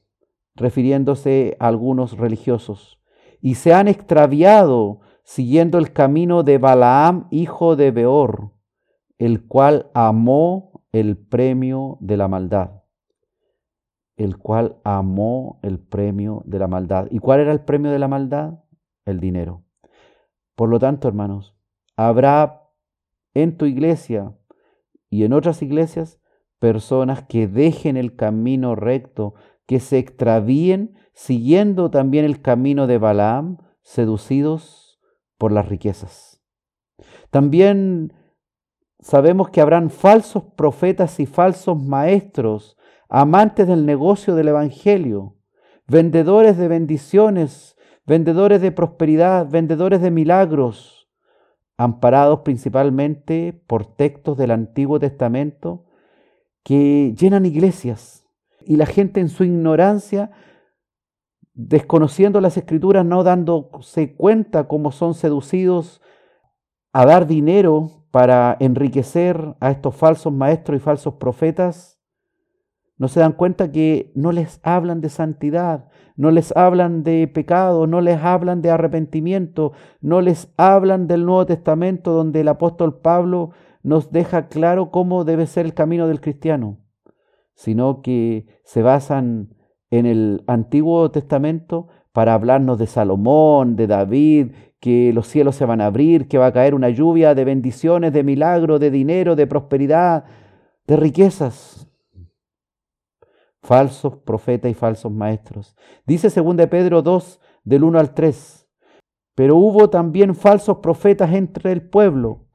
refiriéndose 0.56 1.56
a 1.60 1.68
algunos 1.68 2.18
religiosos, 2.18 3.00
y 3.42 3.56
se 3.56 3.74
han 3.74 3.88
extraviado 3.88 5.00
siguiendo 5.24 5.78
el 5.78 5.94
camino 5.94 6.44
de 6.44 6.58
Balaam, 6.58 7.28
hijo 7.32 7.76
de 7.76 7.92
Beor, 7.92 8.52
el 9.18 9.48
cual 9.48 9.90
amó 9.94 10.84
el 10.92 11.18
premio 11.18 11.98
de 12.00 12.18
la 12.18 12.28
maldad. 12.28 12.85
El 14.18 14.38
cual 14.38 14.78
amó 14.84 15.60
el 15.62 15.80
premio 15.80 16.42
de 16.46 16.60
la 16.60 16.68
maldad. 16.68 17.08
¿Y 17.12 17.20
cuál 17.20 17.42
era 17.42 17.52
el 17.52 17.62
premio 17.62 17.92
de 17.92 18.00
la 18.00 18.08
maldad? 18.08 18.64
El 19.06 19.20
dinero. 19.20 19.64
Por 20.56 20.70
lo 20.70 20.80
tanto, 20.80 21.08
hermanos, 21.08 21.56
habrá 21.98 22.64
en 23.34 23.58
tu 23.58 23.66
iglesia 23.66 24.34
y 25.10 25.26
en 25.26 25.34
otras 25.34 25.62
iglesias 25.62 26.20
personas 26.60 27.24
que 27.24 27.48
dejen 27.48 27.98
el 27.98 28.16
camino 28.16 28.76
recto, 28.76 29.36
que 29.66 29.80
se 29.80 30.00
extravíen 30.00 30.96
siguiendo 31.14 31.90
también 31.92 32.26
el 32.26 32.42
camino 32.42 32.88
de 32.88 32.98
Balaam, 32.98 33.58
seducidos 33.82 35.00
por 35.38 35.52
las 35.52 35.68
riquezas. 35.68 36.42
También 37.30 38.14
sabemos 39.00 39.50
que 39.50 39.62
habrán 39.62 39.90
falsos 39.90 40.44
profetas 40.56 41.20
y 41.20 41.26
falsos 41.26 41.82
maestros, 41.82 42.78
amantes 43.18 43.66
del 43.66 43.86
negocio 43.86 44.36
del 44.36 44.50
Evangelio, 44.50 45.38
vendedores 45.88 46.58
de 46.58 46.68
bendiciones, 46.68 47.78
vendedores 48.06 48.62
de 48.62 48.74
prosperidad, 48.74 49.50
vendedores 49.50 50.02
de 50.02 50.12
milagros, 50.12 51.10
amparados 51.78 52.42
principalmente 52.42 53.54
por 53.68 53.86
textos 53.86 54.38
del 54.38 54.52
Antiguo 54.52 55.00
Testamento 55.00 55.86
que 56.62 57.16
llenan 57.18 57.46
iglesias. 57.46 58.26
Y 58.66 58.76
la 58.76 58.86
gente 58.86 59.22
en 59.22 59.30
su 59.30 59.46
ignorancia 59.46 60.32
desconociendo 61.54 62.42
las 62.42 62.58
escrituras, 62.58 63.06
no 63.06 63.24
dándose 63.24 64.14
cuenta 64.14 64.68
cómo 64.68 64.92
son 64.92 65.14
seducidos 65.14 66.02
a 66.92 67.06
dar 67.06 67.28
dinero 67.28 68.10
para 68.12 68.58
enriquecer 68.60 69.56
a 69.62 69.72
estos 69.72 69.96
falsos 69.96 70.34
maestros 70.34 70.76
y 70.76 70.84
falsos 70.84 71.14
profetas, 71.14 71.95
no 72.98 73.08
se 73.08 73.20
dan 73.20 73.34
cuenta 73.34 73.72
que 73.72 74.12
no 74.16 74.32
les 74.32 74.60
hablan 74.64 75.02
de 75.02 75.10
santidad, 75.10 75.90
no 76.16 76.32
les 76.32 76.56
hablan 76.56 77.04
de 77.04 77.28
pecado, 77.28 77.88
no 77.88 78.00
les 78.02 78.18
hablan 78.22 78.62
de 78.62 78.70
arrepentimiento, 78.70 79.74
no 80.02 80.22
les 80.22 80.54
hablan 80.58 81.08
del 81.08 81.26
Nuevo 81.26 81.46
Testamento 81.46 82.14
donde 82.14 82.42
el 82.42 82.48
apóstol 82.48 83.00
Pablo 83.00 83.52
nos 83.84 84.12
deja 84.12 84.48
claro 84.48 84.92
cómo 84.92 85.26
debe 85.26 85.46
ser 85.46 85.66
el 85.66 85.74
camino 85.74 86.08
del 86.08 86.22
cristiano, 86.22 86.78
sino 87.54 88.02
que 88.02 88.48
se 88.64 88.82
basan 88.82 89.56
en 89.92 90.06
el 90.06 90.44
Antiguo 90.48 91.12
Testamento 91.12 91.88
para 92.12 92.34
hablarnos 92.34 92.80
de 92.80 92.88
Salomón, 92.88 93.76
de 93.76 93.88
David, 93.88 94.54
que 94.80 95.12
los 95.14 95.28
cielos 95.28 95.56
se 95.56 95.66
van 95.66 95.82
a 95.82 95.88
abrir, 95.88 96.28
que 96.28 96.38
va 96.38 96.48
a 96.48 96.54
caer 96.54 96.76
una 96.76 96.90
lluvia 96.90 97.36
de 97.36 97.44
bendiciones, 97.44 98.14
de 98.14 98.24
milagros, 98.24 98.80
de 98.80 98.90
dinero, 98.90 99.36
de 99.36 99.48
prosperidad, 99.48 100.26
de 100.88 100.96
riquezas. 100.96 101.85
Falsos 103.66 104.16
profetas 104.18 104.72
y 104.72 104.74
falsos 104.74 105.12
maestros. 105.12 105.76
Dice 106.06 106.30
2 106.30 106.68
Pedro 106.68 107.02
2, 107.02 107.42
del 107.64 107.84
1 107.84 108.00
al 108.00 108.14
3. 108.14 108.70
Pero 109.36 109.58
hubo 109.58 109.90
también 109.90 110.36
falsos 110.36 110.78
profetas 110.78 111.34
entre 111.34 111.72
el 111.72 111.82
pueblo, 111.82 112.46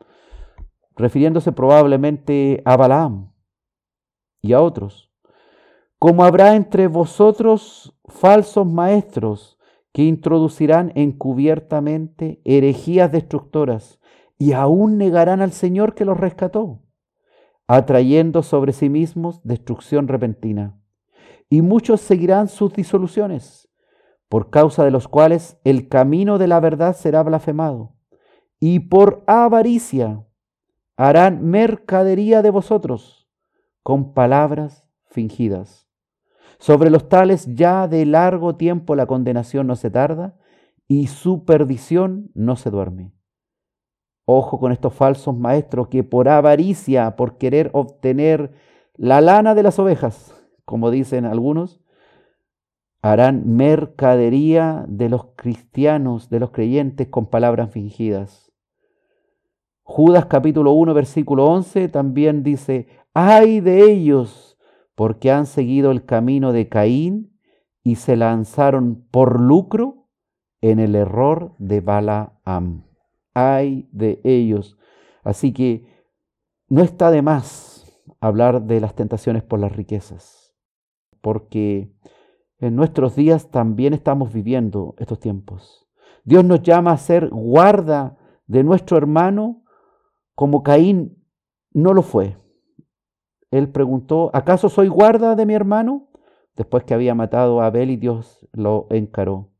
refiriéndose 0.97 1.53
probablemente 1.53 2.63
a 2.65 2.77
Balaam 2.77 3.33
y 4.41 4.55
a 4.55 4.63
otros 4.63 5.11
como 6.01 6.25
habrá 6.25 6.57
entre 6.57 6.89
vosotros 6.89 7.95
falsos 8.07 8.67
maestros 8.67 9.59
que 9.93 10.03
introducirán 10.03 10.93
encubiertamente 10.95 12.41
herejías 12.47 13.13
destructoras 13.13 14.01
y 14.39 14.53
aún 14.53 14.97
negarán 14.97 15.43
al 15.43 15.53
Señor 15.53 15.95
que 15.95 16.07
los 16.07 16.19
rescató, 16.19 16.81
atrayendo 17.67 18.43
sobre 18.43 18.73
sí 18.73 18.89
mismos 18.89 19.43
destrucción 19.45 20.09
repentina. 20.09 20.80
Y 21.51 21.61
muchos 21.61 22.01
seguirán 22.01 22.49
sus 22.49 22.73
disoluciones, 22.73 23.69
por 24.31 24.49
causa 24.49 24.85
de 24.85 24.93
los 24.93 25.09
cuales 25.09 25.59
el 25.65 25.89
camino 25.89 26.39
de 26.39 26.47
la 26.47 26.61
verdad 26.61 26.97
será 26.97 27.23
blasfemado, 27.23 27.97
y 28.59 28.79
por 28.79 29.25
avaricia 29.27 30.25
harán 30.97 31.45
mercadería 31.51 32.41
de 32.41 32.51
vosotros 32.51 33.29
con 33.83 34.15
palabras 34.15 34.87
fingidas. 35.09 35.89
Sobre 36.59 36.91
los 36.91 37.09
tales 37.09 37.47
ya 37.55 37.89
de 37.89 38.07
largo 38.07 38.57
tiempo 38.57 38.95
la 38.95 39.07
condenación 39.07 39.67
no 39.67 39.77
se 39.77 39.91
tarda 39.91 40.39
y 40.87 41.07
su 41.07 41.45
perdición 41.45 42.31
no 42.35 42.57
se 42.57 42.71
duerme. 42.71 43.13
Ojo 44.27 44.61
con 44.61 44.71
estos 44.71 44.95
falsos 44.95 45.37
maestros 45.37 45.89
que 45.89 46.05
por 46.05 46.29
avaricia, 46.29 47.17
por 47.17 47.39
querer 47.39 47.71
obtener 47.73 48.53
la 48.95 49.21
lana 49.21 49.55
de 49.55 49.63
las 49.63 49.79
ovejas, 49.79 50.40
como 50.71 50.93
dicen 50.93 51.25
algunos, 51.25 51.81
harán 53.03 53.57
mercadería 53.57 54.85
de 54.87 55.09
los 55.09 55.31
cristianos, 55.35 56.31
de 56.31 56.39
los 56.39 56.53
creyentes 56.53 57.09
con 57.09 57.27
palabras 57.27 57.73
fingidas. 57.73 58.53
Judas 59.83 60.27
capítulo 60.27 60.71
1 60.71 60.95
versículo 60.95 61.47
11 61.47 61.89
también 61.89 62.45
dice, 62.45 62.87
ay 63.15 63.59
de 63.59 63.83
ellos, 63.91 64.61
porque 64.95 65.33
han 65.33 65.47
seguido 65.47 65.91
el 65.91 66.05
camino 66.05 66.53
de 66.53 66.69
Caín 66.69 67.37
y 67.83 67.97
se 67.97 68.15
lanzaron 68.15 69.05
por 69.11 69.41
lucro 69.41 70.07
en 70.61 70.79
el 70.79 70.95
error 70.95 71.57
de 71.59 71.81
Balaam. 71.81 72.85
Ay 73.35 73.89
de 73.91 74.21
ellos. 74.23 74.79
Así 75.25 75.53
que 75.53 75.89
no 76.69 76.81
está 76.81 77.11
de 77.11 77.23
más 77.23 77.71
hablar 78.21 78.63
de 78.63 78.81
las 78.81 78.95
tentaciones 78.95 79.43
por 79.43 79.59
las 79.59 79.73
riquezas, 79.73 80.40
porque 81.21 81.93
en 82.59 82.77
nuestros 82.77 83.17
días 83.17 83.51
también 83.51 83.95
estamos 83.95 84.33
viviendo 84.33 84.95
estos 84.99 85.19
tiempos. 85.19 85.87
Dios 86.25 86.45
nos 86.45 86.63
llama 86.63 86.93
a 86.93 86.99
ser 86.99 87.29
guarda 87.31 88.19
de 88.47 88.65
nuestro 88.65 88.97
hermano 88.97 89.63
como 90.35 90.63
Caín 90.63 91.25
no 91.73 91.95
lo 91.95 92.03
fue. 92.03 92.37
Él 93.51 93.69
preguntó, 93.71 94.31
¿acaso 94.33 94.69
soy 94.69 94.89
guarda 94.89 95.35
de 95.35 95.47
mi 95.47 95.55
hermano? 95.55 96.09
Después 96.57 96.85
que 96.85 96.95
había 96.95 97.15
matado 97.15 97.61
a 97.61 97.67
Abel 97.67 97.91
y 97.91 97.97
Dios 97.97 98.47
lo 98.53 98.87
encaró. 98.91 99.51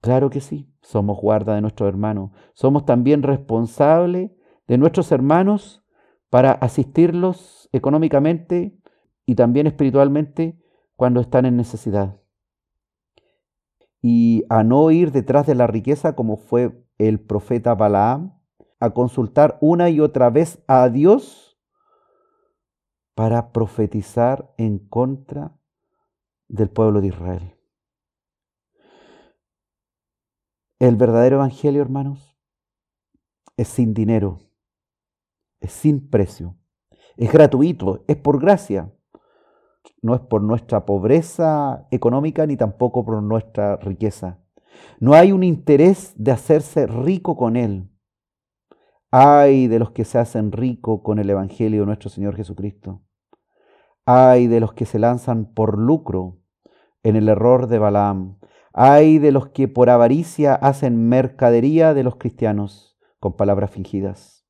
Claro 0.00 0.30
que 0.30 0.40
sí, 0.40 0.68
somos 0.82 1.18
guarda 1.20 1.54
de 1.54 1.60
nuestro 1.60 1.88
hermano. 1.88 2.32
Somos 2.54 2.84
también 2.84 3.22
responsables 3.22 4.32
de 4.66 4.78
nuestros 4.78 5.12
hermanos 5.12 5.84
para 6.28 6.52
asistirlos 6.52 7.68
económicamente 7.72 8.76
y 9.32 9.34
también 9.34 9.66
espiritualmente 9.66 10.62
cuando 10.94 11.22
están 11.22 11.46
en 11.46 11.56
necesidad. 11.56 12.20
Y 14.02 14.44
a 14.50 14.62
no 14.62 14.90
ir 14.90 15.10
detrás 15.10 15.46
de 15.46 15.54
la 15.54 15.66
riqueza 15.66 16.14
como 16.14 16.36
fue 16.36 16.86
el 16.98 17.18
profeta 17.18 17.74
Balaam, 17.74 18.38
a 18.78 18.90
consultar 18.90 19.56
una 19.62 19.88
y 19.88 20.00
otra 20.00 20.28
vez 20.28 20.62
a 20.66 20.90
Dios 20.90 21.58
para 23.14 23.52
profetizar 23.52 24.52
en 24.58 24.78
contra 24.78 25.56
del 26.48 26.68
pueblo 26.68 27.00
de 27.00 27.06
Israel. 27.06 27.56
El 30.78 30.96
verdadero 30.96 31.36
evangelio, 31.36 31.80
hermanos, 31.80 32.36
es 33.56 33.68
sin 33.68 33.94
dinero, 33.94 34.40
es 35.60 35.72
sin 35.72 36.10
precio, 36.10 36.58
es 37.16 37.32
gratuito, 37.32 38.04
es 38.08 38.16
por 38.16 38.38
gracia 38.38 38.92
no 40.02 40.16
es 40.16 40.20
por 40.20 40.42
nuestra 40.42 40.84
pobreza 40.84 41.86
económica 41.92 42.44
ni 42.46 42.56
tampoco 42.56 43.04
por 43.04 43.22
nuestra 43.22 43.76
riqueza. 43.76 44.40
No 44.98 45.14
hay 45.14 45.32
un 45.32 45.44
interés 45.44 46.12
de 46.16 46.32
hacerse 46.32 46.86
rico 46.86 47.36
con 47.36 47.56
Él. 47.56 47.88
Ay 49.10 49.68
de 49.68 49.78
los 49.78 49.92
que 49.92 50.04
se 50.04 50.18
hacen 50.18 50.50
rico 50.50 51.02
con 51.02 51.18
el 51.18 51.30
Evangelio 51.30 51.80
de 51.80 51.86
nuestro 51.86 52.10
Señor 52.10 52.34
Jesucristo. 52.34 53.02
Ay 54.04 54.48
de 54.48 54.58
los 54.58 54.72
que 54.72 54.86
se 54.86 54.98
lanzan 54.98 55.52
por 55.52 55.78
lucro 55.78 56.38
en 57.04 57.14
el 57.14 57.28
error 57.28 57.68
de 57.68 57.78
Balaam. 57.78 58.38
Ay 58.72 59.18
de 59.18 59.30
los 59.30 59.50
que 59.50 59.68
por 59.68 59.88
avaricia 59.88 60.54
hacen 60.54 61.08
mercadería 61.08 61.94
de 61.94 62.02
los 62.02 62.16
cristianos 62.16 62.98
con 63.20 63.36
palabras 63.36 63.70
fingidas. 63.70 64.44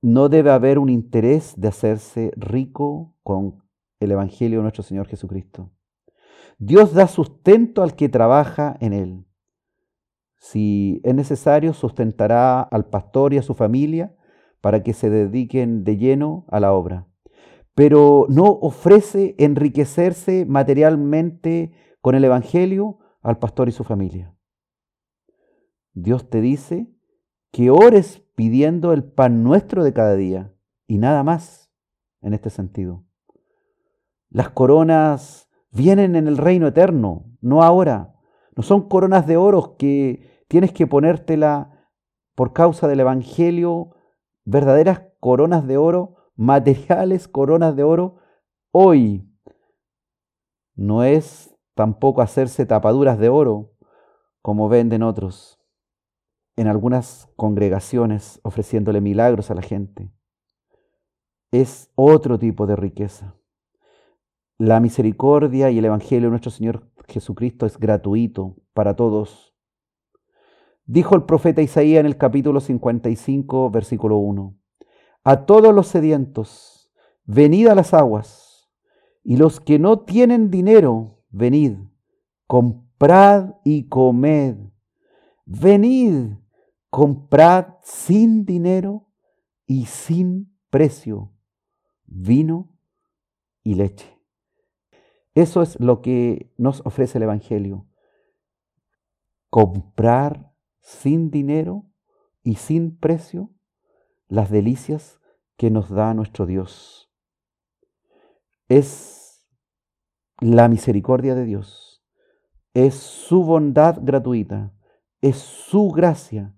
No 0.00 0.28
debe 0.28 0.50
haber 0.50 0.78
un 0.78 0.88
interés 0.88 1.60
de 1.60 1.68
hacerse 1.68 2.32
rico 2.36 3.14
con 3.22 3.61
el 4.04 4.12
Evangelio 4.12 4.58
de 4.58 4.62
nuestro 4.62 4.82
Señor 4.82 5.06
Jesucristo. 5.08 5.70
Dios 6.58 6.94
da 6.94 7.08
sustento 7.08 7.82
al 7.82 7.96
que 7.96 8.08
trabaja 8.08 8.76
en 8.80 8.92
él. 8.92 9.26
Si 10.38 11.00
es 11.04 11.14
necesario, 11.14 11.72
sustentará 11.72 12.60
al 12.60 12.86
pastor 12.86 13.32
y 13.32 13.38
a 13.38 13.42
su 13.42 13.54
familia 13.54 14.14
para 14.60 14.82
que 14.82 14.92
se 14.92 15.10
dediquen 15.10 15.84
de 15.84 15.96
lleno 15.96 16.46
a 16.48 16.60
la 16.60 16.72
obra. 16.72 17.08
Pero 17.74 18.26
no 18.28 18.44
ofrece 18.44 19.34
enriquecerse 19.38 20.44
materialmente 20.46 21.72
con 22.00 22.14
el 22.14 22.24
Evangelio 22.24 22.98
al 23.22 23.38
pastor 23.38 23.68
y 23.68 23.72
su 23.72 23.84
familia. 23.84 24.34
Dios 25.94 26.28
te 26.28 26.40
dice 26.40 26.92
que 27.50 27.70
ores 27.70 28.22
pidiendo 28.34 28.92
el 28.92 29.04
pan 29.04 29.42
nuestro 29.42 29.84
de 29.84 29.92
cada 29.92 30.16
día 30.16 30.54
y 30.86 30.98
nada 30.98 31.22
más 31.22 31.70
en 32.20 32.34
este 32.34 32.50
sentido. 32.50 33.04
Las 34.32 34.48
coronas 34.48 35.50
vienen 35.72 36.16
en 36.16 36.26
el 36.26 36.38
reino 36.38 36.66
eterno, 36.66 37.26
no 37.42 37.62
ahora. 37.62 38.14
No 38.56 38.62
son 38.62 38.88
coronas 38.88 39.26
de 39.26 39.36
oro 39.36 39.76
que 39.76 40.44
tienes 40.48 40.72
que 40.72 40.86
ponértela 40.86 41.90
por 42.34 42.54
causa 42.54 42.88
del 42.88 43.00
Evangelio, 43.00 43.94
verdaderas 44.44 45.02
coronas 45.20 45.66
de 45.66 45.76
oro, 45.76 46.16
materiales 46.34 47.28
coronas 47.28 47.76
de 47.76 47.82
oro, 47.82 48.16
hoy. 48.70 49.30
No 50.74 51.04
es 51.04 51.54
tampoco 51.74 52.22
hacerse 52.22 52.64
tapaduras 52.64 53.18
de 53.18 53.28
oro 53.28 53.74
como 54.40 54.70
venden 54.70 55.02
otros 55.02 55.60
en 56.56 56.68
algunas 56.68 57.28
congregaciones 57.36 58.40
ofreciéndole 58.44 59.02
milagros 59.02 59.50
a 59.50 59.54
la 59.54 59.62
gente. 59.62 60.10
Es 61.50 61.90
otro 61.96 62.38
tipo 62.38 62.66
de 62.66 62.76
riqueza. 62.76 63.36
La 64.64 64.78
misericordia 64.78 65.72
y 65.72 65.78
el 65.78 65.86
Evangelio 65.86 66.28
de 66.28 66.30
nuestro 66.30 66.52
Señor 66.52 66.88
Jesucristo 67.08 67.66
es 67.66 67.76
gratuito 67.80 68.54
para 68.74 68.94
todos. 68.94 69.56
Dijo 70.84 71.16
el 71.16 71.24
profeta 71.24 71.62
Isaías 71.62 71.98
en 71.98 72.06
el 72.06 72.16
capítulo 72.16 72.60
55, 72.60 73.70
versículo 73.72 74.18
1, 74.18 74.56
A 75.24 75.46
todos 75.46 75.74
los 75.74 75.88
sedientos, 75.88 76.92
venid 77.24 77.66
a 77.66 77.74
las 77.74 77.92
aguas, 77.92 78.70
y 79.24 79.36
los 79.36 79.58
que 79.58 79.80
no 79.80 80.02
tienen 80.02 80.48
dinero, 80.48 81.24
venid, 81.30 81.78
comprad 82.46 83.56
y 83.64 83.88
comed. 83.88 84.58
Venid, 85.44 86.34
comprad 86.88 87.78
sin 87.82 88.44
dinero 88.44 89.08
y 89.66 89.86
sin 89.86 90.56
precio 90.70 91.32
vino 92.06 92.78
y 93.64 93.74
leche. 93.74 94.21
Eso 95.34 95.62
es 95.62 95.80
lo 95.80 96.02
que 96.02 96.52
nos 96.58 96.84
ofrece 96.84 97.18
el 97.18 97.24
Evangelio. 97.24 97.86
Comprar 99.48 100.52
sin 100.80 101.30
dinero 101.30 101.86
y 102.42 102.56
sin 102.56 102.96
precio 102.98 103.50
las 104.28 104.50
delicias 104.50 105.20
que 105.56 105.70
nos 105.70 105.90
da 105.90 106.14
nuestro 106.14 106.46
Dios. 106.46 107.10
Es 108.68 109.46
la 110.40 110.68
misericordia 110.68 111.34
de 111.34 111.44
Dios, 111.44 112.04
es 112.74 112.94
su 112.94 113.44
bondad 113.44 113.98
gratuita, 114.02 114.72
es 115.20 115.36
su 115.36 115.90
gracia, 115.90 116.56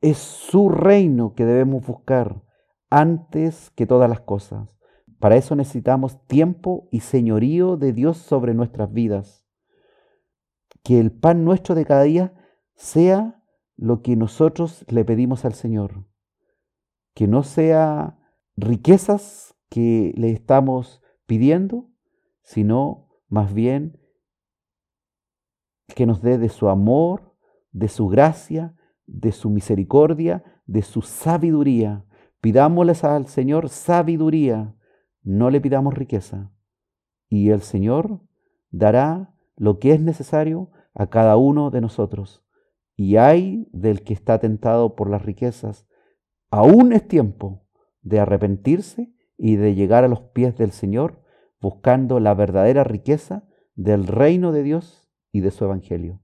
es 0.00 0.18
su 0.18 0.68
reino 0.68 1.34
que 1.34 1.44
debemos 1.44 1.86
buscar 1.86 2.42
antes 2.88 3.70
que 3.70 3.86
todas 3.86 4.08
las 4.08 4.20
cosas. 4.20 4.77
Para 5.18 5.36
eso 5.36 5.56
necesitamos 5.56 6.24
tiempo 6.26 6.88
y 6.92 7.00
señorío 7.00 7.76
de 7.76 7.92
Dios 7.92 8.18
sobre 8.18 8.54
nuestras 8.54 8.92
vidas. 8.92 9.44
Que 10.82 11.00
el 11.00 11.10
pan 11.10 11.44
nuestro 11.44 11.74
de 11.74 11.84
cada 11.84 12.02
día 12.02 12.34
sea 12.76 13.42
lo 13.76 14.02
que 14.02 14.14
nosotros 14.16 14.84
le 14.88 15.04
pedimos 15.04 15.44
al 15.44 15.54
Señor. 15.54 16.04
Que 17.14 17.26
no 17.26 17.42
sea 17.42 18.18
riquezas 18.56 19.56
que 19.68 20.12
le 20.16 20.30
estamos 20.30 21.02
pidiendo, 21.26 21.90
sino 22.42 23.08
más 23.28 23.52
bien 23.52 24.00
que 25.94 26.06
nos 26.06 26.22
dé 26.22 26.38
de 26.38 26.48
su 26.48 26.68
amor, 26.68 27.34
de 27.72 27.88
su 27.88 28.06
gracia, 28.08 28.76
de 29.06 29.32
su 29.32 29.50
misericordia, 29.50 30.44
de 30.66 30.82
su 30.82 31.02
sabiduría. 31.02 32.04
Pidámosles 32.40 33.02
al 33.02 33.26
Señor 33.26 33.68
sabiduría 33.68 34.76
no 35.28 35.50
le 35.50 35.60
pidamos 35.60 35.92
riqueza 35.92 36.50
y 37.28 37.50
el 37.50 37.60
Señor 37.60 38.22
dará 38.70 39.34
lo 39.56 39.78
que 39.78 39.92
es 39.92 40.00
necesario 40.00 40.70
a 40.94 41.08
cada 41.08 41.36
uno 41.36 41.70
de 41.70 41.82
nosotros. 41.82 42.42
Y 42.96 43.16
hay 43.16 43.68
del 43.72 44.04
que 44.04 44.14
está 44.14 44.38
tentado 44.38 44.96
por 44.96 45.10
las 45.10 45.22
riquezas, 45.22 45.86
aún 46.50 46.94
es 46.94 47.06
tiempo 47.06 47.66
de 48.00 48.20
arrepentirse 48.20 49.12
y 49.36 49.56
de 49.56 49.74
llegar 49.74 50.02
a 50.02 50.08
los 50.08 50.20
pies 50.20 50.56
del 50.56 50.72
Señor 50.72 51.22
buscando 51.60 52.20
la 52.20 52.32
verdadera 52.32 52.82
riqueza 52.82 53.46
del 53.74 54.06
reino 54.06 54.50
de 54.50 54.62
Dios 54.62 55.10
y 55.30 55.40
de 55.40 55.50
su 55.50 55.62
evangelio. 55.62 56.22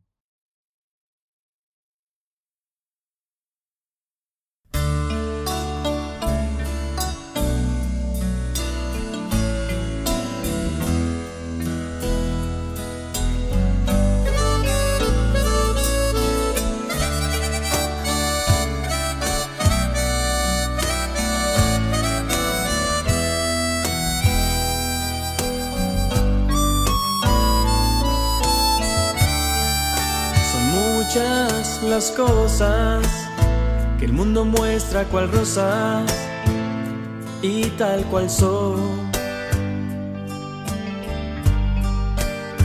Las 31.17 32.11
cosas 32.11 33.07
que 34.01 34.07
el 34.07 34.13
mundo 34.13 34.45
muestra 34.45 35.05
cual 35.05 35.31
rosas 35.31 36.13
y 37.41 37.67
tal 37.79 38.03
cual 38.07 38.29
son. 38.29 39.13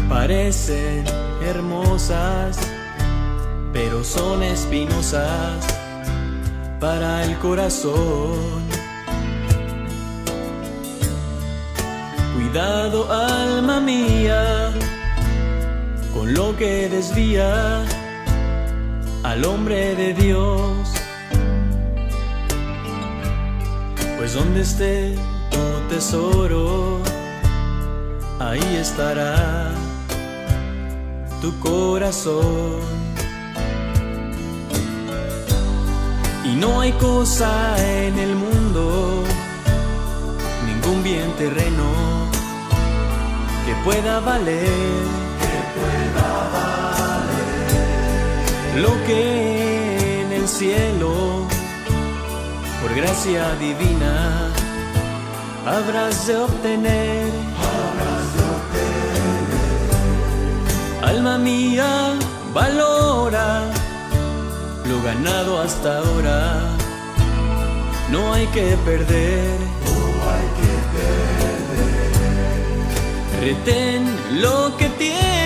Parecen 0.08 1.04
hermosas, 1.46 2.58
pero 3.72 4.04
son 4.04 4.42
espinosas 4.42 5.64
para 6.80 7.26
el 7.26 7.38
corazón. 7.38 8.64
Cuidado 12.34 13.14
alma 13.14 13.80
mía 13.80 14.72
con 16.16 16.34
lo 16.34 16.58
que 16.58 16.90
desvía 16.90 17.86
al 19.30 19.46
hombre 19.46 19.96
de 19.96 20.14
Dios. 20.16 20.74
Pues 24.18 24.34
donde 24.34 24.62
esté 24.62 25.16
tu 25.52 25.94
tesoro, 25.94 27.00
ahí 28.40 28.76
estará 28.76 29.72
tu 31.42 31.60
corazón. 31.60 32.82
Y 36.44 36.56
no 36.56 36.82
hay 36.82 36.92
cosa 36.94 37.52
en 38.08 38.18
el 38.18 38.34
mundo, 38.36 39.24
ningún 40.66 41.04
bien 41.04 41.32
terreno 41.38 41.88
que 43.66 43.76
pueda 43.86 44.20
valer 44.22 45.20
lo 48.82 48.92
que 49.06 50.22
en 50.22 50.32
el 50.32 50.48
cielo, 50.48 51.48
por 52.82 52.96
gracia 52.96 53.56
divina, 53.56 54.50
habrás 55.66 56.28
de 56.28 56.38
obtener. 56.38 57.30
Alma 61.02 61.38
mía, 61.38 62.14
valora 62.54 63.64
lo 64.90 65.02
ganado 65.04 65.62
hasta 65.62 66.00
ahora. 66.00 66.40
No 68.12 68.34
hay 68.34 68.48
que 68.48 68.78
perder. 68.86 69.58
No 69.86 70.02
hay 70.34 70.48
que 70.60 70.72
perder. 70.96 71.60
Retén 73.46 74.02
lo 74.42 74.76
que 74.78 74.88
tienes 74.98 75.39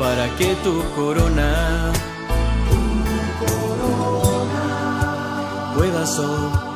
para 0.00 0.34
que 0.38 0.56
tu 0.64 0.82
corona, 0.96 1.92
tu 2.70 3.44
corona 3.44 4.64
puedas 5.76 6.18
obtener. 6.18 6.69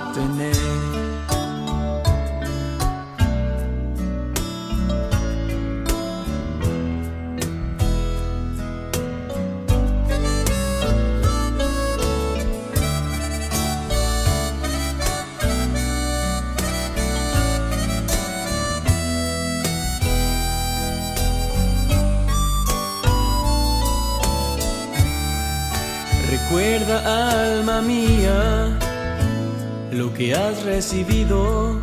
Que 30.16 30.32
has 30.34 30.62
recibido 30.64 31.80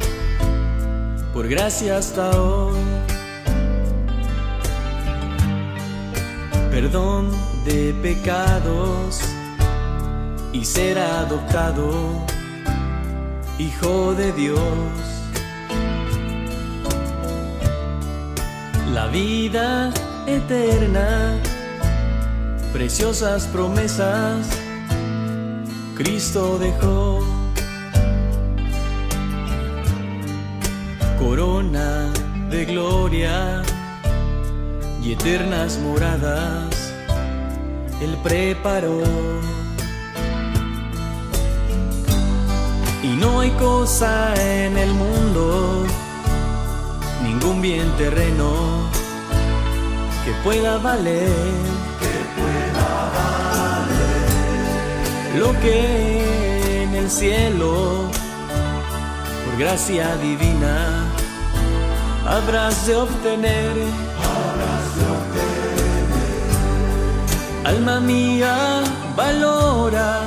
por 1.33 1.47
gracia 1.47 1.97
hasta 1.97 2.29
hoy. 2.41 2.77
Perdón 6.69 7.29
de 7.65 7.93
pecados 8.01 9.19
y 10.53 10.63
ser 10.63 10.97
adoptado, 10.97 11.91
hijo 13.59 14.13
de 14.13 14.31
Dios. 14.31 14.59
La 18.93 19.07
vida 19.07 19.93
eterna 20.25 21.37
preciosas 22.71 23.47
promesas 23.47 24.47
Cristo 25.95 26.57
dejó. 26.57 27.30
Corona 31.21 32.11
de 32.49 32.65
gloria 32.65 33.61
y 35.03 35.13
eternas 35.13 35.77
moradas 35.77 36.93
Él 38.01 38.17
preparó. 38.23 39.03
Y 43.03 43.15
no 43.17 43.39
hay 43.39 43.51
cosa 43.51 44.33
en 44.35 44.77
el 44.77 44.93
mundo, 44.93 45.85
ningún 47.23 47.61
bien 47.61 47.87
terreno 47.97 48.51
que 50.25 50.31
pueda 50.43 50.77
valer 50.79 51.31
lo 55.37 55.51
que 55.61 56.83
en 56.83 56.95
el 56.95 57.09
cielo, 57.09 58.09
por 59.45 59.57
gracia 59.57 60.15
divina, 60.17 61.10
habrás 62.27 62.87
de 62.87 62.95
obtener. 62.95 63.73
Alma 67.65 67.99
mía, 67.99 68.83
valora 69.15 70.21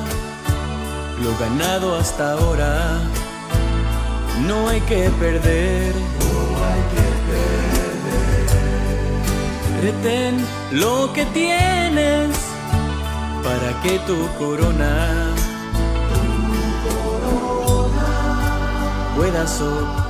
lo 1.22 1.36
ganado 1.38 1.96
hasta 1.96 2.32
ahora. 2.32 2.98
No 4.46 4.68
hay 4.68 4.80
que 4.82 5.10
perder. 5.20 5.94
No 5.94 6.36
hay 6.66 6.82
que 6.92 7.06
perder. 7.30 7.94
Retén 9.82 10.46
lo 10.72 11.12
que 11.12 11.24
tienes 11.26 12.30
para 13.42 13.80
que 13.82 13.98
tu 14.00 14.26
corona, 14.38 15.34
tu 16.10 16.98
corona 17.04 18.12
puedas 19.16 19.60
obtener. 19.60 20.03